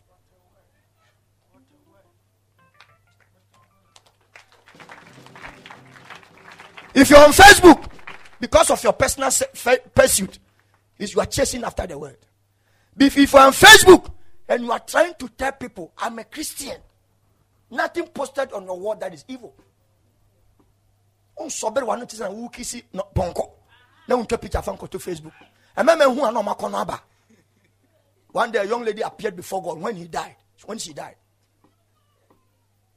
If 6.99 7.11
you're 7.11 7.25
on 7.25 7.31
Facebook, 7.31 7.89
because 8.41 8.70
of 8.73 8.83
your 8.83 8.93
personal 8.93 9.31
pursuit, 9.95 10.41
is 10.99 11.15
you 11.15 11.20
are 11.20 11.27
chasing 11.27 11.62
after 11.62 11.87
the 11.87 11.97
world. 11.97 12.16
If, 12.99 13.16
you're 13.16 13.41
on 13.41 13.53
Facebook 13.53 14.11
and 14.49 14.65
you 14.65 14.73
are 14.73 14.81
trying 14.81 15.15
to 15.20 15.29
tell 15.29 15.53
people, 15.53 15.93
I'm 15.97 16.19
a 16.19 16.25
Christian, 16.25 16.77
nothing 17.70 18.09
posted 18.09 18.53
on 18.53 18.65
your 18.65 18.77
wall 18.77 18.97
that 18.97 19.15
is 19.15 19.25
evil. 19.29 19.55
To 21.37 21.45
Facebook. 24.99 25.33
One 28.33 28.51
day 28.51 28.59
a 28.59 28.65
young 28.65 28.85
lady 28.85 29.03
appeared 29.03 29.37
before 29.37 29.62
God 29.62 29.81
when 29.81 29.95
he 29.95 30.09
died. 30.09 30.35
When 30.66 30.79
she 30.79 30.93
died. 30.93 31.15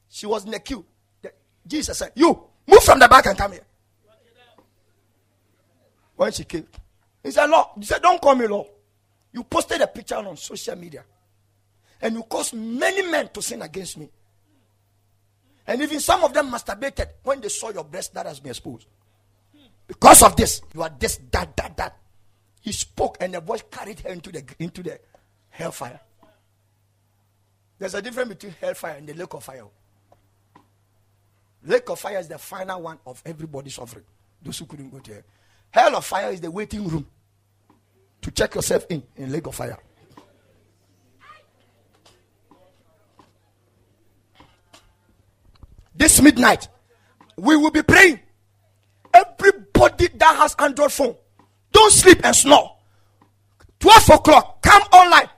She 0.10 0.26
was 0.26 0.46
in 0.46 0.50
the 0.52 0.60
queue. 0.60 0.84
Jesus 1.68 2.00
said, 2.00 2.14
You 2.16 2.44
move 2.66 2.84
from 2.84 2.98
the 2.98 3.08
back 3.08 3.28
and 3.28 3.38
come 3.38 3.52
here. 3.52 3.62
When 6.22 6.32
she 6.32 6.44
came, 6.44 6.68
he 7.24 7.32
said, 7.32 7.48
Lord, 7.48 7.66
he 7.80 7.84
said, 7.84 8.00
Don't 8.04 8.22
call 8.22 8.36
me 8.36 8.46
Lord. 8.46 8.68
You 9.34 9.44
posted 9.44 9.82
a 9.82 9.88
picture 9.88 10.18
on 10.18 10.38
social 10.38 10.76
media. 10.76 11.04
And 12.00 12.14
you 12.14 12.22
caused 12.22 12.54
many 12.54 13.02
men 13.10 13.30
to 13.30 13.42
sin 13.42 13.64
against 13.64 13.98
me. 13.98 14.08
And 15.66 15.82
even 15.82 16.00
some 16.00 16.24
of 16.24 16.32
them 16.32 16.52
masturbated 16.52 17.08
when 17.24 17.42
they 17.42 17.50
saw 17.50 17.72
your 17.72 17.86
breast 17.86 18.14
that 18.14 18.28
has 18.28 18.40
been 18.40 18.52
exposed. 18.52 18.86
Because 19.88 20.22
of 20.22 20.36
this, 20.36 20.62
you 20.76 20.84
are 20.84 20.92
this, 20.96 21.20
that, 21.32 21.58
that, 21.58 21.76
that. 21.78 21.98
He 22.62 22.72
spoke, 22.72 23.18
and 23.20 23.34
the 23.34 23.42
voice 23.42 23.64
carried 23.72 24.02
her 24.02 24.10
into 24.10 24.32
the 24.32 24.44
into 24.60 24.84
the 24.84 25.00
hellfire. 25.50 26.02
There's 27.80 27.96
a 27.96 28.02
difference 28.04 28.30
between 28.30 28.54
hellfire 28.62 28.98
and 28.98 29.08
the 29.10 29.16
lake 29.16 29.34
of 29.34 29.44
fire. 29.44 29.66
Lake 31.66 31.90
of 31.90 32.00
fire 32.00 32.20
is 32.20 32.28
the 32.28 32.38
final 32.38 32.80
one 32.80 33.00
of 33.08 33.24
everybody's 33.26 33.74
suffering. 33.74 34.06
Those 34.40 34.60
who 34.60 34.68
couldn't 34.68 34.92
go 34.92 35.00
there. 35.00 35.16
Hell 35.16 35.24
of 35.74 36.06
fire 36.06 36.32
is 36.32 36.42
the 36.42 36.52
waiting 36.52 36.88
room 36.88 37.08
to 38.22 38.32
check 38.32 38.56
yourself 38.56 38.86
in 38.90 39.04
in 39.16 39.32
lake 39.32 39.48
of 39.48 39.56
fire. 39.56 39.78
This 45.96 46.22
midnight, 46.22 46.68
we 47.38 47.56
will 47.56 47.72
be 47.72 47.84
praying. 47.84 48.20
Everybody 49.14 50.08
that 50.16 50.36
has 50.38 50.56
Android 50.58 50.92
phone, 50.92 51.16
don't 51.72 51.92
sleep 51.92 52.22
and 52.24 52.36
snore. 52.36 52.76
12 53.80 54.10
o'clock, 54.12 54.62
come 54.62 54.82
online. 54.94 55.30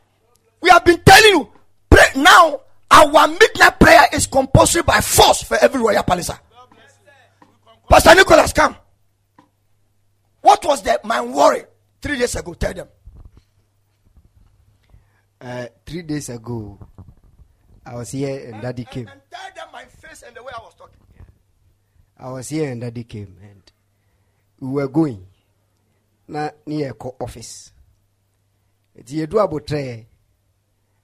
We 0.61 0.69
have 0.69 0.85
been 0.85 1.01
telling 1.05 1.31
you, 1.31 1.49
pray 1.89 2.05
now. 2.15 2.61
Our 2.91 3.27
midnight 3.27 3.80
prayer 3.80 4.05
is 4.14 4.27
compulsory 4.27 4.84
by 4.84 5.01
force 5.01 5.41
for 5.41 5.57
every 5.57 5.81
royal 5.81 6.03
palace. 6.03 6.30
Pastor 7.89 8.15
Nicholas, 8.15 8.53
come. 8.53 8.76
What 10.44 10.65
was 10.65 10.82
the, 10.84 10.99
my 11.06 11.22
worry 11.22 11.64
three 12.02 12.20
days 12.20 12.36
ago? 12.36 12.53
Tell 12.53 12.74
them. 12.74 12.88
Uh, 15.40 15.68
three 15.86 16.02
days 16.02 16.28
ago, 16.30 16.78
I 17.86 17.95
was 17.95 18.11
here 18.11 18.38
and, 18.45 18.56
and 18.56 18.61
Daddy 18.61 18.84
came. 18.84 19.07
And, 19.07 19.11
and 19.11 19.22
tell 19.32 19.49
them 19.56 19.72
my 19.72 19.86
face 19.86 20.22
and 20.22 20.36
the 20.36 20.44
way 20.44 20.52
I 20.53 20.60
was 20.60 20.76
talking. 20.76 20.99
I 22.18 22.30
was 22.30 22.49
here 22.49 22.70
and 22.70 22.82
Daddy 22.82 23.06
came 23.06 23.38
and 23.41 23.72
we 24.60 24.68
were 24.68 24.90
going. 24.90 25.26
Na 26.28 26.49
near 26.65 26.94
co 26.94 27.15
office. 27.22 27.72
A 28.98 29.02
doable 29.02 29.65
tray. 29.65 30.07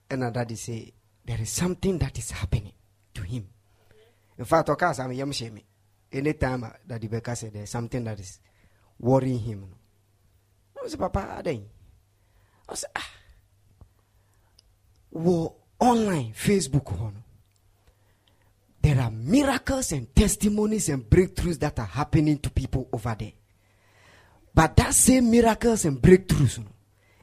And 0.09 0.33
Daddy 0.33 0.55
say 0.55 0.91
there 1.25 1.39
is 1.39 1.49
something 1.49 1.97
that 1.99 2.17
is 2.17 2.31
happening 2.31 2.73
to 3.13 3.21
him. 3.21 3.47
In 4.37 4.43
fact, 4.43 4.67
Okas, 4.67 4.99
I'm 4.99 5.13
yam 5.13 5.31
shame. 5.31 5.61
Anytime 6.11 6.69
Daddy 6.85 7.07
Becca 7.07 7.37
said 7.37 7.53
there's 7.53 7.69
something 7.69 8.03
that 8.03 8.19
is 8.19 8.39
worrying 8.99 9.39
him. 9.39 9.65
I 10.77 10.83
was 10.83 10.95
Papa, 10.95 11.41
then. 11.43 11.65
I 12.67 12.71
was 12.71 12.85
ah. 12.95 13.09
War 15.11 15.55
online, 15.79 16.33
Facebook, 16.33 17.13
there 18.81 18.99
are 18.99 19.11
miracles 19.11 19.91
and 19.91 20.13
testimonies 20.15 20.89
and 20.89 21.07
breakthroughs 21.07 21.59
that 21.59 21.77
are 21.79 21.85
happening 21.85 22.37
to 22.39 22.49
people 22.49 22.87
over 22.93 23.15
there. 23.17 23.33
But 24.53 24.75
that 24.77 24.93
same 24.93 25.29
miracles 25.29 25.85
and 25.85 26.01
breakthroughs, 26.01 26.63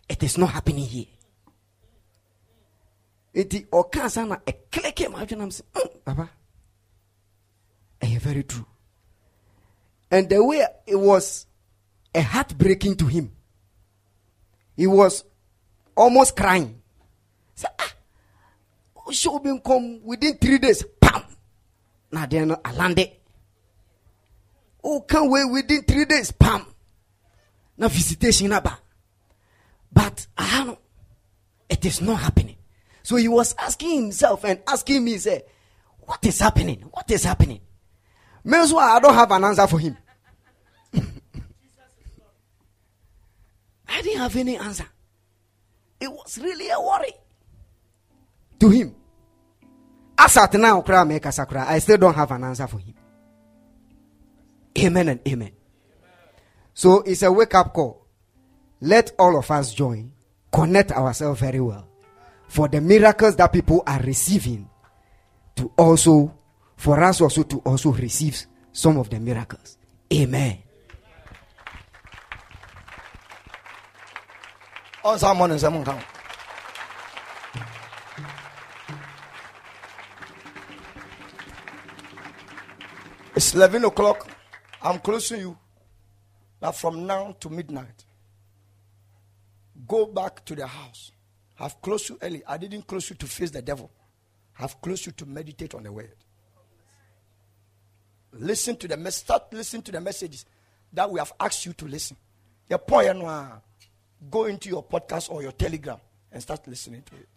it 0.09 0.23
is 0.23 0.39
not 0.39 0.51
happening 0.51 0.85
here. 0.85 1.07
It 3.33 3.53
is 3.53 3.63
okasana 3.63 4.41
a 4.47 4.53
click 4.53 4.99
him 5.01 5.15
and 5.15 5.43
I'm 5.43 5.51
saying, 5.51 5.69
mm, 5.75 6.05
Papa, 6.05 6.31
eh, 8.01 8.19
very 8.19 8.45
true. 8.45 8.67
And 10.11 10.29
the 10.29 10.43
way 10.43 10.67
it 10.87 10.97
was 10.97 11.47
a 12.17 12.23
heartbreaking 12.23 12.97
to 12.97 13.07
him. 13.07 13.31
He 14.75 14.87
was 14.87 15.23
almost 15.95 16.35
crying. 16.35 16.81
Say, 17.55 17.69
ah, 17.79 17.93
show 19.13 19.39
been 19.39 19.61
come 19.61 20.03
within 20.03 20.39
three 20.39 20.59
days. 20.59 20.83
Pam! 21.01 21.23
Now 22.11 22.27
then 22.27 22.57
I 22.65 22.73
landed. 22.73 23.13
Oh, 24.83 25.03
can't 25.03 25.31
wait 25.31 25.45
within 25.51 25.83
three 25.83 26.07
days. 26.07 26.33
Pam! 26.33 26.67
Now 27.77 27.89
visitation. 27.89 28.49
But 29.93 30.27
I 30.37 30.65
know 30.65 30.79
it 31.69 31.85
is 31.85 32.01
not 32.01 32.21
happening. 32.21 32.57
So 33.03 33.17
he 33.17 33.29
was 33.29 33.55
asking 33.59 34.03
himself 34.03 34.45
and 34.45 34.61
asking 34.67 35.05
me, 35.05 35.19
say, 35.19 35.45
what 36.01 36.25
is 36.25 36.41
happening? 36.41 36.81
What 36.91 37.11
is 37.11 37.25
happening? 37.25 37.61
Meanwhile, 38.43 38.97
I 38.97 39.01
don't 39.01 39.15
have 39.15 39.31
an 39.33 39.45
answer 39.45 39.67
for 39.67 39.79
him. 39.79 39.97
I 43.89 44.03
didn't 44.03 44.21
have 44.21 44.37
any 44.37 44.57
answer. 44.57 44.87
It 46.01 46.11
was 46.11 46.39
really 46.39 46.71
a 46.71 46.81
worry 46.81 47.13
to 48.61 48.71
him. 48.71 48.95
As 50.19 50.37
at 50.37 50.55
now, 50.55 50.83
I 50.87 51.79
still 51.79 51.99
don't 51.99 52.15
have 52.15 52.31
an 52.31 52.45
answer 52.45 52.67
for 52.67 52.79
him. 52.79 52.95
Amen 54.79 55.09
and 55.09 55.21
amen. 55.29 55.53
So 56.75 57.03
it's 57.03 57.23
a 57.23 57.33
wake 57.33 57.55
up 57.55 57.73
call. 57.73 58.07
Let 58.81 59.13
all 59.19 59.39
of 59.39 59.51
us 59.51 59.73
join, 59.73 60.13
connect 60.53 60.93
ourselves 60.93 61.41
very 61.41 61.61
well 61.61 61.89
for 62.49 62.69
the 62.69 62.81
miracles 62.81 63.37
that 63.37 63.53
people 63.53 63.83
are 63.87 64.01
receiving 64.01 64.69
to 65.57 65.73
also, 65.79 66.37
for 66.77 67.03
us 67.03 67.21
also 67.21 67.43
to 67.43 67.59
also 67.61 67.93
receive 67.93 68.47
some 68.73 68.99
of 68.99 69.09
the 69.11 69.19
miracles. 69.19 69.79
Amen. 70.13 70.59
On 75.07 75.19
someone. 75.21 75.53
It's 75.53 75.63
11 83.55 83.85
o'clock. 83.85 84.29
I'm 84.83 84.99
closing 84.99 85.43
you. 85.43 85.57
Now, 86.61 86.73
from 86.73 87.07
now 87.07 87.37
to 87.39 87.49
midnight, 87.49 88.05
go 89.87 90.07
back 90.07 90.45
to 90.47 90.57
the 90.57 90.67
house. 90.67 91.13
I've 91.61 91.81
closed 91.81 92.09
you 92.09 92.19
early. 92.21 92.43
I 92.45 92.57
didn't 92.57 92.89
close 92.89 93.09
you 93.09 93.15
to 93.15 93.27
face 93.27 93.53
the 93.53 93.63
devil. 93.63 93.89
I've 94.59 94.81
closed 94.81 95.07
you 95.07 95.13
to 95.13 95.27
meditate 95.27 95.77
on 95.77 95.85
the 95.85 95.93
word. 95.93 96.17
Listen 98.33 98.75
to 98.79 98.89
the 98.89 98.97
mess. 98.97 99.15
Start 99.15 99.53
listening 99.53 99.83
to 99.83 99.93
the 99.93 100.01
messages 100.01 100.45
that 100.93 101.09
we 101.09 101.21
have 101.21 101.33
asked 101.39 101.65
you 101.65 101.75
to 101.75 101.85
listen. 101.85 102.17
Your 102.69 102.81
point, 102.81 103.23
ah, 103.23 103.61
go 104.31 104.45
into 104.45 104.69
your 104.69 104.85
podcast 104.85 105.31
or 105.31 105.43
your 105.43 105.53
telegram 105.53 105.99
and 106.33 106.43
start 106.43 106.67
listening 106.67 107.03
to 107.03 107.15
it. 107.17 107.29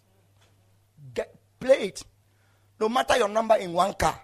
Get, 1.13 1.35
play 1.59 1.87
it. 1.87 2.03
No 2.79 2.89
matter 2.89 3.17
your 3.17 3.29
number 3.29 3.55
in 3.55 3.73
one 3.73 3.93
car, 3.93 4.19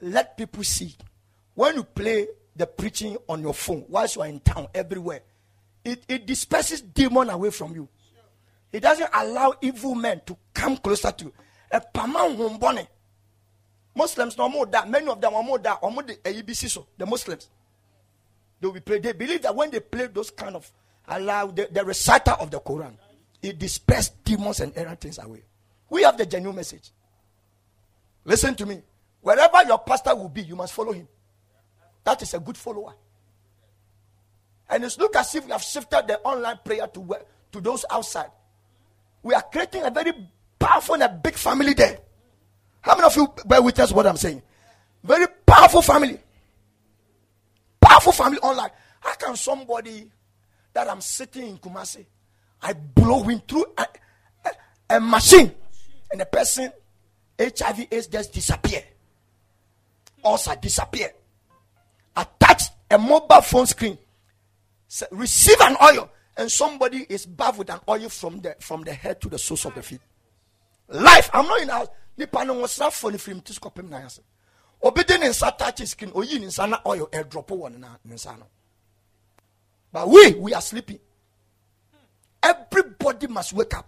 let 0.00 0.36
people 0.36 0.64
see. 0.64 0.94
When 1.54 1.76
you 1.76 1.84
play 1.84 2.28
the 2.54 2.66
preaching 2.66 3.16
on 3.28 3.40
your 3.42 3.54
phone 3.54 3.84
whilst 3.88 4.16
you 4.16 4.22
are 4.22 4.28
in 4.28 4.40
town, 4.40 4.68
everywhere, 4.74 5.22
it, 5.84 6.04
it 6.08 6.26
disperses 6.26 6.80
demon 6.80 7.30
away 7.30 7.50
from 7.50 7.74
you. 7.74 7.88
It 8.72 8.80
doesn't 8.80 9.10
allow 9.12 9.54
evil 9.60 9.94
men 9.94 10.22
to 10.26 10.36
come 10.54 10.76
closer 10.78 11.12
to 11.12 11.24
you. 11.24 11.32
Muslims 13.94 14.38
no 14.38 14.48
more 14.48 14.66
that. 14.66 14.88
Many 14.88 15.08
of 15.08 15.20
them 15.20 15.34
are 15.34 15.42
more 15.42 15.58
that. 15.58 15.78
Or 15.82 15.90
the 16.02 16.16
ABC 16.16 16.70
so 16.70 16.86
the 16.96 17.04
Muslims. 17.04 17.48
They 18.60 18.68
will 18.68 18.80
play. 18.80 18.98
They 19.00 19.12
believe 19.12 19.42
that 19.42 19.54
when 19.54 19.70
they 19.70 19.80
play 19.80 20.06
those 20.06 20.30
kind 20.30 20.56
of 20.56 20.70
allow 21.08 21.46
the, 21.46 21.68
the 21.70 21.84
reciter 21.84 22.32
of 22.32 22.50
the 22.50 22.60
Quran, 22.60 22.94
it 23.42 23.58
disperses 23.58 24.10
demons 24.24 24.60
and 24.60 24.72
errant 24.76 25.00
things 25.00 25.18
away. 25.18 25.42
We 25.90 26.02
have 26.02 26.16
the 26.16 26.26
genuine 26.26 26.56
message. 26.56 26.90
Listen 28.24 28.54
to 28.54 28.66
me. 28.66 28.82
Wherever 29.20 29.62
your 29.66 29.78
pastor 29.78 30.14
will 30.14 30.28
be, 30.28 30.42
you 30.42 30.56
must 30.56 30.72
follow 30.72 30.92
him. 30.92 31.08
That 32.04 32.22
is 32.22 32.34
a 32.34 32.40
good 32.40 32.56
follower. 32.56 32.94
And 34.68 34.84
it's 34.84 34.98
look 34.98 35.14
as 35.16 35.34
if 35.34 35.44
we 35.44 35.52
have 35.52 35.62
shifted 35.62 36.06
the 36.08 36.18
online 36.20 36.58
prayer 36.64 36.86
to, 36.86 37.16
to 37.52 37.60
those 37.60 37.84
outside. 37.90 38.30
We 39.22 39.34
are 39.34 39.42
creating 39.42 39.84
a 39.84 39.90
very 39.90 40.12
powerful 40.58 40.94
and 40.94 41.04
a 41.04 41.08
big 41.08 41.34
family 41.34 41.74
there. 41.74 41.98
How 42.80 42.94
many 42.94 43.06
of 43.06 43.16
you 43.16 43.32
bear 43.44 43.62
witness 43.62 43.92
what 43.92 44.06
I'm 44.06 44.16
saying? 44.16 44.42
Very 45.04 45.26
powerful 45.46 45.82
family. 45.82 46.18
Powerful 47.80 48.12
family 48.12 48.38
online. 48.38 48.70
How 49.00 49.14
can 49.14 49.36
somebody 49.36 50.10
that 50.74 50.88
I'm 50.90 51.00
sitting 51.00 51.48
in 51.48 51.58
Kumasi, 51.58 52.04
I 52.62 52.72
blow 52.72 53.22
him 53.22 53.40
through 53.46 53.66
a, 53.76 53.86
a, 54.44 54.96
a 54.96 55.00
machine, 55.00 55.52
and 56.10 56.20
the 56.20 56.26
person 56.26 56.72
HIV 57.38 57.86
AIDS 57.90 58.06
just 58.06 58.32
disappear. 58.32 58.82
Also 60.22 60.54
disappear. 60.54 61.10
Attach 62.16 62.64
a 62.90 62.98
mobile 62.98 63.40
phone 63.40 63.66
screen. 63.66 63.98
Receive 65.10 65.60
an 65.60 65.76
oil, 65.82 66.10
and 66.36 66.50
somebody 66.50 67.06
is 67.08 67.26
bathed 67.26 67.58
with 67.58 67.70
an 67.70 67.80
oil 67.88 68.08
from 68.08 68.40
the 68.40 68.54
from 68.60 68.82
the 68.82 68.92
head 68.92 69.20
to 69.22 69.28
the 69.28 69.38
soles 69.38 69.64
of 69.64 69.74
the 69.74 69.82
feet. 69.82 70.00
Life. 70.88 71.30
I'm 71.32 71.46
not 71.46 71.60
in 71.62 71.68
house. 71.68 71.88
Nipa 72.16 72.44
no 72.44 72.54
was 72.54 72.78
not 72.78 72.92
funny 72.92 73.18
film 73.18 73.40
to 73.40 73.52
scope 73.52 73.78
him 73.78 73.88
na 73.88 74.00
yase. 74.00 74.20
Obi 74.82 75.02
de 75.04 75.18
ne 75.18 75.28
nsa 75.28 75.56
touch 75.56 75.86
skin, 75.86 76.10
oyi 76.12 76.38
ne 76.38 76.46
nsa 76.46 76.80
oil 76.86 77.08
airdrop 77.08 77.48
wɔ 77.48 77.72
ne 77.78 78.14
nsa. 78.14 78.36
But 79.92 80.08
we 80.08 80.34
we 80.34 80.54
are 80.54 80.62
sleeping. 80.62 80.98
Everybody 82.42 83.26
must 83.28 83.52
wake 83.52 83.74
up. 83.76 83.86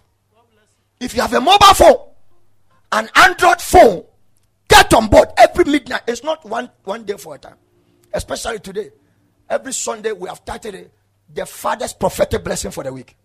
If 1.00 1.14
you 1.14 1.22
have 1.22 1.32
a 1.32 1.40
mobile 1.40 1.74
phone, 1.74 1.96
an 2.92 3.08
Android 3.16 3.60
phone, 3.60 4.04
get 4.68 4.94
on 4.94 5.08
board 5.08 5.28
every 5.36 5.64
midnight. 5.64 6.02
It's 6.06 6.22
not 6.22 6.44
one, 6.44 6.70
one 6.84 7.04
day 7.04 7.16
for 7.16 7.34
a 7.34 7.38
time. 7.38 7.56
Especially 8.12 8.60
today. 8.60 8.90
Every 9.50 9.72
Sunday 9.72 10.12
we 10.12 10.28
have 10.28 10.38
started 10.38 10.90
the 11.32 11.46
father's 11.46 11.92
prophetic 11.92 12.44
blessing 12.44 12.70
for 12.70 12.84
the 12.84 12.92
week. 12.92 13.16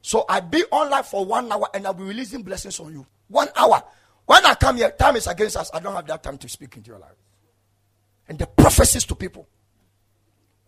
So 0.00 0.24
I'll 0.28 0.40
be 0.40 0.64
online 0.70 1.04
for 1.04 1.24
one 1.24 1.52
hour 1.52 1.68
and 1.74 1.86
I'll 1.86 1.94
be 1.94 2.02
releasing 2.02 2.42
blessings 2.42 2.80
on 2.80 2.92
you. 2.92 3.06
One 3.28 3.48
hour. 3.54 3.82
When 4.26 4.44
I 4.44 4.54
come 4.54 4.78
here, 4.78 4.90
time 4.90 5.16
is 5.16 5.26
against 5.26 5.56
us. 5.56 5.70
I 5.72 5.80
don't 5.80 5.94
have 5.94 6.06
that 6.06 6.22
time 6.22 6.38
to 6.38 6.48
speak 6.48 6.76
into 6.76 6.90
your 6.90 6.98
life. 6.98 7.14
And 8.28 8.38
the 8.38 8.46
prophecies 8.46 9.04
to 9.04 9.14
people. 9.14 9.46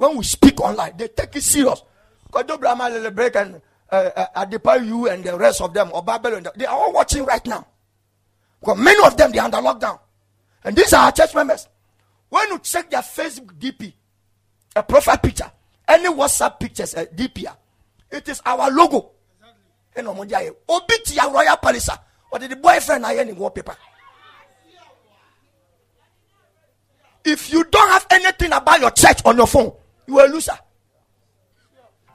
When 0.05 0.19
we 0.19 0.25
speak 0.25 0.61
online, 0.61 0.99
they 0.99 1.09
take 1.09 1.35
it 1.37 1.43
serious. 1.43 1.83
Because 2.27 3.11
break 3.13 3.37
and 3.37 3.63
uh, 3.91 4.11
uh, 4.35 4.73
you 4.75 5.09
and 5.09 5.25
the 5.25 5.35
rest 5.35 5.63
of 5.63 5.73
them, 5.73 5.91
or 5.95 6.03
Babylon, 6.03 6.47
they 6.57 6.67
are 6.67 6.77
all 6.77 6.93
watching 6.93 7.25
right 7.25 7.45
now. 7.47 7.67
Because 8.61 8.77
many 8.79 9.03
of 9.07 9.17
them 9.17 9.33
they 9.33 9.39
are 9.39 9.47
under 9.47 9.57
lockdown. 9.59 9.99
And 10.63 10.77
these 10.77 10.93
are 10.93 11.07
our 11.07 11.13
church 11.13 11.35
members. 11.35 11.69
When 12.29 12.47
you 12.51 12.59
check 12.59 12.91
their 12.91 13.01
Facebook 13.01 13.55
DP, 13.59 13.95
a 14.77 14.83
profile 14.83 15.17
picture, 15.17 15.51
any 15.89 16.09
WhatsApp 16.09 16.61
pictures, 16.61 16.93
a 16.93 17.07
DP, 17.07 17.47
it 18.11 18.29
is 18.29 18.43
our 18.45 18.71
logo. 18.71 19.11
And 19.97 20.07
Obiti 20.07 21.33
Royal 21.33 21.57
Palace. 21.57 21.89
Or 22.31 22.39
the 22.39 22.55
boyfriend 22.57 23.07
I 23.07 23.23
in 23.23 23.37
wallpaper. 23.37 23.75
If 27.25 27.51
you 27.51 27.65
don't 27.65 27.89
have 27.89 28.07
anything 28.11 28.53
about 28.53 28.81
your 28.81 28.91
church 28.91 29.23
on 29.25 29.39
your 29.39 29.47
phone, 29.47 29.73
you 30.07 30.19
are 30.19 30.27
a 30.27 30.29
loser. 30.29 30.59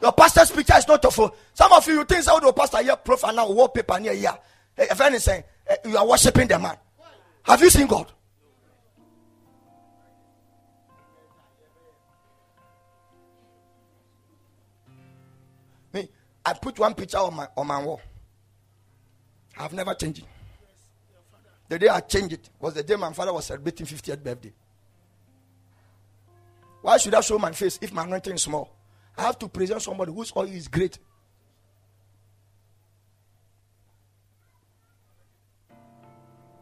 Your 0.01 0.13
pastor's 0.13 0.51
picture 0.51 0.77
is 0.77 0.87
not 0.87 1.01
phone. 1.13 1.31
Some 1.53 1.73
of 1.73 1.85
you, 1.87 1.95
you 1.95 2.05
think, 2.05 2.23
oh, 2.29 2.39
the 2.39 2.53
pastor 2.53 2.81
here 2.81 2.95
profile 2.95 3.33
now 3.33 3.51
wallpaper 3.51 3.99
near 3.99 4.13
here. 4.13 4.37
If 4.77 5.01
anything, 5.01 5.43
Eh, 5.69 5.75
you 5.85 5.97
are 5.97 6.07
worshiping 6.07 6.47
the 6.47 6.57
man. 6.57 6.75
Have 7.43 7.61
you 7.61 7.69
seen 7.69 7.85
God? 7.85 8.11
Me, 15.93 16.09
I 16.43 16.53
put 16.53 16.79
one 16.79 16.95
picture 16.95 17.17
on 17.17 17.35
my 17.35 17.47
on 17.55 17.67
my 17.67 17.81
wall. 17.83 18.01
I've 19.57 19.73
never 19.73 19.93
changed 19.93 20.19
it. 20.19 20.25
The 21.67 21.77
day 21.77 21.89
I 21.89 21.99
changed 21.99 22.33
it 22.33 22.49
was 22.59 22.73
the 22.73 22.81
day 22.81 22.95
my 22.95 23.13
father 23.13 23.31
was 23.33 23.45
celebrating 23.45 23.85
50th 23.85 24.23
birthday. 24.23 24.53
Why 26.89 26.97
should 26.97 27.13
I 27.13 27.21
show 27.21 27.37
my 27.37 27.51
face 27.51 27.77
if 27.83 27.93
my 27.93 28.03
anointing 28.03 28.33
is 28.33 28.41
small? 28.41 28.67
I 29.15 29.21
have 29.21 29.37
to 29.37 29.47
present 29.47 29.79
somebody 29.79 30.11
whose 30.11 30.33
oil 30.35 30.47
is 30.49 30.67
great. 30.67 30.97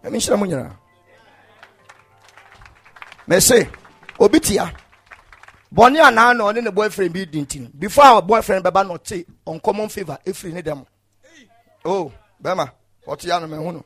ɛmi 0.03 0.17
nhyira 0.19 0.37
mu 0.39 0.45
nyinaa 0.45 0.75
mɛse 3.27 3.57
obi 4.19 4.39
tia 4.39 4.65
bɔnne 5.73 5.99
anaa 6.07 6.33
na 6.35 6.43
ɔne 6.43 6.61
ne 6.63 6.71
boyfriend 6.71 7.13
bi 7.13 7.25
di 7.25 7.45
before 7.79 8.03
our 8.05 8.21
boyfriend 8.21 8.63
bɛba 8.65 8.85
na 8.87 8.93
ɔte 8.95 9.25
uncommon 9.47 9.89
favour 9.89 10.17
efiri 10.25 10.53
ne 10.53 10.61
dɛm 10.61 10.85
o 11.85 11.89
oh, 11.91 12.11
bɛrima 12.43 12.69
ɔte 13.07 13.25
ya 13.27 13.39
no 13.39 13.47
mɛho 13.47 13.73
no? 13.73 13.83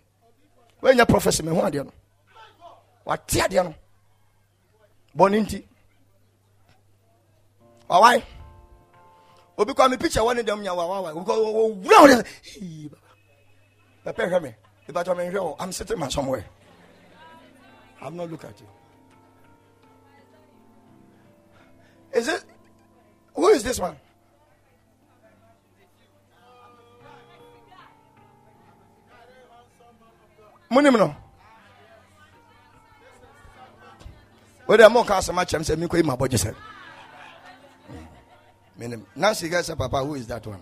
Wɔnyɛ 0.82 1.06
prɔfɛsi 1.06 1.42
mɛho 1.46 1.62
adeɛ 1.70 1.86
no? 1.86 1.92
Wate 3.06 3.40
adeɛ 3.46 3.64
no? 3.64 3.76
Bɔnne 5.16 5.40
nti 5.46 5.66
wawae 7.92 8.24
obi 9.58 9.74
kɔ 9.74 9.90
mi 9.92 9.98
picture 9.98 10.24
wɔ 10.24 10.36
ne 10.36 10.42
dɛm 10.42 10.62
nya 10.64 10.74
wawae 10.74 11.14
owura 11.14 11.98
wɔn 12.02 12.24
de 14.04 14.14
pɛpɛ 14.14 14.30
hwɛ 14.32 14.42
mi. 14.42 14.56
But 14.92 15.08
I'm 15.08 15.20
in 15.20 15.32
here. 15.32 15.54
I'm 15.60 15.72
sitting 15.72 16.10
somewhere. 16.10 16.46
I've 18.02 18.14
not 18.14 18.30
looked 18.30 18.44
at 18.44 18.60
you. 18.60 18.68
Is 22.14 22.28
it? 22.28 22.44
Who 23.36 23.48
is 23.50 23.64
this 23.64 23.80
one? 23.80 23.96
Munim 30.70 30.98
no. 30.98 31.16
Whether 34.66 34.84
I'm 34.84 34.94
more 34.94 35.06
cast 35.06 35.32
much, 35.34 35.54
I'm 35.54 35.64
saying, 35.64 35.80
Miko, 35.80 36.02
my 36.04 36.16
body 38.82 38.98
said. 38.98 39.06
Nancy 39.16 39.50
guys, 39.50 39.70
Papa, 39.70 40.04
who 40.04 40.16
is 40.16 40.28
that 40.28 40.46
one? 40.46 40.62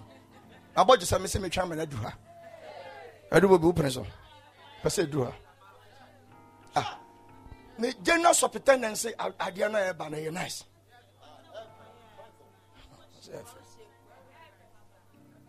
My 0.75 0.83
body 0.83 1.05
said, 1.05 1.21
Missy, 1.21 1.39
me, 1.39 1.49
Chairman, 1.49 1.79
I 1.79 1.85
do 1.85 1.97
her. 1.97 2.13
I 3.31 3.39
do 3.39 3.47
what 3.47 3.61
we 3.61 3.71
put 3.71 3.85
pɛ 4.83 4.89
sɛ 4.89 5.05
duru 5.11 5.25
ha 5.25 5.33
ah 6.75 6.99
ne 7.77 7.93
general 8.01 8.33
superintendent 8.33 8.95
sɛ 8.95 9.13
adeɛ 9.15 9.71
no 9.71 9.77
ɛba 9.77 10.09
no 10.11 10.17
yɛ 10.17 10.31
nice 10.33 10.63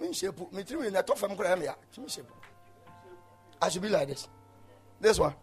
na 0.01 1.03
ɛtɔ 1.03 1.17
fam 1.17 1.37
koraa 1.37 1.57
mea 1.59 1.75
menhyɛ 1.97 2.27
po 2.27 2.35
I 3.63 3.69
should 3.69 3.83
be 3.83 3.89
like 3.89 4.09
this 4.09 4.27
this 5.01 5.19
one 5.19 5.35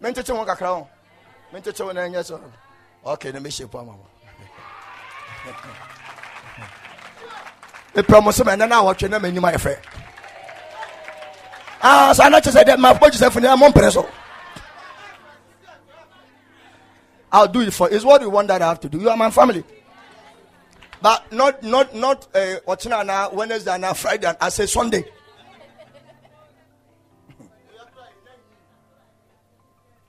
kakra 0.00 0.66
ho 0.66 0.88
mentete 1.52 1.78
ho 1.78 1.92
na 1.92 2.00
ɛnyɛ 2.00 2.22
sɛ 2.24 2.52
okay 3.04 3.32
mehyɛ 3.32 3.70
po 3.70 3.78
ama 3.78 3.92
mo 3.92 4.06
mepɛ 7.94 8.22
mo 8.22 8.30
sɛ 8.30 8.44
ma 8.44 8.52
ɛnɛ 8.52 8.68
no 8.68 8.76
a 8.90 8.94
wɔtwe 8.94 9.08
na 9.10 9.18
m'anim 9.18 9.44
ah 11.84 12.12
saa 12.12 12.28
na 12.28 12.38
kyerɛ 12.40 12.52
sɛ 12.62 12.64
dɛ 12.64 12.76
mafɔ 12.76 13.10
joseph 13.12 13.36
ni 13.36 13.46
ɛmɔ 13.48 13.68
mpere 13.72 13.90
so 13.92 14.08
I'll 17.32 17.48
do 17.48 17.60
it 17.62 17.72
for 17.72 17.88
it's 17.90 18.04
what 18.04 18.20
you 18.20 18.28
want 18.28 18.48
that 18.48 18.60
I 18.60 18.68
have 18.68 18.80
to 18.80 18.90
do. 18.90 18.98
You 19.00 19.08
are 19.08 19.16
my 19.16 19.30
family. 19.30 19.64
But 21.00 21.32
not 21.32 21.62
not 21.62 21.94
not 21.94 22.28
uh 22.36 22.58
Ochina 22.68 23.04
na 23.06 23.30
Wednesday 23.30 23.78
na 23.78 23.94
Friday 23.94 24.26
and 24.28 24.36
I 24.38 24.50
say 24.50 24.66
Sunday. 24.66 25.02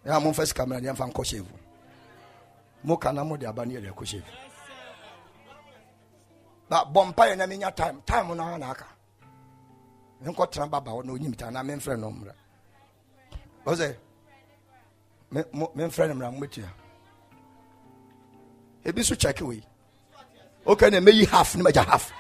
ya 0.06 0.20
momfa 0.20 0.46
sika 0.46 0.66
mmra 0.66 0.82
deɛ 0.82 0.92
mfa 0.94 1.08
nkɔ 1.12 1.24
hyɛvu 1.24 1.48
moka 2.86 3.12
na 3.14 3.24
mode 3.24 3.46
aba 3.46 3.66
ne 3.66 3.76
yɛde 3.76 4.22
na 6.74 6.80
bɔ 6.94 7.02
mpa 7.10 7.24
yɛ 7.30 7.36
na 7.38 7.46
menya 7.52 7.70
time. 7.80 7.98
Time 8.06 8.28
no 8.38 8.58
na 8.58 8.72
aka. 8.72 8.88
Menkɔtena 10.24 10.66
baba 10.72 10.92
hɔ 10.92 11.04
na 11.06 11.14
ɔnyim 11.14 11.52
na 11.52 11.62
memfrɛ 11.64 12.00
no 12.00 12.10
mmra. 12.10 12.34
Ɔ 13.68 13.72
sɛ 13.80 13.88
memfrɛ 15.78 16.08
no 16.10 16.14
mmra 16.16 16.30
mobɛtua 16.36 16.70
ebi 18.86 19.04
so 19.04 19.16
kyɛke 19.16 19.42
wei. 19.48 19.64
Okay 20.66 20.90
na 20.90 20.98
mɛyi 21.00 21.28
half 21.28 21.56
ne 21.56 21.64
magya 21.64 21.84
half. 21.86 22.12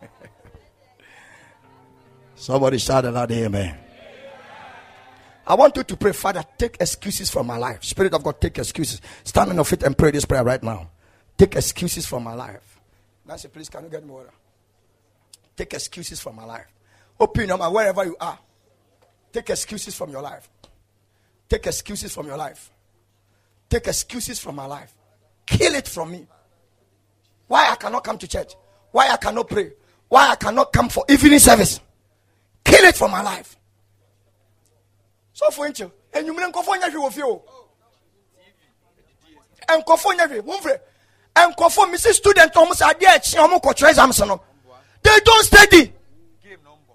Somebody 2.36 2.78
shout 2.78 3.04
aloud, 3.04 3.32
Amen. 3.32 3.87
I 5.48 5.54
want 5.54 5.74
you 5.78 5.82
to 5.82 5.96
pray, 5.96 6.12
Father, 6.12 6.44
take 6.58 6.76
excuses 6.78 7.30
from 7.30 7.46
my 7.46 7.56
life. 7.56 7.82
Spirit 7.82 8.12
of 8.12 8.22
God, 8.22 8.38
take 8.38 8.58
excuses. 8.58 9.00
Stand 9.24 9.48
on 9.48 9.56
your 9.56 9.64
feet 9.64 9.82
and 9.82 9.96
pray 9.96 10.10
this 10.10 10.26
prayer 10.26 10.44
right 10.44 10.62
now. 10.62 10.90
Take 11.38 11.56
excuses 11.56 12.04
from 12.04 12.24
my 12.24 12.34
life. 12.34 12.78
Nancy, 13.26 13.48
please, 13.48 13.70
can 13.70 13.84
you 13.84 13.90
get 13.90 14.04
me 14.04 14.10
water? 14.10 14.30
Take 15.56 15.72
excuses 15.72 16.20
from 16.20 16.36
my 16.36 16.44
life. 16.44 16.66
Open 17.18 17.48
your 17.48 17.56
mouth 17.56 17.72
wherever 17.72 18.04
you 18.04 18.14
are. 18.20 18.38
Take 19.32 19.48
excuses 19.48 19.94
from 19.94 20.10
your 20.10 20.20
life. 20.20 20.50
Take 21.48 21.66
excuses 21.66 22.14
from 22.14 22.26
your 22.26 22.36
life. 22.36 22.70
Take 23.70 23.86
excuses 23.86 24.38
from 24.38 24.54
my 24.54 24.66
life. 24.66 24.94
Kill 25.46 25.74
it 25.74 25.88
from 25.88 26.12
me. 26.12 26.26
Why 27.46 27.70
I 27.70 27.76
cannot 27.76 28.04
come 28.04 28.18
to 28.18 28.28
church? 28.28 28.52
Why 28.90 29.08
I 29.08 29.16
cannot 29.16 29.48
pray? 29.48 29.72
Why 30.08 30.28
I 30.28 30.36
cannot 30.36 30.74
come 30.74 30.90
for 30.90 31.04
evening 31.08 31.38
service? 31.38 31.80
Kill 32.64 32.84
it 32.84 32.96
from 32.96 33.12
my 33.12 33.22
life. 33.22 33.56
So 35.38 35.48
for 35.50 35.66
instance, 35.68 35.92
and 36.12 36.26
you 36.26 36.36
mean 36.36 36.50
nkɔfo 36.50 36.64
hwee 36.64 36.94
wɔ 36.98 37.12
fie 37.12 37.22
o. 37.22 37.40
Nkɔfo 39.68 40.18
hwee 40.18 40.40
wɔn 40.42 40.60
fɛ 40.60 40.80
nkɔfo 41.36 41.88
misi 41.92 42.12
student 42.12 42.52
ɔmo 42.54 42.72
sɛ 42.72 42.92
adeɛ 42.92 43.14
ɛkyi 43.14 43.36
ɔmo 43.46 43.62
kɔ 43.62 43.88
exams 43.88 44.18
no. 44.18 44.40
They 45.00 45.20
don't 45.20 45.44
study. 45.44 45.92
Give 46.42 46.60
number, 46.64 46.94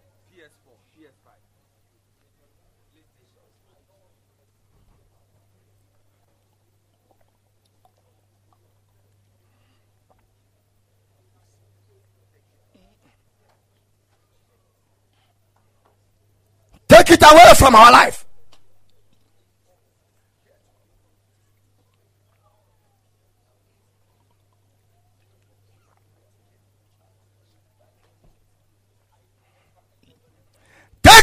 take 16.89 17.09
it 17.11 17.23
away 17.23 17.53
from 17.57 17.75
our 17.75 17.89
life. 17.89 18.22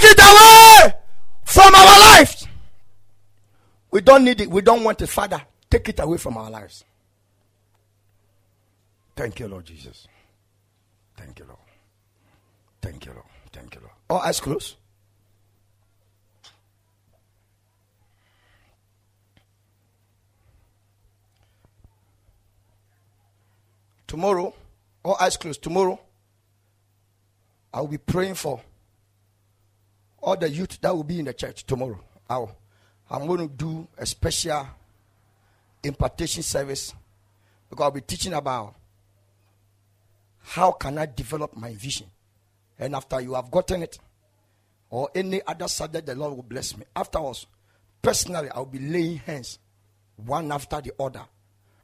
Take 0.01 0.13
it 0.13 0.19
away 0.19 0.95
from 1.45 1.75
our 1.75 2.01
lives. 2.01 2.49
We 3.91 4.01
don't 4.01 4.25
need 4.25 4.41
it. 4.41 4.51
We 4.51 4.63
don't 4.63 4.83
want 4.83 5.03
it. 5.03 5.09
Father, 5.09 5.43
take 5.69 5.89
it 5.91 6.01
away 6.01 6.17
from 6.17 6.39
our 6.39 6.51
lives. 6.51 6.85
Thank 9.15 9.41
you, 9.41 9.49
Lord 9.49 9.67
Jesus. 9.67 10.09
Thank 11.17 11.39
you, 11.39 11.45
Lord. 11.45 11.59
Thank 12.81 13.05
you, 13.05 13.13
Lord. 13.13 13.27
Thank 13.53 13.75
you, 13.75 13.83
Lord. 13.83 13.93
All 14.09 14.21
eyes 14.21 14.41
closed. 14.41 14.77
Tomorrow, 24.07 24.55
all 25.05 25.17
eyes 25.21 25.37
closed. 25.37 25.63
Tomorrow, 25.63 26.01
I 27.73 27.81
will 27.81 27.89
be 27.89 27.99
praying 27.99 28.35
for 28.35 28.63
all 30.21 30.37
the 30.37 30.49
youth 30.49 30.81
that 30.81 30.95
will 30.95 31.05
be 31.05 31.19
in 31.19 31.25
the 31.25 31.35
church 31.35 31.65
tomorrow. 31.65 32.01
I'll, 32.29 32.57
I'm 33.11 33.27
going 33.27 33.49
to 33.49 33.55
do 33.55 33.89
a 33.99 34.07
special 34.07 34.67
impartation 35.83 36.43
service 36.43 36.95
because 37.69 37.85
I'll 37.85 37.91
be 37.91 38.01
teaching 38.01 38.35
about 38.35 38.75
how 40.43 40.73
can 40.73 40.99
I 40.99 41.07
develop 41.07 41.57
my 41.57 41.75
vision. 41.75 42.07
And 42.79 42.95
after 42.95 43.21
you 43.21 43.35
have 43.35 43.51
gotten 43.51 43.83
it, 43.83 43.99
or 44.91 45.09
any 45.15 45.41
other 45.47 45.69
subject, 45.69 46.07
the 46.07 46.15
Lord 46.15 46.35
will 46.35 46.43
bless 46.43 46.77
me. 46.77 46.85
Afterwards, 46.95 47.47
personally, 48.03 48.49
I'll 48.51 48.67
be 48.67 48.81
laying 48.81 49.19
hands 49.19 49.59
one 50.17 50.51
after 50.51 50.81
the 50.81 50.93
other. 50.99 51.23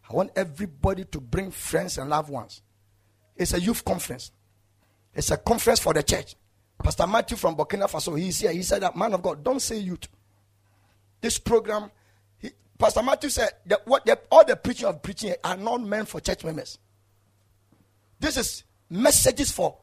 I 0.08 0.12
want 0.12 0.32
everybody 0.36 1.04
to 1.04 1.20
bring 1.20 1.50
friends 1.50 1.98
and 1.98 2.10
loved 2.10 2.30
ones. 2.30 2.62
It's 3.36 3.54
a 3.54 3.60
youth 3.60 3.84
conference. 3.84 4.32
It's 5.14 5.30
a 5.30 5.36
conference 5.36 5.80
for 5.80 5.94
the 5.94 6.02
church. 6.02 6.34
Pastor 6.82 7.06
Matthew 7.06 7.36
from 7.36 7.56
Burkina 7.56 7.90
Faso, 7.90 8.18
he's 8.18 8.40
here. 8.40 8.52
He 8.52 8.62
said 8.62 8.82
that, 8.82 8.96
man 8.96 9.14
of 9.14 9.22
God, 9.22 9.42
don't 9.42 9.60
say 9.60 9.78
youth. 9.78 10.06
This 11.20 11.38
program, 11.38 11.90
he, 12.38 12.50
Pastor 12.78 13.02
Matthew 13.02 13.30
said 13.30 13.50
that 13.66 13.86
what 13.86 14.04
the, 14.04 14.18
all 14.30 14.44
the 14.44 14.56
preaching 14.56 14.86
of 14.86 15.02
preaching 15.02 15.34
are 15.42 15.56
not 15.56 15.80
meant 15.82 16.08
for 16.08 16.20
church 16.20 16.44
members. 16.44 16.78
This 18.20 18.36
is 18.36 18.64
messages 18.88 19.50
for 19.50 19.76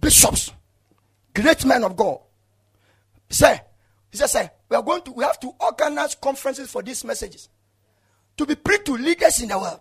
bishops, 0.00 0.52
great 1.34 1.64
men 1.64 1.84
of 1.84 1.96
God. 1.96 2.18
Say, 3.28 3.60
he 4.10 4.18
said, 4.18 4.26
say, 4.26 4.50
we 4.68 4.76
are 4.76 4.82
going 4.82 5.02
to, 5.02 5.12
we 5.12 5.24
have 5.24 5.38
to 5.40 5.52
organize 5.60 6.14
conferences 6.14 6.70
for 6.70 6.82
these 6.82 7.04
messages 7.04 7.48
to 8.36 8.46
be 8.46 8.54
preached 8.54 8.86
to 8.86 8.92
leaders 8.96 9.42
in 9.42 9.48
the 9.48 9.58
world. 9.58 9.80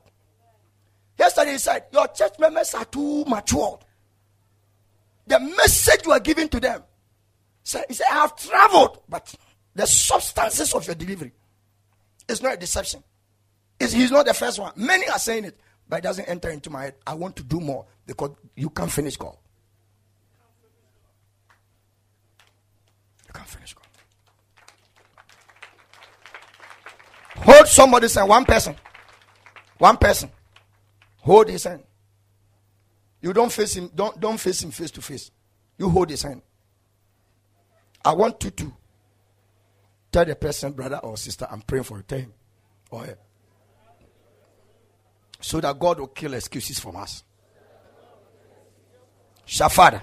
Yesterday 1.18 1.54
he 1.54 1.58
said, 1.58 1.86
Your 1.92 2.08
church 2.08 2.34
members 2.40 2.74
are 2.74 2.86
too 2.86 3.26
matured. 3.26 3.80
The 5.30 5.40
message 5.40 6.06
you 6.06 6.12
are 6.12 6.20
giving 6.20 6.50
to 6.50 6.60
them. 6.60 6.82
So 7.64 7.80
he 7.88 7.94
said, 7.94 8.08
I 8.10 8.16
have 8.16 8.36
traveled, 8.36 9.04
but 9.08 9.34
the 9.76 9.86
substances 9.86 10.74
of 10.74 10.88
your 10.88 10.96
delivery 10.96 11.32
is 12.28 12.42
not 12.42 12.56
a 12.56 12.58
deception. 12.58 13.04
It's, 13.80 13.94
he's 13.94 14.10
not 14.10 14.26
the 14.26 14.34
first 14.34 14.58
one. 14.58 14.74
Many 14.76 15.08
are 15.08 15.20
saying 15.20 15.46
it, 15.46 15.60
but 15.88 15.98
it 15.98 16.02
doesn't 16.02 16.26
enter 16.26 16.50
into 16.50 16.72
my 16.72 16.86
head. 16.86 16.96
I 17.06 17.14
want 17.14 17.36
to 17.36 17.44
do 17.44 17.60
more 17.60 17.86
because 18.08 18.32
you 18.56 18.72
can't 18.72 18.92
finish 18.92 19.18
God. 19.18 19.38
You 23.28 23.34
can't 23.34 23.48
finish 23.48 23.76
God. 23.76 23.86
Hold 27.36 27.68
somebody's 27.68 28.16
hand, 28.16 28.30
one 28.30 28.46
person. 28.46 28.76
One 29.78 29.98
person. 29.98 30.32
Hold 31.18 31.50
his 31.50 31.66
hand. 31.66 31.84
You 33.22 33.34
don't 33.34 33.52
face 33.52 33.76
him, 33.76 33.92
don't, 33.94 34.20
don't 34.20 34.40
face 34.40 34.64
him 34.64 34.72
face 34.72 34.92
to 34.92 35.02
face. 35.02 35.32
You 35.78 35.90
hold 35.90 36.10
his 36.10 36.24
hand. 36.24 36.42
I 38.04 38.14
want 38.14 38.44
you 38.44 38.52
to 38.52 38.74
tell 40.12 40.26
the 40.26 40.36
person, 40.36 40.72
brother 40.72 40.98
or 40.98 41.18
sister, 41.18 41.48
I'm 41.50 41.62
praying 41.62 41.84
for 41.84 41.98
you. 41.98 42.04
Tell 42.04 42.20
him 42.20 42.34
or 42.92 43.06
her. 43.06 43.18
So 45.42 45.60
that 45.62 45.78
God 45.78 46.00
will 46.00 46.08
kill 46.08 46.34
excuses 46.34 46.80
from 46.80 46.96
us. 46.96 47.24
Shafada. 49.46 50.02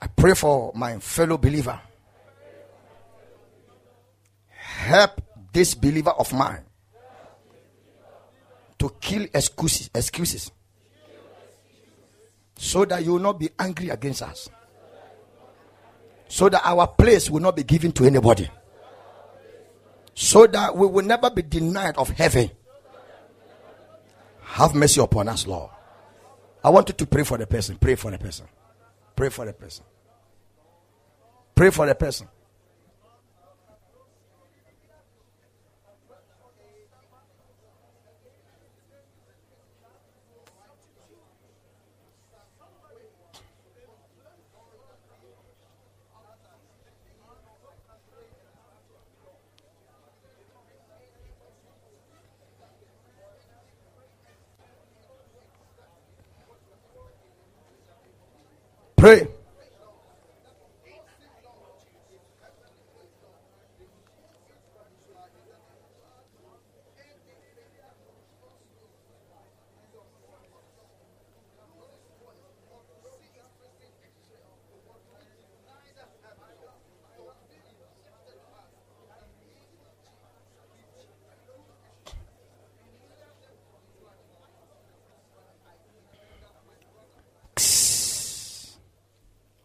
I 0.00 0.06
pray 0.06 0.34
for 0.34 0.72
my 0.74 0.98
fellow 1.00 1.36
believer. 1.36 1.80
Help 4.50 5.20
this 5.52 5.74
believer 5.74 6.10
of 6.10 6.32
mine 6.32 6.64
to 8.78 8.94
kill 9.00 9.26
excuses, 9.34 9.90
excuses 9.94 10.52
so 12.58 12.84
that 12.84 13.04
you 13.04 13.12
will 13.12 13.20
not 13.20 13.38
be 13.38 13.48
angry 13.58 13.88
against 13.88 14.20
us. 14.20 14.50
So 16.26 16.48
that 16.50 16.60
our 16.64 16.86
place 16.88 17.30
will 17.30 17.40
not 17.40 17.56
be 17.56 17.62
given 17.62 17.92
to 17.92 18.04
anybody. 18.04 18.50
So 20.14 20.46
that 20.48 20.76
we 20.76 20.86
will 20.86 21.04
never 21.04 21.30
be 21.30 21.42
denied 21.42 21.96
of 21.96 22.10
heaven. 22.10 22.50
Have 24.42 24.74
mercy 24.74 25.00
upon 25.00 25.28
us 25.28 25.46
lord. 25.46 25.70
I 26.62 26.70
want 26.70 26.88
you 26.88 26.94
to 26.96 27.06
pray 27.06 27.22
for 27.22 27.38
the 27.38 27.46
person. 27.46 27.76
Pray 27.76 27.94
for 27.94 28.10
the 28.10 28.18
person. 28.18 28.46
Pray 29.14 29.28
for 29.28 29.46
the 29.46 29.52
person. 29.52 29.84
Pray 31.54 31.70
for 31.70 31.86
the 31.86 31.94
person 31.94 32.28
Pray. 59.08 59.37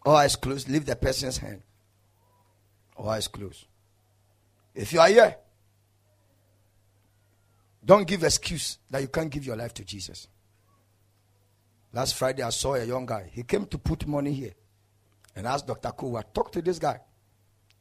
All 0.05 0.15
eyes 0.15 0.35
closed. 0.35 0.69
Leave 0.69 0.85
the 0.85 0.95
person's 0.95 1.37
hand. 1.37 1.61
All 2.95 3.09
eyes 3.09 3.27
closed. 3.27 3.65
If 4.75 4.91
you 4.93 4.99
are 4.99 5.07
here, 5.07 5.35
don't 7.85 8.07
give 8.07 8.23
excuse 8.23 8.77
that 8.89 9.01
you 9.01 9.07
can't 9.07 9.29
give 9.29 9.45
your 9.45 9.55
life 9.55 9.73
to 9.75 9.83
Jesus. 9.83 10.27
Last 11.91 12.15
Friday, 12.15 12.41
I 12.41 12.49
saw 12.49 12.75
a 12.75 12.83
young 12.83 13.05
guy. 13.05 13.29
He 13.31 13.43
came 13.43 13.65
to 13.67 13.77
put 13.77 14.07
money 14.07 14.33
here 14.33 14.53
and 15.35 15.45
asked 15.45 15.67
Dr. 15.67 15.91
Kowa, 15.91 16.23
talk 16.33 16.51
to 16.53 16.61
this 16.61 16.79
guy. 16.79 16.99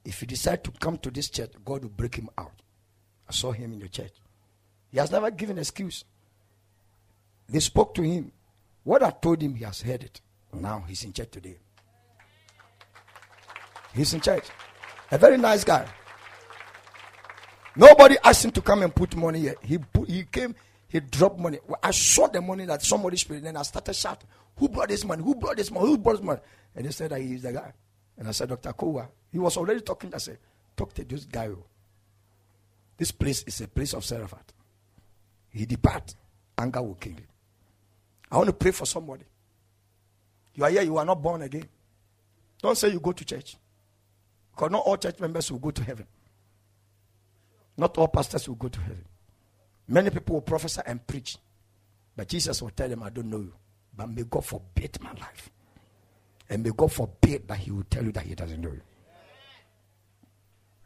If 0.05 0.20
he 0.20 0.27
decide 0.27 0.65
to 0.65 0.70
come 0.73 0.99
to 0.99 1.11
this 1.11 1.31
church, 1.31 1.53
God 1.65 1.82
will 1.82 1.90
break 1.90 2.16
him 2.16 2.28
out. 2.36 2.62
I 3.28 3.32
saw 3.32 3.53
him 3.53 3.73
in 3.73 3.78
the 3.78 3.89
church. 3.89 4.12
He 4.90 4.99
has 4.99 5.11
never 5.11 5.31
given 5.31 5.59
excuse. 5.59 6.05
They 7.49 7.61
spoke 7.61 7.94
to 7.94 8.03
him. 8.03 8.32
What 8.85 9.03
I 9.03 9.11
told 9.11 9.40
him, 9.40 9.55
he 9.55 9.65
has 9.65 9.81
heard 9.81 10.03
it. 10.03 10.20
Now 10.53 10.85
he's 10.86 11.05
in 11.05 11.12
church 11.12 11.31
today. 11.31 11.57
He's 13.94 14.14
in 14.14 14.20
church. 14.20 14.44
A 15.10 15.19
very 15.19 15.36
nice 15.36 15.64
guy. 15.64 15.86
Nobody 17.77 18.16
asked 18.23 18.44
him 18.44 18.51
to 18.52 18.60
come 18.62 18.82
and 18.82 18.94
put 18.94 19.14
money 19.16 19.40
here. 19.40 19.55
He 19.62 19.78
put, 19.78 20.09
he 20.09 20.24
came, 20.24 20.55
he 20.89 21.01
dropped 21.01 21.39
money. 21.39 21.59
I 21.82 21.90
saw 21.90 22.27
the 22.27 22.40
money 22.40 22.66
that 22.66 22.82
somebody 22.82 23.16
spent, 23.16 23.47
and 23.47 23.56
I 23.56 23.62
started 23.62 23.94
shouting, 23.94 24.28
Who 24.56 24.69
brought 24.69 24.89
this 24.89 25.05
money? 25.05 25.23
Who 25.23 25.35
brought 25.35 25.56
this 25.56 25.70
money? 25.70 25.86
Who 25.86 25.98
brought 25.98 26.16
this 26.16 26.23
money? 26.24 26.40
And 26.74 26.86
they 26.86 26.90
said 26.90 27.10
that 27.10 27.20
he 27.20 27.35
is 27.35 27.43
the 27.43 27.52
guy. 27.52 27.73
And 28.19 28.28
I 28.28 28.32
said, 28.32 28.48
Dr. 28.48 28.73
Kowa. 28.73 29.09
He 29.31 29.39
was 29.39 29.56
already 29.56 29.81
talking. 29.81 30.14
I 30.14 30.19
said, 30.19 30.39
Talk 30.77 30.93
to 30.94 31.05
this 31.05 31.24
guy. 31.24 31.48
Oh. 31.48 31.64
This 32.97 33.10
place 33.10 33.43
is 33.44 33.60
a 33.60 33.69
place 33.69 33.94
of 33.94 34.02
Seraphat. 34.02 34.44
He 35.51 35.66
depart, 35.66 36.14
anger 36.56 36.82
will 36.82 36.94
kill 36.94 37.12
him. 37.12 37.27
I 38.31 38.36
want 38.36 38.47
to 38.48 38.55
pray 38.55 38.70
for 38.70 38.86
somebody. 38.86 39.24
You 40.55 40.64
are 40.64 40.70
here, 40.70 40.82
you 40.82 40.97
are 40.97 41.05
not 41.05 41.23
born 41.23 41.43
again. 41.43 41.69
Don't 42.60 42.77
say 42.77 42.90
you 42.90 43.01
go 43.01 43.12
to 43.12 43.24
church. 43.24 43.56
Because 44.54 44.70
not 44.70 44.84
all 44.84 44.96
church 44.96 45.18
members 45.20 45.50
will 45.50 45.58
go 45.58 45.70
to 45.70 45.82
heaven. 45.82 46.06
Not 47.76 47.96
all 47.98 48.08
pastors 48.08 48.48
will 48.48 48.56
go 48.56 48.68
to 48.68 48.80
heaven. 48.80 49.04
Many 49.88 50.10
people 50.10 50.34
will 50.34 50.42
prophesy 50.42 50.82
and 50.86 51.04
preach. 51.06 51.36
But 52.16 52.28
Jesus 52.28 52.60
will 52.60 52.70
tell 52.70 52.88
them, 52.88 53.02
I 53.02 53.10
don't 53.10 53.30
know 53.30 53.40
you. 53.40 53.54
But 53.96 54.10
may 54.10 54.22
God 54.24 54.44
forbid 54.44 54.98
my 55.02 55.12
life. 55.12 55.50
And 56.48 56.62
may 56.62 56.70
God 56.76 56.92
forbid 56.92 57.48
that 57.48 57.58
He 57.58 57.70
will 57.70 57.84
tell 57.84 58.04
you 58.04 58.12
that 58.12 58.24
He 58.24 58.34
doesn't 58.34 58.60
know 58.60 58.72
you. 58.72 58.82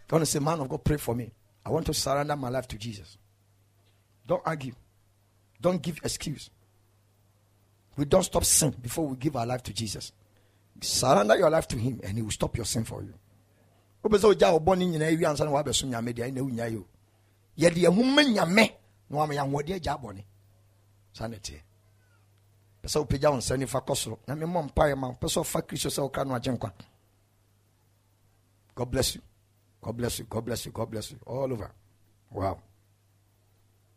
Don't 0.08 0.24
say, 0.26 0.38
Man 0.38 0.60
of 0.60 0.68
God, 0.68 0.84
pray 0.84 0.96
for 0.96 1.14
me. 1.14 1.32
I 1.64 1.70
want 1.70 1.86
to 1.86 1.94
surrender 1.94 2.36
my 2.36 2.48
life 2.48 2.68
to 2.68 2.78
Jesus. 2.78 3.18
Don't 4.26 4.42
argue. 4.46 4.74
Don't 5.60 5.82
give 5.82 5.98
excuse. 6.04 6.50
We 7.96 8.04
don't 8.04 8.22
stop 8.22 8.44
sin 8.44 8.74
before 8.80 9.06
we 9.06 9.16
give 9.16 9.34
our 9.36 9.46
life 9.46 9.62
to 9.64 9.72
Jesus. 9.72 10.12
Surrender 10.80 11.36
your 11.36 11.50
life 11.50 11.66
to 11.68 11.76
Him 11.76 12.00
and 12.04 12.16
He 12.16 12.22
will 12.22 12.30
stop 12.30 12.56
your 12.56 12.66
sin 12.66 12.84
for 12.84 13.02
you. 13.02 13.14
Wopɛ 14.06 14.18
sɛ 14.18 14.26
ogya 14.26 14.52
wɔbɔ 14.54 14.78
ne 14.78 14.86
nyinaa 14.86 15.16
wie 15.18 15.26
ansa 15.26 15.44
na 15.44 15.50
wabɛso 15.50 15.86
nyame 15.86 16.12
deɛ 16.12 16.30
ɛna 16.30 16.40
wonya 16.40 16.66
yi 16.70 16.76
o. 16.76 16.86
Yɛde 17.58 17.80
ɛho 17.88 18.14
ma 18.14 18.22
nyame 18.22 18.72
na 19.10 19.16
wama 19.18 19.34
yɛahoɔde 19.34 19.74
agya 19.74 19.94
abɔne 19.98 20.24
saa 21.12 21.26
ne 21.28 21.36
teɛ 21.36 21.60
pɛ 22.82 22.86
sɛ 22.88 22.98
wopagya 23.00 23.30
wo 23.30 23.36
nsa 23.36 23.56
nifa 23.56 23.80
kɔ 23.80 23.94
soro. 23.96 24.18
Na 24.26 24.34
memmɔ 24.34 24.70
mpaeɛ 24.70 24.96
ma 24.96 25.08
pɛ 25.12 25.26
sɛ 25.26 25.40
ɔfa 25.42 25.66
kristo 25.66 25.90
sɛ 25.90 26.02
wokra 26.02 26.24
no 26.26 26.34
agye 26.34 26.52
nkwa. 26.56 26.72
God 28.74 28.90
bless 28.90 29.14
you. 29.14 29.22
God 29.82 29.96
bless 29.96 30.18
you. 30.18 30.26
God 30.26 30.44
bless 30.44 30.66
you. 30.66 30.72
God 30.72 30.90
bless 30.90 31.10
you. 31.10 31.18
All 31.26 31.50
over. 31.52 31.70
Wow. 32.30 32.58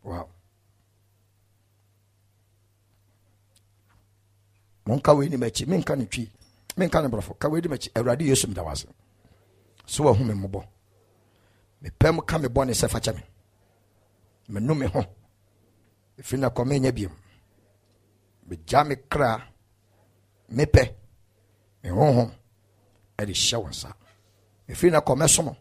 Wow. 0.02 0.28
Monka 4.86 5.14
wei 5.14 5.28
nim 5.28 5.40
akyi 5.42 5.66
menka 5.66 5.96
ne 5.96 6.06
twi. 6.06 6.30
Menka 6.76 7.02
ne 7.02 7.08
borɔfo. 7.08 7.38
Ka 7.38 7.48
wei 7.48 7.60
nim 7.60 7.72
akyi 7.72 7.90
awurade 7.94 8.24
yesu 8.24 8.48
mda 8.48 8.62
wase 8.62 8.86
so 9.86 10.04
wahu 10.04 10.24
me 10.24 10.34
mmɔbɔ. 10.34 10.64
Mepɛ 11.82 12.12
mu 12.14 12.22
ka 12.22 12.38
me 12.38 12.48
bɔne 12.48 12.72
sɛ 12.72 12.88
fakyɛ 12.88 13.14
me. 13.14 13.22
Menu 14.48 14.74
me 14.74 14.86
ho. 14.86 15.02
Ɛfiri 16.18 16.38
na 16.38 16.48
kɔ 16.50 16.64
menyɛ 16.66 16.92
biom 16.92 17.12
megya 18.48 18.84
me 18.86 18.96
kra. 19.08 19.42
Mepɛ. 20.50 20.94
Me 21.82 21.90
honhom 21.90 22.30
ɛde 23.18 23.32
hyɛ 23.32 23.56
wo 23.62 23.68
nsa. 23.68 23.94
Ɛfiri 24.68 24.90
na 24.92 25.00
kɔ 25.00 25.16
mɛsom. 25.16 25.56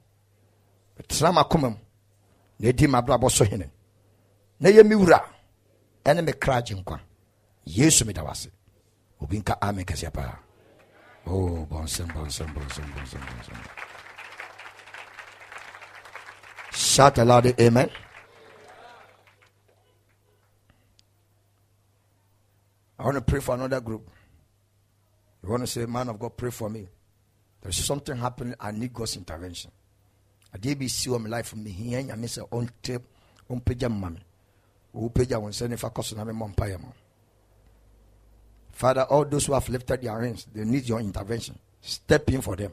Metena 0.97 1.31
makoma 1.31 1.69
mu. 1.69 1.77
Na 2.59 2.69
ɛdi 2.69 2.87
mabrabɔ 2.87 3.29
so 3.31 3.45
hene. 3.45 3.69
Na 4.59 4.69
yɛ 4.69 4.85
me 4.85 4.95
wura. 4.95 5.19
Ɛne 6.03 6.25
me 6.25 6.33
kra 6.33 6.61
gye 6.61 6.75
nkwa. 6.75 6.99
Yesu 7.65 8.05
meda 8.05 8.23
wase 8.23 8.49
obi 9.21 9.39
nka 9.39 9.57
amen 9.61 9.85
kɛseɛ 9.85 10.11
paa. 10.11 10.39
Oh 11.27 11.65
bɔnsɛm 11.69 12.07
bɔnsɛm 12.15 12.49
bɔnsɛm 12.55 12.87
bɔnsɛm 12.95 13.21
bɔnsɛm 13.27 13.59
Shout 16.79 17.17
aloud, 17.17 17.45
Amen. 17.59 17.89
I 22.97 23.03
want 23.03 23.15
to 23.15 23.21
pray 23.21 23.41
for 23.41 23.55
another 23.55 23.81
group. 23.81 24.09
You 25.43 25.49
want 25.49 25.63
to 25.63 25.67
say, 25.67 25.85
Man 25.85 26.07
of 26.07 26.17
God, 26.17 26.37
pray 26.37 26.51
for 26.51 26.69
me. 26.69 26.87
There's 27.61 27.75
something 27.83 28.15
happening. 28.15 28.55
I 28.57 28.71
need 28.71 28.93
God's 28.93 29.17
intervention. 29.17 29.71
I 30.53 30.57
did 30.57 30.79
be 30.79 30.87
see 30.87 31.09
my 31.09 31.27
life 31.27 31.47
from 31.47 31.65
me 31.65 31.71
here. 31.71 31.99
I 31.99 32.15
miss 32.15 32.37
on 32.49 32.69
tape 32.81 33.01
on 33.49 33.59
page 33.59 33.81
mammy. 33.81 34.21
Who 34.93 35.09
page 35.09 35.33
I 35.33 35.37
want 35.37 35.55
send 35.55 35.73
if 35.73 35.83
I 35.83 35.89
cost 35.89 36.15
me 36.15 36.21
empire. 36.21 36.79
Father, 38.71 39.03
all 39.03 39.25
those 39.25 39.47
who 39.47 39.53
have 39.53 39.67
lifted 39.67 40.01
their 40.01 40.21
hands, 40.21 40.47
they 40.53 40.63
need 40.63 40.87
your 40.87 41.01
intervention. 41.01 41.59
Step 41.81 42.31
in 42.31 42.39
for 42.39 42.55
them. 42.55 42.71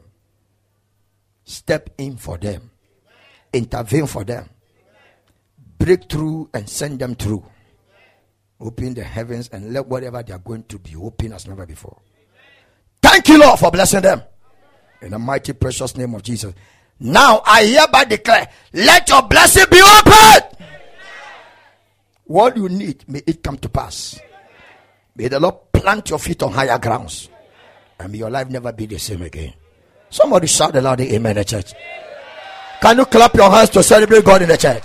Step 1.43 1.89
in 1.97 2.15
for 2.15 2.37
them 2.37 2.71
intervene 3.53 4.07
for 4.07 4.23
them, 4.23 4.49
break 5.77 6.09
through 6.09 6.49
and 6.53 6.69
send 6.69 6.99
them 6.99 7.15
through. 7.15 7.45
Open 8.59 8.93
the 8.93 9.03
heavens 9.03 9.49
and 9.51 9.71
let 9.71 9.85
whatever 9.85 10.23
they 10.23 10.33
are 10.33 10.39
going 10.39 10.63
to 10.63 10.79
be 10.79 10.95
open 10.95 11.33
as 11.33 11.47
never 11.47 11.65
before. 11.65 11.97
Thank 13.01 13.27
you, 13.29 13.39
Lord, 13.39 13.59
for 13.59 13.69
blessing 13.69 14.01
them. 14.01 14.23
In 15.01 15.11
the 15.11 15.19
mighty, 15.19 15.53
precious 15.53 15.95
name 15.95 16.15
of 16.15 16.23
Jesus. 16.23 16.53
Now 16.99 17.43
I 17.45 17.65
hereby 17.65 18.05
declare, 18.05 18.49
let 18.73 19.07
your 19.07 19.21
blessing 19.23 19.65
be 19.69 19.79
open. 19.81 20.57
What 22.25 22.57
you 22.57 22.67
need, 22.67 23.07
may 23.07 23.21
it 23.25 23.43
come 23.43 23.57
to 23.59 23.69
pass. 23.69 24.19
May 25.15 25.27
the 25.27 25.39
Lord 25.39 25.71
plant 25.71 26.09
your 26.09 26.19
feet 26.19 26.41
on 26.43 26.51
higher 26.51 26.77
grounds. 26.79 27.29
And 27.99 28.11
may 28.11 28.17
your 28.17 28.29
life 28.29 28.49
never 28.49 28.71
be 28.73 28.85
the 28.87 28.97
same 28.97 29.21
again. 29.21 29.53
Somebody 30.09 30.47
shout 30.47 30.75
aloud, 30.75 31.01
Amen, 31.01 31.43
church. 31.43 31.73
Can 32.81 32.97
you 32.97 33.05
clap 33.05 33.33
your 33.35 33.49
hands 33.49 33.69
to 33.71 33.81
celebrate 33.83 34.23
God 34.23 34.41
in 34.43 34.49
the 34.49 34.57
church? 34.57 34.83